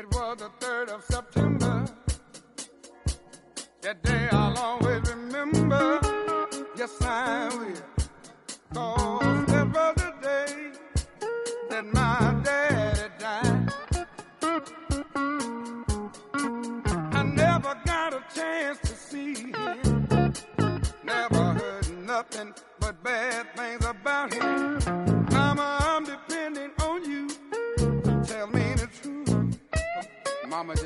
It 0.00 0.06
was 0.14 0.38
the 0.38 0.48
3rd 0.60 0.88
of 0.88 1.04
September. 1.04 1.84
That 3.82 4.02
day 4.02 4.28
I'll 4.32 4.56
always 4.56 5.02
remember. 5.10 6.00
Yes, 6.74 6.96
I 7.02 7.50
will. 7.58 7.76
Cause 8.72 9.49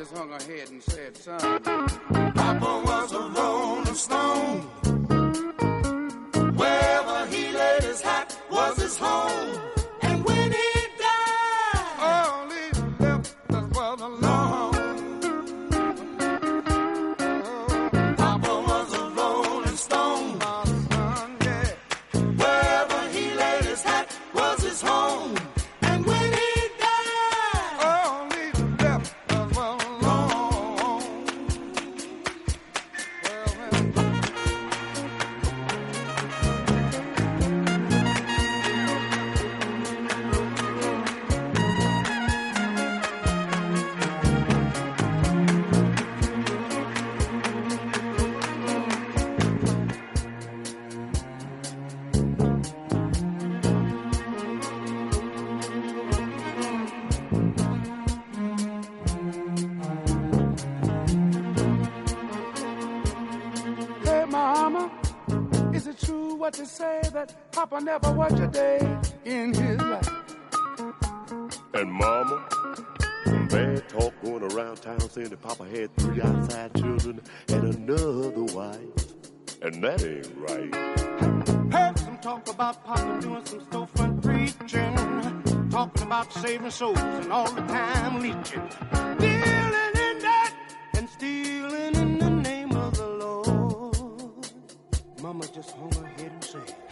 just 0.05 0.17
hung 0.19 0.29
her 0.29 0.53
head 0.53 0.69
and 0.71 0.83
said, 0.83 1.17
son, 1.17 1.61
Papa 2.35 2.83
was 2.85 3.13
a 3.13 3.21
rolling 3.21 3.95
stone. 3.95 4.84
Papa 67.75 67.87
never 67.87 68.13
worked 68.13 68.39
a 68.39 68.47
day 68.47 68.79
in 69.25 69.53
his 69.53 69.81
life? 69.81 70.09
And 71.75 71.93
mama, 71.93 72.47
some 73.25 73.49
bad 73.49 73.89
talk 73.89 74.15
going 74.23 74.45
around 74.53 74.77
town 74.77 75.01
saying 75.11 75.31
that 75.31 75.43
Papa 75.43 75.65
had 75.65 75.93
three 75.97 76.23
outside 76.23 76.73
children 76.77 77.21
and 77.49 77.75
another 77.75 78.45
wife. 78.55 78.79
And 79.61 79.83
that 79.83 80.05
ain't 80.05 80.31
right. 80.37 80.73
Heard 81.73 81.99
some 81.99 82.19
talk 82.19 82.49
about 82.49 82.85
Papa 82.85 83.21
doing 83.21 83.45
some 83.45 83.61
storefront 83.63 84.23
preaching, 84.23 85.71
talking 85.71 86.05
about 86.05 86.33
saving 86.33 86.71
souls 86.71 86.97
and 86.97 87.33
all 87.33 87.51
the 87.51 87.63
time 87.63 88.23
leeching, 88.23 88.63
dealing 89.19 89.95
in 89.99 90.19
that 90.23 90.55
and 90.95 91.09
stealing 91.09 91.97
in 91.97 92.19
the 92.21 92.31
name 92.31 92.71
of 92.71 92.97
the 92.97 93.09
Lord. 93.09 94.47
Mama 95.21 95.45
just 95.53 95.73
hung 95.73 95.91
her 95.91 96.07
head 96.07 96.31
and 96.31 96.45
said, 96.45 96.84